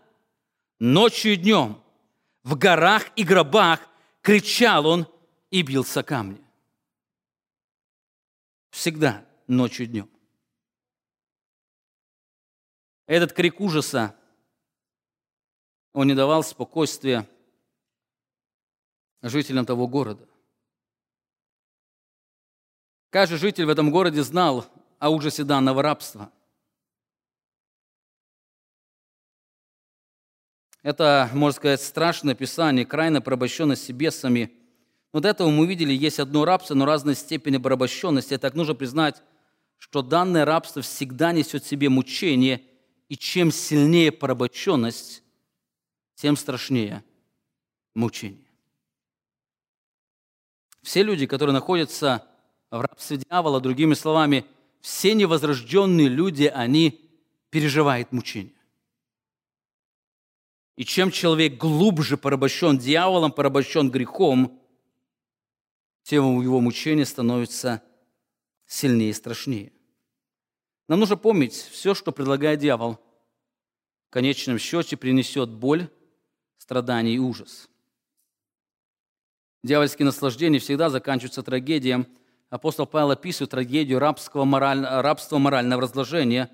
ночью 0.80 1.34
и 1.34 1.36
днем, 1.36 1.80
в 2.42 2.58
горах 2.58 3.12
и 3.16 3.24
гробах 3.24 3.80
кричал 4.22 4.88
он 4.88 5.08
и 5.52 5.62
бился 5.62 6.02
камни. 6.02 6.44
Всегда, 8.72 9.24
ночью 9.46 9.86
и 9.86 9.90
днем. 9.90 10.10
Этот 13.06 13.34
крик 13.34 13.62
ужаса, 13.62 14.16
он 15.94 16.08
не 16.08 16.16
давал 16.16 16.44
спокойствия 16.44 17.30
жителям 19.22 19.68
того 19.68 19.88
города. 19.88 20.28
Каждый 23.12 23.38
житель 23.38 23.66
в 23.66 23.70
этом 23.70 23.92
городе 23.92 24.24
знал 24.24 24.66
о 24.98 25.12
ужасе 25.12 25.44
данного 25.44 25.84
рабства. 25.84 26.32
Это, 30.84 31.30
можно 31.34 31.56
сказать, 31.56 31.82
страшное 31.82 32.36
писание, 32.36 32.86
крайне 32.86 33.22
порабощенности 33.22 33.94
бесами. 33.94 34.52
Вот 35.14 35.26
этого 35.26 35.50
мы 35.50 35.64
увидели, 35.64 35.94
есть 35.94 36.20
одно 36.20 36.44
рабство, 36.44 36.76
но 36.76 36.86
разной 36.86 37.16
степени 37.16 37.58
порабощенности. 37.58 38.38
Так 38.38 38.54
нужно 38.54 38.76
признать, 38.76 39.22
что 39.78 40.02
данное 40.02 40.44
рабство 40.44 40.82
всегда 40.82 41.32
несет 41.32 41.64
в 41.64 41.68
себе 41.68 41.88
мучение, 41.90 42.64
и 43.08 43.16
чем 43.16 43.52
сильнее 43.52 44.12
порабощенность, 44.12 45.24
тем 46.16 46.36
страшнее 46.36 47.04
мучение. 47.96 48.40
Все 50.82 51.04
люди, 51.04 51.28
которые 51.28 51.54
находятся 51.54 52.26
в 52.72 52.82
рабстве 52.82 53.18
дьявола, 53.18 53.62
другими 53.62 53.94
словами, 53.94 54.46
все 54.82 55.14
невозрожденные 55.14 56.10
люди, 56.10 56.46
они 56.46 57.10
переживают 57.52 58.12
мучения. 58.12 58.52
И 60.76 60.86
чем 60.86 61.12
человек 61.12 61.58
глубже 61.58 62.18
порабощен 62.18 62.78
дьяволом, 62.78 63.32
порабощен 63.32 63.92
грехом, 63.92 64.60
тем 66.04 66.42
его 66.42 66.60
мучение 66.60 67.06
становится 67.06 67.82
сильнее 68.66 69.12
и 69.12 69.14
страшнее. 69.14 69.72
Нам 70.88 71.00
нужно 71.00 71.16
помнить, 71.16 71.54
все, 71.54 71.94
что 71.94 72.12
предлагает 72.12 72.60
дьявол, 72.60 73.00
в 74.08 74.10
конечном 74.10 74.58
счете 74.58 74.98
принесет 74.98 75.50
боль, 75.50 75.90
страдание 76.58 77.16
и 77.16 77.20
ужас. 77.20 77.70
Дьявольские 79.64 80.06
наслаждения 80.06 80.60
всегда 80.60 80.90
заканчиваются 80.90 81.42
трагедией. 81.42 82.06
Апостол 82.50 82.86
Павел 82.86 83.12
описывает 83.12 83.52
трагедию 83.52 84.00
рабского 84.00 84.44
мораль... 84.44 84.82
рабства 84.82 85.38
морального 85.38 85.84
разложения. 85.84 86.50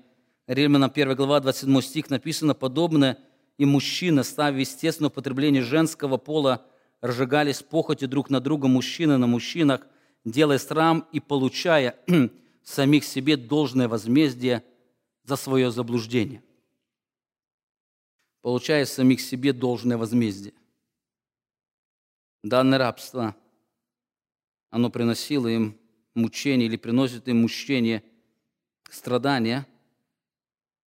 Римлянам 0.46 0.92
1 0.94 1.16
глава 1.16 1.40
27 1.40 1.80
стих 1.80 2.10
написано 2.10 2.54
«Подобное 2.54 3.18
и 3.60 3.66
мужчины, 3.66 4.24
ставя 4.24 4.58
естественное 4.58 5.10
употребление 5.10 5.62
женского 5.62 6.16
пола, 6.16 6.66
разжигались 7.02 7.62
похоти 7.62 8.06
друг 8.06 8.30
на 8.30 8.40
друга 8.40 8.68
мужчины 8.68 9.18
на 9.18 9.26
мужчинах, 9.26 9.86
делая 10.24 10.56
срам 10.58 11.06
и 11.12 11.20
получая 11.20 11.94
самих 12.64 13.04
себе 13.04 13.36
должное 13.36 13.86
возмездие 13.86 14.64
за 15.24 15.36
свое 15.36 15.70
заблуждение. 15.70 16.42
Получая 18.40 18.86
самих 18.86 19.20
себе 19.20 19.52
должное 19.52 19.98
возмездие. 19.98 20.54
Данное 22.42 22.78
рабство, 22.78 23.36
оно 24.70 24.88
приносило 24.88 25.48
им 25.48 25.78
мучение 26.14 26.66
или 26.66 26.78
приносит 26.78 27.28
им 27.28 27.42
мучение, 27.42 28.02
страдания– 28.88 29.66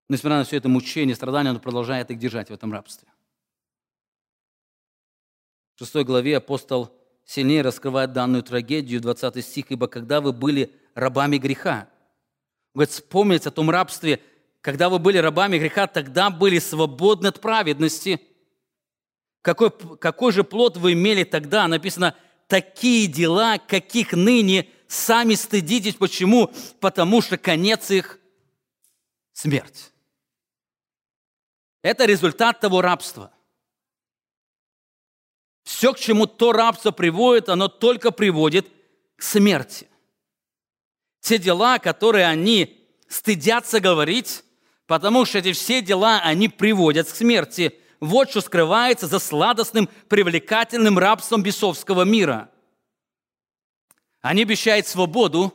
несмотря 0.10 0.38
на 0.40 0.44
все 0.44 0.58
это 0.58 0.70
мучение, 0.70 1.16
страдания, 1.16 1.50
он 1.50 1.60
продолжает 1.60 2.12
их 2.12 2.20
держать 2.20 2.50
в 2.50 2.54
этом 2.54 2.72
рабстве. 2.72 3.08
В 5.76 5.80
шестой 5.80 6.04
главе 6.04 6.38
апостол 6.38 6.96
сильнее 7.26 7.62
раскрывает 7.62 8.14
данную 8.14 8.44
трагедию, 8.44 9.02
20 9.02 9.44
стих, 9.44 9.66
«Ибо 9.70 9.88
когда 9.88 10.22
вы 10.22 10.34
были 10.34 10.76
рабами 10.94 11.38
греха». 11.38 11.90
Говорит, 12.74 12.92
вспомните 12.92 13.50
о 13.50 13.52
том 13.52 13.70
рабстве, 13.70 14.22
когда 14.62 14.90
вы 14.90 15.00
были 15.00 15.18
рабами 15.18 15.58
греха, 15.58 15.88
тогда 15.88 16.30
были 16.30 16.60
свободны 16.60 17.28
от 17.28 17.42
праведности. 17.42 18.22
Какой, 19.42 19.72
какой 19.72 20.32
же 20.32 20.44
плод 20.44 20.78
вы 20.78 20.94
имели 20.94 21.24
тогда? 21.24 21.68
Написано, 21.68 22.16
такие 22.48 23.08
дела, 23.08 23.58
каких 23.58 24.14
ныне 24.14 24.70
сами 24.88 25.36
стыдитесь. 25.36 25.96
Почему? 25.96 26.52
Потому 26.80 27.22
что 27.22 27.38
конец 27.38 27.92
их– 27.92 28.20
смерть. 29.34 29.93
Это 31.84 32.06
результат 32.06 32.62
того 32.62 32.82
рабства. 32.82 33.32
Все, 35.64 35.94
к 35.94 36.00
чему 36.00 36.26
то 36.26 36.52
рабство 36.54 36.92
приводит, 36.92 37.50
оно 37.50 37.68
только 37.68 38.12
приводит 38.12 38.68
к 39.18 39.22
смерти. 39.22 39.88
Те 41.20 41.38
дела, 41.38 41.80
которые 41.80 42.26
они 42.26 42.88
стыдятся 43.08 43.80
говорить, 43.80 44.44
потому 44.88 45.26
что 45.26 45.40
эти 45.40 45.52
все 45.52 45.82
дела, 45.82 46.22
они 46.24 46.50
приводят 46.50 47.08
к 47.08 47.16
смерти. 47.16 47.78
Вот 48.00 48.30
что 48.30 48.42
скрывается 48.42 49.08
за 49.08 49.20
сладостным, 49.20 49.90
привлекательным 50.08 50.98
рабством 50.98 51.44
бесовского 51.44 52.04
мира. 52.04 52.50
Они 54.22 54.44
обещают 54.44 54.88
свободу, 54.88 55.54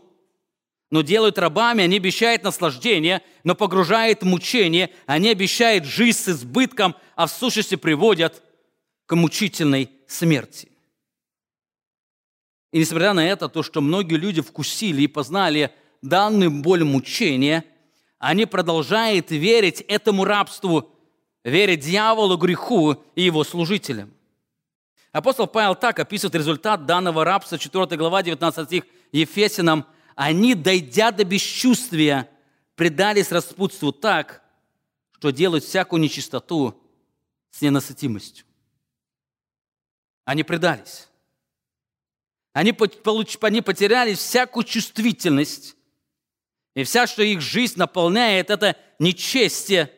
но 0.90 1.02
делают 1.02 1.38
рабами, 1.38 1.84
они 1.84 1.96
обещают 1.96 2.42
наслаждение, 2.42 3.22
но 3.44 3.54
погружают 3.54 4.22
мучение, 4.22 4.90
они 5.06 5.28
обещают 5.28 5.84
жизнь 5.84 6.18
с 6.18 6.28
избытком, 6.28 6.94
а 7.14 7.26
в 7.26 7.30
сущности 7.30 7.74
приводят 7.74 8.42
к 9.06 9.14
мучительной 9.14 9.90
смерти. 10.06 10.68
И 12.72 12.78
несмотря 12.78 13.12
на 13.12 13.26
это, 13.26 13.48
то, 13.48 13.62
что 13.62 13.80
многие 13.80 14.16
люди 14.16 14.40
вкусили 14.42 15.02
и 15.02 15.06
познали 15.06 15.72
данную 16.02 16.50
боль 16.50 16.84
мучения, 16.84 17.64
они 18.18 18.46
продолжают 18.46 19.30
верить 19.30 19.80
этому 19.82 20.24
рабству, 20.24 20.90
верить 21.44 21.80
дьяволу, 21.80 22.36
греху 22.36 23.02
и 23.14 23.22
его 23.22 23.44
служителям. 23.44 24.12
Апостол 25.12 25.46
Павел 25.46 25.74
так 25.74 25.98
описывает 25.98 26.34
результат 26.34 26.84
данного 26.84 27.24
рабства, 27.24 27.58
4 27.58 27.96
глава, 27.96 28.22
19 28.22 28.66
стих 28.66 28.84
Ефесянам. 29.12 29.86
«Они, 30.18 30.56
дойдя 30.56 31.12
до 31.12 31.22
бесчувствия, 31.22 32.28
предались 32.74 33.30
распутству 33.30 33.92
так, 33.92 34.42
что 35.12 35.30
делают 35.30 35.62
всякую 35.62 36.02
нечистоту 36.02 36.76
с 37.52 37.60
ненасытимостью». 37.60 38.44
Они 40.24 40.42
предались. 40.42 41.06
Они, 42.52 42.76
они 43.42 43.62
потеряли 43.62 44.14
всякую 44.14 44.64
чувствительность, 44.64 45.76
и 46.74 46.82
вся, 46.82 47.06
что 47.06 47.22
их 47.22 47.40
жизнь 47.40 47.78
наполняет, 47.78 48.50
это 48.50 48.74
нечестие, 48.98 49.94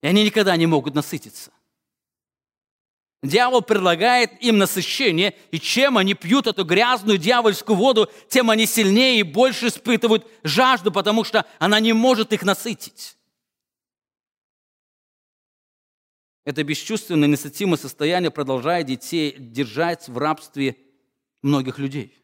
и 0.00 0.06
они 0.06 0.24
никогда 0.24 0.56
не 0.56 0.64
могут 0.66 0.94
насытиться. 0.94 1.50
Дьявол 3.22 3.60
предлагает 3.60 4.42
им 4.42 4.56
насыщение, 4.56 5.36
и 5.50 5.60
чем 5.60 5.98
они 5.98 6.14
пьют 6.14 6.46
эту 6.46 6.64
грязную 6.64 7.18
дьявольскую 7.18 7.76
воду, 7.76 8.10
тем 8.28 8.48
они 8.48 8.64
сильнее 8.64 9.20
и 9.20 9.24
больше 9.24 9.66
испытывают 9.66 10.26
жажду, 10.42 10.90
потому 10.90 11.24
что 11.24 11.44
она 11.58 11.80
не 11.80 11.92
может 11.92 12.32
их 12.32 12.42
насытить. 12.42 13.18
Это 16.46 16.64
бесчувственное, 16.64 17.28
несытимое 17.28 17.76
состояние 17.76 18.30
продолжает 18.30 18.86
детей 18.86 19.36
держать 19.38 20.08
в 20.08 20.16
рабстве 20.16 20.78
многих 21.42 21.78
людей. 21.78 22.16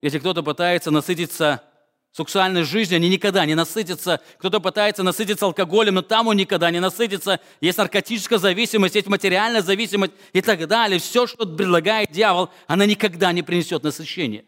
Если 0.00 0.18
кто-то 0.20 0.42
пытается 0.42 0.90
насытиться 0.90 1.67
сексуальной 2.12 2.64
жизнью, 2.64 2.96
они 2.96 3.08
никогда 3.08 3.44
не 3.46 3.54
насытятся. 3.54 4.20
Кто-то 4.38 4.60
пытается 4.60 5.02
насытиться 5.02 5.44
алкоголем, 5.44 5.94
но 5.94 6.02
там 6.02 6.26
он 6.28 6.36
никогда 6.36 6.70
не 6.70 6.80
насытится. 6.80 7.40
Есть 7.60 7.78
наркотическая 7.78 8.38
зависимость, 8.38 8.94
есть 8.94 9.06
материальная 9.06 9.62
зависимость 9.62 10.12
и 10.32 10.40
так 10.40 10.66
далее. 10.66 10.98
Все, 10.98 11.26
что 11.26 11.46
предлагает 11.46 12.10
дьявол, 12.10 12.50
она 12.66 12.86
никогда 12.86 13.32
не 13.32 13.42
принесет 13.42 13.82
насыщения. 13.82 14.44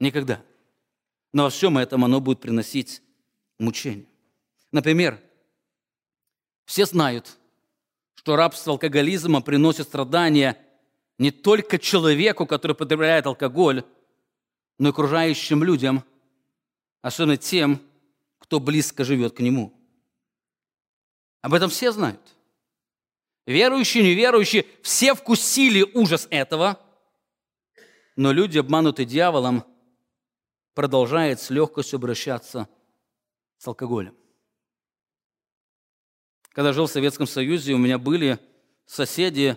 Никогда. 0.00 0.42
Но 1.32 1.44
во 1.44 1.50
всем 1.50 1.78
этом 1.78 2.04
оно 2.04 2.20
будет 2.20 2.40
приносить 2.40 3.00
мучение. 3.58 4.06
Например, 4.70 5.20
все 6.66 6.84
знают, 6.84 7.38
что 8.14 8.36
рабство 8.36 8.72
алкоголизма 8.72 9.40
приносит 9.40 9.86
страдания 9.86 10.58
не 11.18 11.30
только 11.30 11.78
человеку, 11.78 12.46
который 12.46 12.74
потребляет 12.74 13.26
алкоголь, 13.26 13.84
но 14.78 14.88
и 14.88 14.90
окружающим 14.90 15.62
людям– 15.62 16.04
особенно 17.02 17.36
тем, 17.36 17.82
кто 18.38 18.60
близко 18.60 19.04
живет 19.04 19.36
к 19.36 19.40
Нему. 19.40 19.74
Об 21.42 21.54
этом 21.54 21.68
все 21.68 21.90
знают. 21.92 22.20
Верующие, 23.44 24.04
неверующие, 24.04 24.66
все 24.82 25.14
вкусили 25.14 25.82
ужас 25.82 26.28
этого, 26.30 26.80
но 28.14 28.30
люди, 28.30 28.58
обманутые 28.58 29.04
дьяволом, 29.04 29.64
продолжают 30.74 31.40
с 31.40 31.50
легкостью 31.50 31.96
обращаться 31.96 32.68
с 33.58 33.66
алкоголем. 33.66 34.16
Когда 36.50 36.72
жил 36.72 36.86
в 36.86 36.90
Советском 36.90 37.26
Союзе, 37.26 37.72
у 37.72 37.78
меня 37.78 37.98
были 37.98 38.38
соседи, 38.86 39.56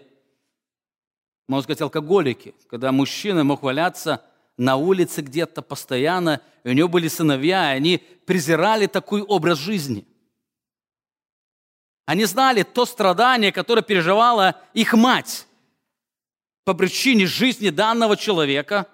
можно 1.48 1.64
сказать, 1.64 1.82
алкоголики, 1.82 2.56
когда 2.68 2.92
мужчина 2.92 3.44
мог 3.44 3.62
валяться– 3.62 4.26
на 4.58 4.78
улице 4.78 5.22
где-то 5.22 5.62
постоянно, 5.62 6.42
и 6.64 6.70
у 6.70 6.74
него 6.74 6.88
были 6.88 7.08
сыновья, 7.08 7.74
и 7.74 7.78
они 7.78 7.98
презирали 8.26 8.88
такой 8.88 9.22
образ 9.22 9.60
жизни. 9.60 10.08
Они 12.06 12.26
знали 12.26 12.64
то 12.64 12.86
страдание, 12.86 13.52
которое 13.52 13.82
переживала 13.82 14.62
их 14.74 14.94
мать 14.94 15.48
по 16.64 16.74
причине 16.74 17.26
жизни 17.26 17.70
данного 17.70 18.16
человека. 18.16 18.88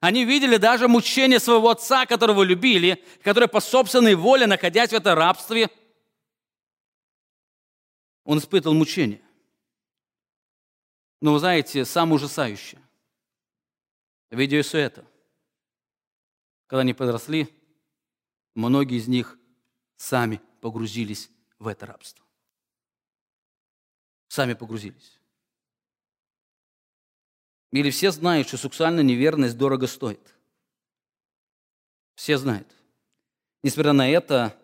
Они 0.00 0.24
видели 0.24 0.56
даже 0.56 0.88
мучение 0.88 1.40
своего 1.40 1.70
отца, 1.70 2.06
которого 2.06 2.42
любили, 2.42 3.04
который 3.22 3.48
по 3.48 3.60
собственной 3.60 4.14
воле, 4.14 4.46
находясь 4.46 4.90
в 4.90 4.94
этом 4.94 5.18
рабстве, 5.18 5.68
он 8.24 8.38
испытывал 8.38 8.74
мучение. 8.74 9.20
Но 11.20 11.32
вы 11.32 11.38
знаете, 11.38 11.84
самое 11.84 12.16
ужасающее 12.16 12.80
видя 14.30 14.62
все 14.62 14.78
это. 14.78 15.04
Когда 16.66 16.82
они 16.82 16.94
подросли, 16.94 17.48
многие 18.54 18.98
из 18.98 19.08
них 19.08 19.38
сами 19.96 20.40
погрузились 20.60 21.30
в 21.58 21.66
это 21.66 21.86
рабство. 21.86 22.24
Сами 24.28 24.54
погрузились. 24.54 25.18
Или 27.72 27.90
все 27.90 28.10
знают, 28.10 28.48
что 28.48 28.56
сексуальная 28.56 29.02
неверность 29.02 29.56
дорого 29.56 29.86
стоит. 29.86 30.34
Все 32.14 32.36
знают. 32.38 32.68
Несмотря 33.62 33.92
на 33.92 34.08
это, 34.08 34.56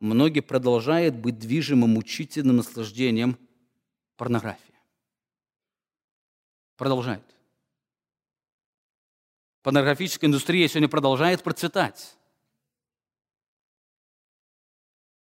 многие 0.00 0.40
продолжают 0.40 1.14
быть 1.14 1.38
движимым 1.38 1.90
мучительным 1.90 2.56
наслаждением 2.56 3.38
порнографии. 4.16 4.74
Продолжают. 6.76 7.24
Порнографическая 9.62 10.28
индустрия 10.28 10.66
сегодня 10.68 10.88
продолжает 10.88 11.42
процветать. 11.42 12.16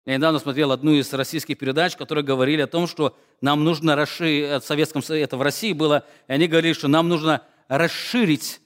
Я 0.04 0.16
недавно 0.16 0.38
смотрел 0.38 0.72
одну 0.72 0.92
из 0.92 1.12
российских 1.12 1.58
передач, 1.58 1.96
которые 1.96 2.24
говорили 2.24 2.60
о 2.60 2.68
том, 2.68 2.86
что 2.86 3.16
нам 3.40 3.64
нужно 3.64 3.96
расширить, 3.96 4.62
в 4.62 4.66
Советском 4.66 5.02
Союзе, 5.02 5.24
это 5.24 5.36
в 5.36 5.42
России 5.42 5.72
было, 5.72 6.06
и 6.28 6.32
они 6.32 6.46
говорили, 6.46 6.72
что 6.74 6.86
нам 6.86 7.08
нужно 7.08 7.44
расширить 7.68 8.60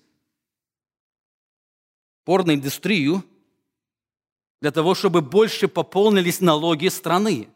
порноиндустрию 2.25 3.25
для 4.61 4.71
того, 4.71 4.95
чтобы 4.95 5.23
больше 5.23 5.69
пополнились 5.69 6.41
налоги 6.41 6.89
страны. 6.89 7.49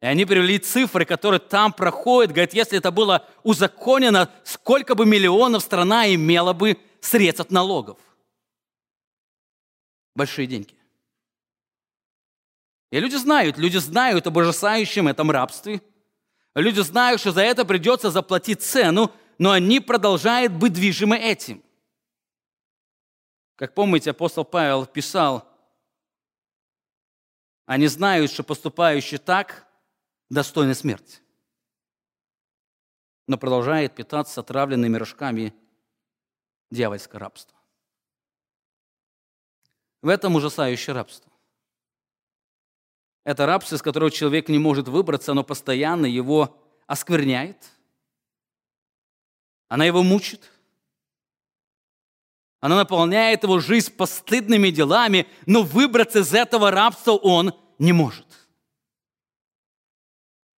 И 0.00 0.06
они 0.06 0.24
привели 0.24 0.58
цифры, 0.58 1.04
которые 1.04 1.40
там 1.40 1.72
проходят. 1.72 2.30
Говорят, 2.30 2.54
если 2.54 2.78
это 2.78 2.92
было 2.92 3.26
узаконено, 3.42 4.30
сколько 4.44 4.94
бы 4.94 5.04
миллионов 5.04 5.62
страна 5.62 6.12
имела 6.14 6.52
бы 6.52 6.78
средств 7.00 7.40
от 7.40 7.50
налогов. 7.50 7.98
Большие 10.14 10.46
деньги. 10.46 10.74
И 12.90 13.00
люди 13.00 13.16
знают, 13.16 13.58
люди 13.58 13.76
знают 13.78 14.26
об 14.26 14.36
ужасающем 14.36 15.08
этом 15.08 15.30
рабстве. 15.30 15.82
Люди 16.54 16.80
знают, 16.80 17.20
что 17.20 17.32
за 17.32 17.42
это 17.42 17.64
придется 17.64 18.10
заплатить 18.10 18.62
цену, 18.62 19.12
но 19.36 19.50
они 19.50 19.80
продолжают 19.80 20.52
быть 20.52 20.72
движимы 20.72 21.16
этим. 21.16 21.62
Как 23.56 23.74
помните, 23.74 24.12
апостол 24.12 24.44
Павел 24.44 24.86
писал, 24.86 25.46
они 27.66 27.88
знают, 27.88 28.30
что 28.30 28.44
поступающие 28.44 29.18
так– 29.18 29.64
достойны 30.30 30.74
смерти, 30.74 31.20
но 33.26 33.38
продолжает 33.38 33.94
питаться 33.94 34.40
отравленными 34.40 34.96
рожками 34.96 35.54
дьявольское 36.70 37.20
рабство. 37.20 37.56
В 40.02 40.08
этом 40.08 40.36
ужасающее 40.36 40.94
рабство. 40.94 41.32
Это 43.24 43.46
рабство, 43.46 43.74
из 43.74 43.82
которого 43.82 44.10
человек 44.10 44.48
не 44.48 44.58
может 44.58 44.88
выбраться, 44.88 45.32
оно 45.32 45.44
постоянно 45.44 46.06
его 46.06 46.56
оскверняет, 46.86 47.62
она 49.68 49.84
его 49.84 50.02
мучит, 50.02 50.50
она 52.60 52.76
наполняет 52.76 53.42
его 53.42 53.60
жизнь 53.60 53.92
постыдными 53.94 54.70
делами, 54.70 55.26
но 55.46 55.62
выбраться 55.62 56.20
из 56.20 56.34
этого 56.34 56.70
рабства 56.70 57.12
он 57.12 57.54
не 57.78 57.92
может. 57.92 58.27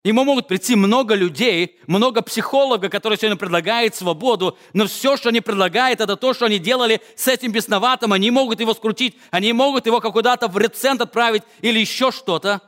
Ему 0.03 0.25
могут 0.25 0.49
прийти 0.49 0.77
много 0.77 1.15
людей, 1.15 1.79
много 1.87 2.23
психологов, 2.23 2.91
которые 2.91 3.19
сегодня 3.19 3.37
предлагают 3.37 3.95
свободу, 3.95 4.57
но 4.73 4.87
все, 4.87 5.19
что 5.19 5.29
они 5.29 5.43
предлагают, 5.43 6.01
это 6.01 6.17
то, 6.17 6.33
что 6.33 6.47
они 6.47 6.59
делали 6.59 7.03
с 7.17 7.29
этим 7.29 7.53
бесноватым. 7.53 8.15
Они 8.15 8.31
могут 8.31 8.61
его 8.61 8.73
скрутить, 8.73 9.19
они 9.31 9.53
могут 9.53 9.85
его 9.85 10.01
куда-то 10.01 10.49
в 10.49 10.57
рецент 10.57 11.03
отправить 11.03 11.43
или 11.61 11.79
еще 11.79 12.11
что-то. 12.13 12.63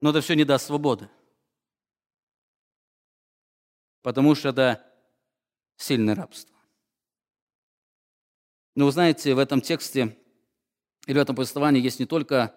Но 0.00 0.10
это 0.10 0.22
все 0.22 0.34
не 0.34 0.44
даст 0.44 0.66
свободы. 0.66 1.10
Потому 4.00 4.34
что 4.34 4.48
это 4.48 4.82
сильное 5.76 6.14
рабство. 6.14 6.56
Но 8.74 8.86
вы 8.86 8.92
знаете, 8.92 9.34
в 9.34 9.38
этом 9.38 9.60
тексте 9.60 10.16
или 11.06 11.18
в 11.18 11.20
этом 11.20 11.36
повествовании 11.36 11.82
есть 11.82 12.00
не 12.00 12.06
только 12.06 12.54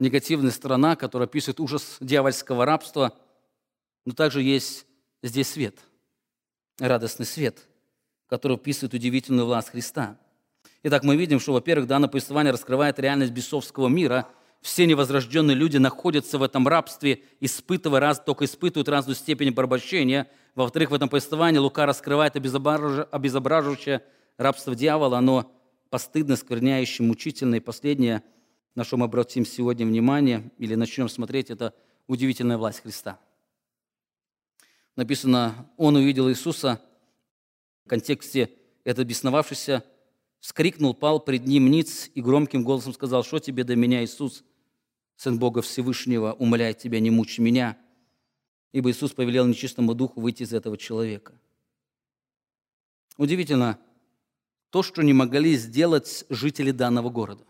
негативная 0.00 0.50
сторона, 0.50 0.96
которая 0.96 1.28
описывает 1.28 1.60
ужас 1.60 1.98
дьявольского 2.00 2.64
рабства, 2.64 3.14
но 4.04 4.12
также 4.12 4.42
есть 4.42 4.86
здесь 5.22 5.50
свет, 5.50 5.78
радостный 6.78 7.26
свет. 7.26 7.68
который 8.30 8.56
описывает 8.56 8.94
удивительную 8.94 9.44
власть 9.44 9.70
Христа. 9.70 10.16
Итак, 10.84 11.02
мы 11.02 11.16
видим, 11.16 11.40
что, 11.40 11.52
во-первых, 11.52 11.88
данное 11.88 12.08
повествование 12.08 12.52
раскрывает 12.52 12.98
реальность 13.00 13.32
бесовского 13.32 13.88
мира. 13.88 14.28
Все 14.62 14.86
невозрожденные 14.86 15.56
люди 15.56 15.78
находятся 15.78 16.38
в 16.38 16.42
этом 16.44 16.68
рабстве, 16.68 17.24
испытывая 17.40 17.98
раз, 18.00 18.20
только 18.20 18.44
испытывают 18.44 18.88
разную 18.88 19.16
степень 19.16 19.52
порабощения. 19.52 20.30
Во-вторых, 20.54 20.92
в 20.92 20.94
этом 20.94 21.08
повествовании 21.08 21.58
Лука 21.58 21.86
раскрывает 21.86 22.36
обезображивающее 22.36 24.02
рабство 24.38 24.74
дьявола. 24.76 25.18
Оно 25.18 25.52
постыдно, 25.90 26.36
скверняющее, 26.36 27.06
мучительное. 27.06 27.58
И 27.58 27.62
последнее, 27.62 28.22
на 28.74 28.84
что 28.84 28.96
мы 28.96 29.06
обратим 29.06 29.44
сегодня 29.44 29.86
внимание, 29.86 30.50
или 30.58 30.74
начнем 30.74 31.08
смотреть, 31.08 31.50
это 31.50 31.74
удивительная 32.06 32.58
власть 32.58 32.80
Христа. 32.80 33.18
Написано, 34.96 35.70
он 35.76 35.96
увидел 35.96 36.28
Иисуса, 36.30 36.80
в 37.84 37.88
контексте 37.88 38.50
этот 38.84 39.06
бесновавшийся 39.06 39.84
вскрикнул, 40.40 40.94
пал 40.94 41.20
пред 41.20 41.46
ним 41.46 41.70
ниц 41.70 42.10
и 42.14 42.20
громким 42.20 42.64
голосом 42.64 42.92
сказал, 42.92 43.22
что 43.22 43.38
тебе 43.38 43.64
до 43.64 43.76
меня, 43.76 44.04
Иисус, 44.04 44.44
Сын 45.16 45.38
Бога 45.38 45.60
Всевышнего, 45.62 46.32
умоляет 46.32 46.78
тебя, 46.78 46.98
не 46.98 47.10
мучь 47.10 47.38
меня. 47.38 47.78
Ибо 48.72 48.90
Иисус 48.90 49.12
повелел 49.12 49.46
нечистому 49.46 49.94
духу 49.94 50.20
выйти 50.20 50.44
из 50.44 50.52
этого 50.52 50.78
человека. 50.78 51.38
Удивительно 53.16 53.78
то, 54.70 54.82
что 54.82 55.02
не 55.02 55.12
могли 55.12 55.56
сделать 55.56 56.24
жители 56.30 56.70
данного 56.70 57.10
города. 57.10 57.44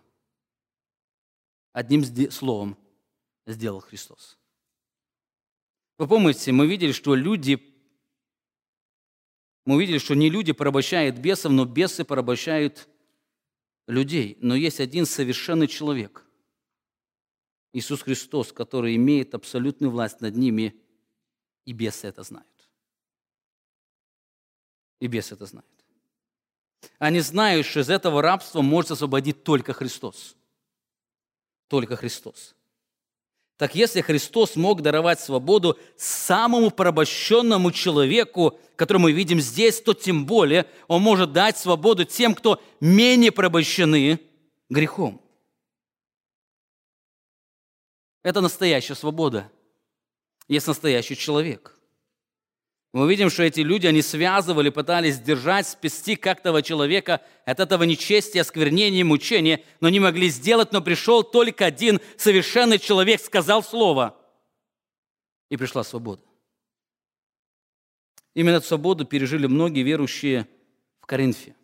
Одним 1.72 2.04
словом 2.30 2.76
сделал 3.46 3.80
Христос. 3.80 4.38
Вы 5.98 6.08
помните, 6.08 6.52
мы 6.52 6.66
видели, 6.66 6.92
что 6.92 7.14
люди 7.14 7.70
мы 9.64 9.76
увидели, 9.76 9.98
что 9.98 10.14
не 10.14 10.30
люди 10.30 10.52
порабощают 10.52 11.18
бесов, 11.18 11.52
но 11.52 11.64
бесы 11.64 12.04
порабощают 12.04 12.88
людей. 13.86 14.36
Но 14.40 14.54
есть 14.54 14.80
один 14.80 15.06
совершенный 15.06 15.68
человек, 15.68 16.26
Иисус 17.72 18.02
Христос, 18.02 18.52
который 18.52 18.96
имеет 18.96 19.34
абсолютную 19.34 19.90
власть 19.90 20.20
над 20.20 20.34
ними, 20.34 20.74
и 21.66 21.72
бесы 21.72 22.08
это 22.08 22.22
знают. 22.22 22.48
И 24.98 25.06
бесы 25.06 25.34
это 25.34 25.46
знают. 25.46 25.68
Они 26.98 27.20
знают, 27.20 27.66
что 27.66 27.80
из 27.80 27.90
этого 27.90 28.22
рабства 28.22 28.62
может 28.62 28.90
освободить 28.90 29.44
только 29.44 29.72
Христос. 29.72 30.36
Только 31.70 31.94
Христос. 31.94 32.56
Так 33.56 33.76
если 33.76 34.00
Христос 34.00 34.56
мог 34.56 34.82
даровать 34.82 35.20
свободу 35.20 35.78
самому 35.96 36.72
порабощенному 36.72 37.70
человеку, 37.70 38.58
который 38.74 38.98
мы 38.98 39.12
видим 39.12 39.40
здесь, 39.40 39.80
то 39.80 39.94
тем 39.94 40.26
более 40.26 40.66
Он 40.88 41.00
может 41.00 41.32
дать 41.32 41.58
свободу 41.58 42.04
тем, 42.04 42.34
кто 42.34 42.60
менее 42.80 43.30
порабощены 43.30 44.18
грехом. 44.68 45.20
Это 48.24 48.40
настоящая 48.40 48.96
свобода. 48.96 49.48
Есть 50.48 50.66
настоящий 50.66 51.16
человек– 51.16 51.78
мы 52.92 53.08
видим, 53.08 53.30
что 53.30 53.44
эти 53.44 53.60
люди, 53.60 53.86
они 53.86 54.02
связывали, 54.02 54.68
пытались 54.68 55.20
держать, 55.20 55.68
спасти 55.68 56.16
как-то 56.16 56.60
человека 56.60 57.20
от 57.44 57.60
этого 57.60 57.84
нечестия, 57.84 58.42
осквернения, 58.42 59.04
мучения, 59.04 59.62
но 59.80 59.88
не 59.88 60.00
могли 60.00 60.28
сделать, 60.28 60.72
но 60.72 60.80
пришел 60.80 61.22
только 61.22 61.66
один 61.66 62.00
совершенный 62.16 62.78
человек, 62.78 63.20
сказал 63.20 63.62
слово, 63.62 64.16
и 65.50 65.56
пришла 65.56 65.84
свобода. 65.84 66.22
Именно 68.34 68.56
эту 68.56 68.66
свободу 68.66 69.04
пережили 69.04 69.46
многие 69.46 69.82
верующие 69.82 70.48
в 71.00 71.06
Коринфе. 71.06 71.54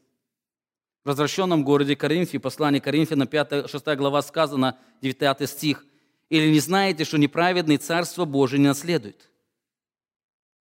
В 1.05 1.09
возвращенном 1.09 1.65
городе 1.65 1.97
Коринфе, 1.97 2.39
послание 2.39 2.81
Коринфянам, 2.81 3.27
5, 3.27 3.69
6 3.69 3.87
глава 3.97 4.23
сказано, 4.23 4.79
9 5.03 5.49
стих, 5.49 5.85
«Или 6.31 6.51
не 6.51 6.61
знаете, 6.61 7.05
что 7.05 7.19
неправедный 7.19 7.79
Царство 7.79 8.25
Божие 8.25 8.61
не 8.61 8.69
наследует?» 8.69 9.29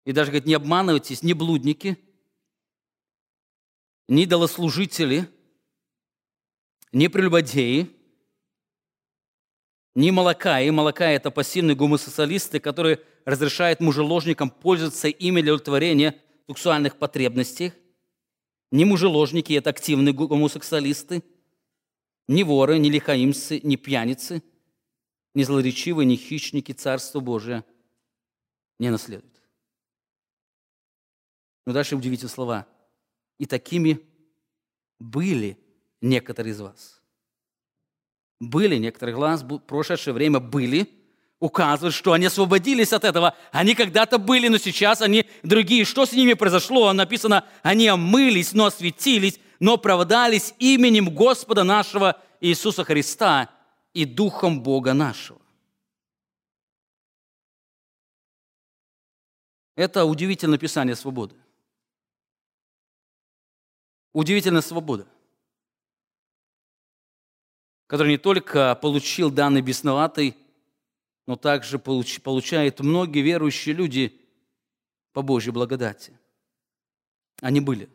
И 0.04 0.12
даже, 0.12 0.30
говорит, 0.30 0.46
не 0.46 0.54
обманывайтесь, 0.54 1.22
не 1.22 1.32
блудники, 1.32 1.96
не 4.08 4.26
долослужители, 4.26 5.28
не 6.92 7.08
прелюбодеи, 7.08 7.88
не 9.94 10.10
молока. 10.10 10.60
И 10.60 10.70
молока– 10.70 11.10
это 11.10 11.30
пассивные 11.30 11.76
гомосексуалисты, 11.76 12.58
которые 12.60 13.00
разрешают 13.24 13.80
мужеложникам 13.80 14.50
пользоваться 14.50 15.08
ими 15.08 15.40
для 15.40 15.54
удовлетворения 15.54 16.16
сексуальных 16.48 16.96
потребностей. 16.98 17.72
Не 18.70 18.84
мужеложники– 18.84 19.52
это 19.54 19.70
активные 19.70 20.12
гомосексуалисты. 20.12 21.22
Не 22.26 22.44
воры, 22.44 22.78
не 22.78 22.90
лихаимцы, 22.90 23.60
не 23.62 23.76
пьяницы, 23.76 24.42
не 25.34 25.44
злоречивые, 25.44 26.06
не 26.06 26.16
хищники 26.16 26.72
Царство 26.72 27.20
Божие 27.20 27.64
не 28.78 28.90
наследуют. 28.90 29.31
Но 31.66 31.72
дальше 31.72 31.96
удивительные 31.96 32.30
слова. 32.30 32.66
И 33.38 33.46
такими 33.46 34.00
были 34.98 35.58
некоторые 36.00 36.52
из 36.52 36.60
вас. 36.60 37.00
Были 38.40 38.76
некоторые 38.76 39.16
вас, 39.16 39.42
в 39.42 39.58
прошедшее 39.58 40.14
время 40.14 40.40
были, 40.40 40.88
указывают, 41.38 41.94
что 41.94 42.12
они 42.12 42.26
освободились 42.26 42.92
от 42.92 43.04
этого. 43.04 43.36
Они 43.50 43.74
когда-то 43.74 44.18
были, 44.18 44.48
но 44.48 44.58
сейчас 44.58 45.00
они 45.00 45.26
другие. 45.42 45.84
Что 45.84 46.06
с 46.06 46.12
ними 46.12 46.34
произошло? 46.34 46.92
Написано, 46.92 47.44
они 47.62 47.88
омылись, 47.88 48.52
но 48.52 48.66
осветились, 48.66 49.38
но 49.58 49.74
оправдались 49.74 50.54
именем 50.58 51.14
Господа 51.14 51.64
нашего 51.64 52.20
Иисуса 52.40 52.84
Христа 52.84 53.50
и 53.92 54.04
Духом 54.04 54.62
Бога 54.62 54.92
нашего. 54.92 55.40
Это 59.74 60.04
удивительное 60.04 60.58
писание 60.58 60.94
свободы. 60.94 61.34
Удивительная 64.12 64.60
свобода, 64.60 65.06
который 67.86 68.12
не 68.12 68.18
только 68.18 68.74
получил 68.74 69.30
данный 69.30 69.62
бесноватый, 69.62 70.36
но 71.26 71.36
также 71.36 71.78
получ, 71.78 72.20
получают 72.20 72.80
многие 72.80 73.20
верующие 73.20 73.74
люди 73.74 74.20
по 75.12 75.22
Божьей 75.22 75.52
благодати. 75.52 76.18
Они 77.40 77.60
были. 77.60 77.88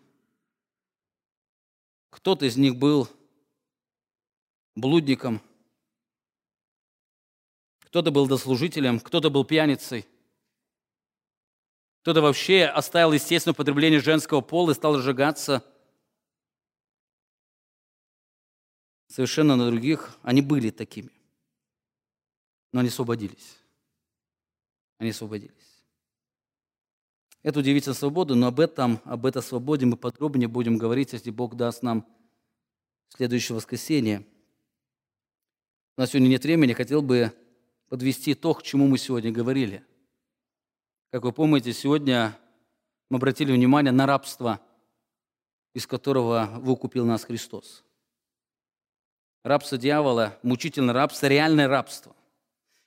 Кто-то 2.09 2.45
из 2.45 2.57
них 2.57 2.77
был 2.77 3.07
блудником, 4.75 5.39
кто-то 7.81 8.09
был 8.09 8.27
дослужителем, 8.27 8.99
кто-то 8.99 9.29
был 9.29 9.45
пьяницей, 9.45 10.07
кто-то 12.01 12.21
вообще 12.21 12.65
оставил 12.65 13.11
естественное 13.11 13.53
потребление 13.53 13.99
женского 13.99 14.41
пола 14.41 14.71
и 14.71 14.73
стал 14.73 14.97
сжигаться– 14.97 15.63
совершенно 19.07 19.55
на 19.55 19.67
других, 19.67 20.17
они 20.21 20.41
были 20.41 20.69
такими. 20.69 21.11
Но 22.71 22.81
они 22.81 22.89
освободились. 22.89 23.57
Они 24.99 25.11
освободились. 25.11 25.53
Это 27.43 27.59
удивительная 27.59 27.95
свобода, 27.95 28.35
но 28.35 28.47
об 28.47 28.59
этом, 28.59 28.99
об 29.05 29.25
этой 29.25 29.41
свободе 29.41 29.85
мы 29.85 29.95
подробнее 29.95 30.47
будем 30.47 30.77
говорить, 30.77 31.13
если 31.13 31.31
Бог 31.31 31.55
даст 31.55 31.81
нам 31.81 32.05
следующее 33.09 33.55
воскресенье. 33.55 34.25
У 35.95 36.01
нас 36.01 36.11
сегодня 36.11 36.27
нет 36.27 36.43
времени, 36.43 36.73
хотел 36.73 37.01
бы 37.01 37.31
подвести 37.87 38.33
то, 38.33 38.53
к 38.53 38.63
чему 38.63 38.87
мы 38.87 38.97
сегодня 38.97 39.31
говорили. 39.31 39.85
Как 41.11 41.23
вы 41.23 41.31
помните, 41.31 41.71
сегодня 41.71 42.37
мы 43.09 43.17
обратили 43.17 43.53
внимание 43.53 43.93
на 43.93 44.05
рабство, 44.05 44.59
из 45.73 45.87
которого 45.87 46.49
выкупил 46.59 47.05
нас 47.05 47.23
Христос 47.23 47.86
рабство 49.47 49.77
дьявола, 49.77 50.37
мучительное 50.43 50.93
рабство, 50.93 51.27
реальное 51.27 51.67
рабство. 51.67 52.15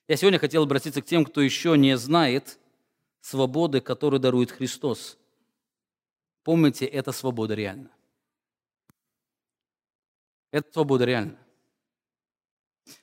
Я 0.09 0.17
сегодня 0.17 0.39
хотел 0.39 0.65
обратиться 0.65 1.03
к 1.03 1.07
тем, 1.07 1.25
кто 1.25 1.41
еще 1.41 1.77
не 1.79 1.97
знает 1.97 2.59
свободы, 3.21 3.81
которую 3.81 4.21
дарует 4.21 4.51
Христос. 4.51 5.19
Помните, 6.43 6.87
это 6.87 7.13
свобода 7.13 7.55
реальна. 7.55 7.91
Это 10.51 10.73
свобода 10.73 11.05
реальна. 11.05 11.37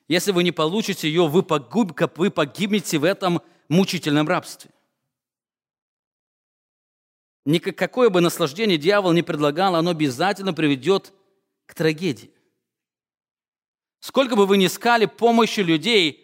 Если 0.07 0.31
вы 0.31 0.43
не 0.43 0.51
получите 0.51 1.07
ее, 1.07 1.27
вы, 1.27 1.43
погуб, 1.43 1.93
вы 2.17 2.29
погибнете 2.29 2.97
в 2.97 3.03
этом 3.03 3.41
мучительном 3.69 4.27
рабстве. 4.27 4.71
Никакое 7.45 8.09
бы 8.09 8.19
наслаждение 8.19 8.77
дьявол 8.77 9.13
не 9.13 9.21
предлагал, 9.21 9.75
оно 9.75 9.91
обязательно 9.91 10.53
приведет 10.53 11.13
к 11.65 11.73
трагедии. 11.73 12.33
Сколько 13.99 14.35
бы 14.35 14.45
вы 14.45 14.57
ни 14.57 14.67
искали 14.67 15.05
помощи 15.05 15.61
людей, 15.61 16.23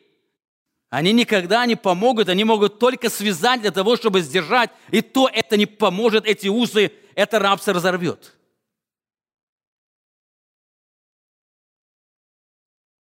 Они 0.93 1.11
никогда 1.11 1.65
не 1.65 1.75
помогут, 1.75 2.29
они 2.29 2.43
могут 2.43 2.77
только 2.77 3.09
связать 3.09 3.61
для 3.61 3.71
того, 3.71 3.95
чтобы 3.95 4.21
сдержать, 4.21 4.69
и 4.91 5.01
то 5.01 5.27
это 5.27 5.57
не 5.57 5.65
поможет, 5.65 6.27
эти 6.27 6.47
узы, 6.47 6.91
это 7.15 7.39
рабство 7.39 7.73
разорвет. 7.73 8.37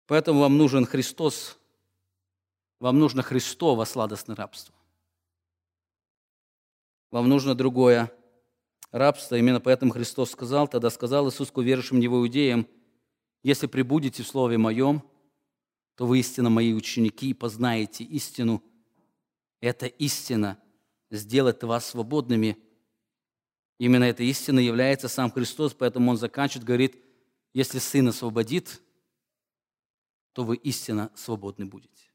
Поэтому 0.07 0.41
вам 0.41 0.57
нужен 0.57 0.87
Христос, 0.87 1.59
вам 2.81 2.99
нужно 2.99 3.23
Христово 3.23 3.85
сладостное 3.85 4.35
рабство. 4.35 4.75
Вам 7.11 7.29
нужно 7.29 7.55
другое 7.55 8.11
рабство. 8.93 9.35
Именно 9.37 9.61
поэтому 9.61 9.93
Христос 9.93 10.31
сказал, 10.31 10.69
тогда 10.69 10.89
сказал 10.89 11.29
Иисус 11.29 11.51
к 11.51 11.59
уверовавшим 11.59 12.01
Него 12.01 12.21
иудеям, 12.21 12.67
«Если 13.45 13.69
прибудете 13.69 14.25
в 14.25 14.27
Слове 14.27 14.59
Моем, 14.59 15.05
то 15.95 16.05
вы 16.05 16.19
истинно 16.19 16.51
Мои 16.51 16.73
ученики 16.73 17.31
и 17.31 17.35
познаете 17.35 18.03
истину. 18.03 18.61
Эта 19.61 19.87
истина 19.87 20.61
сделает 21.13 21.63
вас 21.63 21.87
свободными». 21.87 22.59
Именно 23.79 24.05
эта 24.05 24.25
истина 24.25 24.59
является 24.59 25.07
сам 25.07 25.31
Христос, 25.31 25.75
поэтому 25.75 26.11
Он 26.11 26.17
заканчивает, 26.17 26.67
говорит, 26.67 26.97
«Если 27.53 27.79
Сын 27.79 28.09
освободит, 28.09 28.83
то 30.33 30.43
вы 30.43 30.57
истинно 30.57 31.13
свободны 31.15 31.67
будете». 31.67 32.11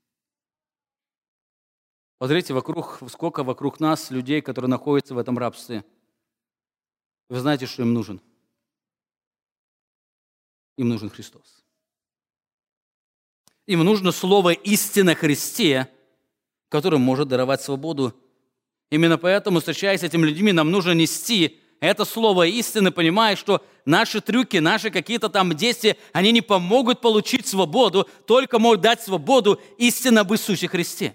Посмотрите, 2.18 2.54
вокруг, 2.54 3.00
сколько 3.10 3.46
вокруг 3.46 3.80
нас 3.80 4.12
людей, 4.12 4.42
которые 4.42 4.70
находятся 4.70 5.16
в 5.16 5.18
этом 5.18 5.38
рабстве– 5.38 5.86
вы 7.30 7.40
знаете, 7.40 7.68
что 7.68 7.84
им 7.84 7.94
нужен? 7.94 8.22
Им 10.80 10.88
нужен 10.88 11.10
Христос. 11.10 11.62
Им 13.68 13.82
нужно 13.82 14.14
слово 14.14 14.54
истины 14.54 15.14
Христе, 15.14 15.90
которое 16.70 16.96
может 16.96 17.28
даровать 17.28 17.62
свободу. 17.62 18.16
Именно 18.90 19.18
поэтому, 19.18 19.60
встречаясь 19.60 20.00
с 20.00 20.04
этими 20.04 20.26
людьми, 20.26 20.54
нам 20.54 20.72
нужно 20.72 20.94
нести 20.94 21.60
это 21.82 22.06
слово 22.06 22.48
истины, 22.48 22.92
понимая, 22.92 23.36
что 23.36 23.62
наши 23.84 24.22
трюки, 24.22 24.56
наши 24.56 24.90
какие-то 24.90 25.28
там 25.28 25.54
действия, 25.54 25.98
они 26.14 26.32
не 26.32 26.42
помогут 26.42 27.02
получить 27.02 27.46
свободу, 27.46 28.08
только 28.26 28.58
могут 28.58 28.80
дать 28.80 29.02
свободу 29.02 29.62
истина 29.78 30.22
об 30.22 30.32
Иисусе 30.32 30.70
Христе. 30.70 31.14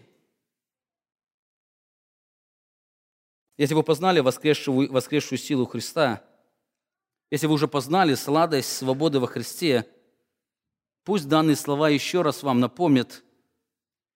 Если 3.57 3.73
вы 3.73 3.83
познали 3.83 4.21
воскресшую, 4.21 4.93
воскресшую 4.93 5.39
силу 5.39 5.65
Христа, 5.65 6.23
если 7.31 7.47
вы 7.47 7.55
уже 7.55 7.69
познали 7.69 8.15
сладость 8.15 8.77
свободы 8.77 9.21
во 9.21 9.27
Христе, 9.27 9.89
пусть 11.05 11.29
данные 11.29 11.57
слова 11.57 11.89
еще 11.89 12.23
раз 12.23 12.43
вам 12.43 12.61
напомнят, 12.61 13.25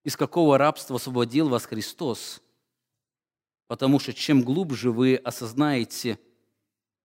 из 0.04 0.16
какого 0.16 0.58
рабства 0.58 0.96
освободил 0.96 1.48
вас 1.48 1.66
Христос. 1.66 2.40
Потому 3.66 3.98
что 3.98 4.14
чем 4.14 4.42
глубже 4.42 4.90
вы 4.90 5.16
осознаете 5.16 6.18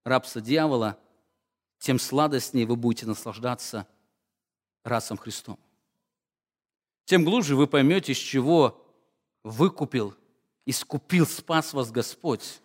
рабство 0.06 0.40
дьявола, 0.40 0.98
тем 1.80 2.00
сладостнее 2.00 2.66
вы 2.66 2.76
будете 2.76 3.06
наслаждаться 3.06 3.88
рабством 4.84 5.18
Христом. 5.18 5.60
Тем 7.06 7.26
глубже 7.26 7.56
вы 7.56 7.68
поймете, 7.68 8.14
с 8.14 8.18
чего 8.18 8.86
выкупил 9.44 10.16
искупил, 10.66 11.26
спас 11.26 11.74
вас 11.74 11.92
Господь, 11.92 12.62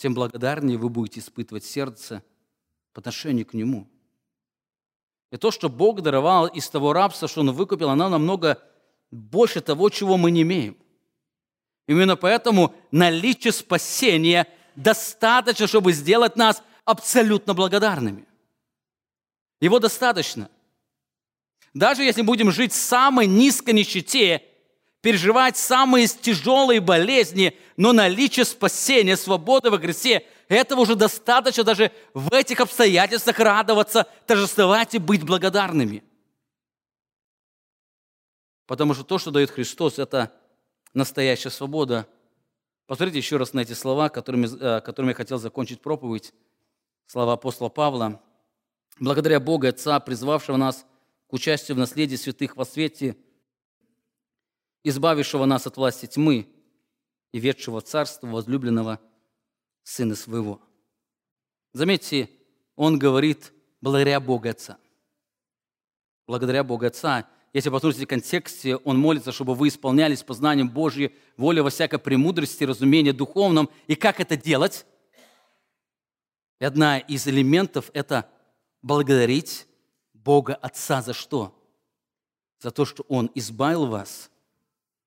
тем 0.00 0.14
благодарнее 0.14 0.78
вы 0.78 0.88
будете 0.88 1.20
испытывать 1.20 1.62
сердце 1.62 2.22
по 2.94 3.00
отношению 3.00 3.44
к 3.44 3.52
Нему. 3.52 3.86
И 5.30 5.36
то, 5.36 5.50
что 5.50 5.68
Бог 5.68 6.00
даровал 6.00 6.46
из 6.46 6.68
того 6.70 6.94
рабства, 6.94 7.28
что 7.28 7.42
Он 7.42 7.52
выкупил, 7.52 7.90
оно 7.90 8.08
намного 8.08 8.62
больше 9.10 9.60
того, 9.60 9.90
чего 9.90 10.16
мы 10.16 10.30
не 10.30 10.40
имеем. 10.42 10.78
Именно 11.86 12.16
поэтому 12.16 12.74
наличие 12.90 13.52
спасения 13.52 14.46
достаточно, 14.74 15.66
чтобы 15.66 15.92
сделать 15.92 16.34
нас 16.34 16.62
абсолютно 16.86 17.52
благодарными. 17.52 18.26
Его 19.60 19.80
достаточно. 19.80 20.50
Даже 21.74 22.04
если 22.04 22.22
будем 22.22 22.50
жить 22.50 22.72
в 22.72 22.76
самой 22.76 23.26
низкой 23.26 23.74
нищете, 23.74 24.42
переживать 25.00 25.56
самые 25.56 26.06
тяжелые 26.06 26.80
болезни, 26.80 27.56
но 27.76 27.92
наличие 27.92 28.44
спасения, 28.44 29.16
свободы 29.16 29.70
во 29.70 29.78
Христе, 29.78 30.26
этого 30.48 30.80
уже 30.80 30.94
достаточно 30.94 31.64
даже 31.64 31.92
в 32.12 32.32
этих 32.32 32.60
обстоятельствах 32.60 33.38
радоваться, 33.38 34.06
торжествовать 34.26 34.94
и 34.94 34.98
быть 34.98 35.24
благодарными. 35.24 36.04
Потому 38.66 38.94
что 38.94 39.04
то, 39.04 39.18
что 39.18 39.30
дает 39.30 39.50
Христос, 39.50 39.98
это 39.98 40.32
настоящая 40.92 41.50
свобода. 41.50 42.06
Посмотрите 42.86 43.18
еще 43.18 43.36
раз 43.36 43.52
на 43.52 43.60
эти 43.60 43.72
слова, 43.72 44.08
которыми, 44.08 44.48
э, 44.60 44.80
которыми 44.80 45.10
я 45.10 45.14
хотел 45.14 45.38
закончить 45.38 45.80
проповедь. 45.80 46.32
Слова 47.06 47.32
апостола 47.34 47.68
Павла. 47.68 48.20
«Благодаря 48.98 49.40
Богу, 49.40 49.66
Отца, 49.66 49.98
призвавшего 49.98 50.56
нас 50.56 50.84
к 51.28 51.32
участию 51.32 51.76
в 51.76 51.78
наследии 51.78 52.16
святых 52.16 52.56
во 52.56 52.64
свете– 52.64 53.16
избавившего 54.84 55.44
нас 55.44 55.66
от 55.66 55.76
власти 55.76 56.06
тьмы 56.06 56.48
и 57.32 57.38
ведшего 57.38 57.80
царство 57.80 58.26
возлюбленного 58.26 59.00
Сына 59.82 60.14
Своего. 60.14 60.60
Заметьте, 61.72 62.30
он 62.76 62.98
говорит 62.98 63.52
благодаря 63.80 64.20
Богу 64.20 64.48
Отца. 64.48 64.78
Благодаря 66.26 66.64
Богу 66.64 66.86
Отца. 66.86 67.28
Если 67.52 67.68
посмотрите 67.68 68.06
в 68.06 68.08
контексте, 68.08 68.76
он 68.76 68.98
молится, 68.98 69.32
чтобы 69.32 69.54
вы 69.54 69.68
исполнялись 69.68 70.22
познанием 70.22 70.68
Божьей 70.68 71.14
воли 71.36 71.60
во 71.60 71.70
всякой 71.70 71.98
премудрости, 71.98 72.62
разумении 72.64 73.10
духовном. 73.10 73.68
И 73.88 73.96
как 73.96 74.20
это 74.20 74.36
делать? 74.36 74.86
И 76.60 76.64
одна 76.64 76.98
из 76.98 77.26
элементов– 77.26 77.90
это 77.94 78.28
благодарить 78.82 79.66
Бога 80.12 80.54
Отца 80.54 81.02
за 81.02 81.12
что? 81.12 81.56
За 82.60 82.70
то, 82.70 82.84
что 82.84 83.04
Он 83.08 83.30
избавил 83.34 83.86
вас 83.86 84.30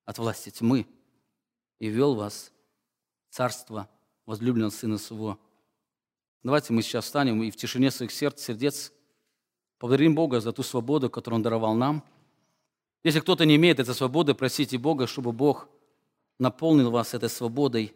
от 0.04 0.18
власти 0.18 0.50
тьмы 0.50 0.86
и 1.78 1.88
вел 1.88 2.14
вас 2.14 2.52
в 3.30 3.34
царство 3.34 3.88
возлюбленного 4.26 4.70
Сына 4.70 4.98
Своего. 4.98 5.38
Давайте 6.42 6.72
мы 6.72 6.82
сейчас 6.82 7.06
встанем 7.06 7.42
и 7.42 7.50
в 7.50 7.56
тишине 7.56 7.90
своих 7.90 8.12
сердц, 8.12 8.42
сердец 8.42 8.92
поблагодарим 9.78 10.14
Бога 10.14 10.40
за 10.40 10.52
ту 10.52 10.62
свободу, 10.62 11.10
которую 11.10 11.36
Он 11.36 11.42
даровал 11.42 11.74
нам. 11.74 12.04
Если 13.02 13.20
кто-то 13.20 13.44
не 13.44 13.56
имеет 13.56 13.80
этой 13.80 13.94
свободы, 13.94 14.34
просите 14.34 14.78
Бога, 14.78 15.06
чтобы 15.06 15.32
Бог 15.32 15.68
наполнил 16.38 16.90
вас 16.90 17.14
этой 17.14 17.28
свободой 17.28 17.94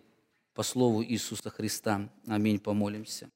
по 0.55 0.63
слову 0.63 1.03
Иисуса 1.03 1.51
Христа. 1.51 2.11
Аминь. 2.27 2.59
Помолимся. 2.59 3.31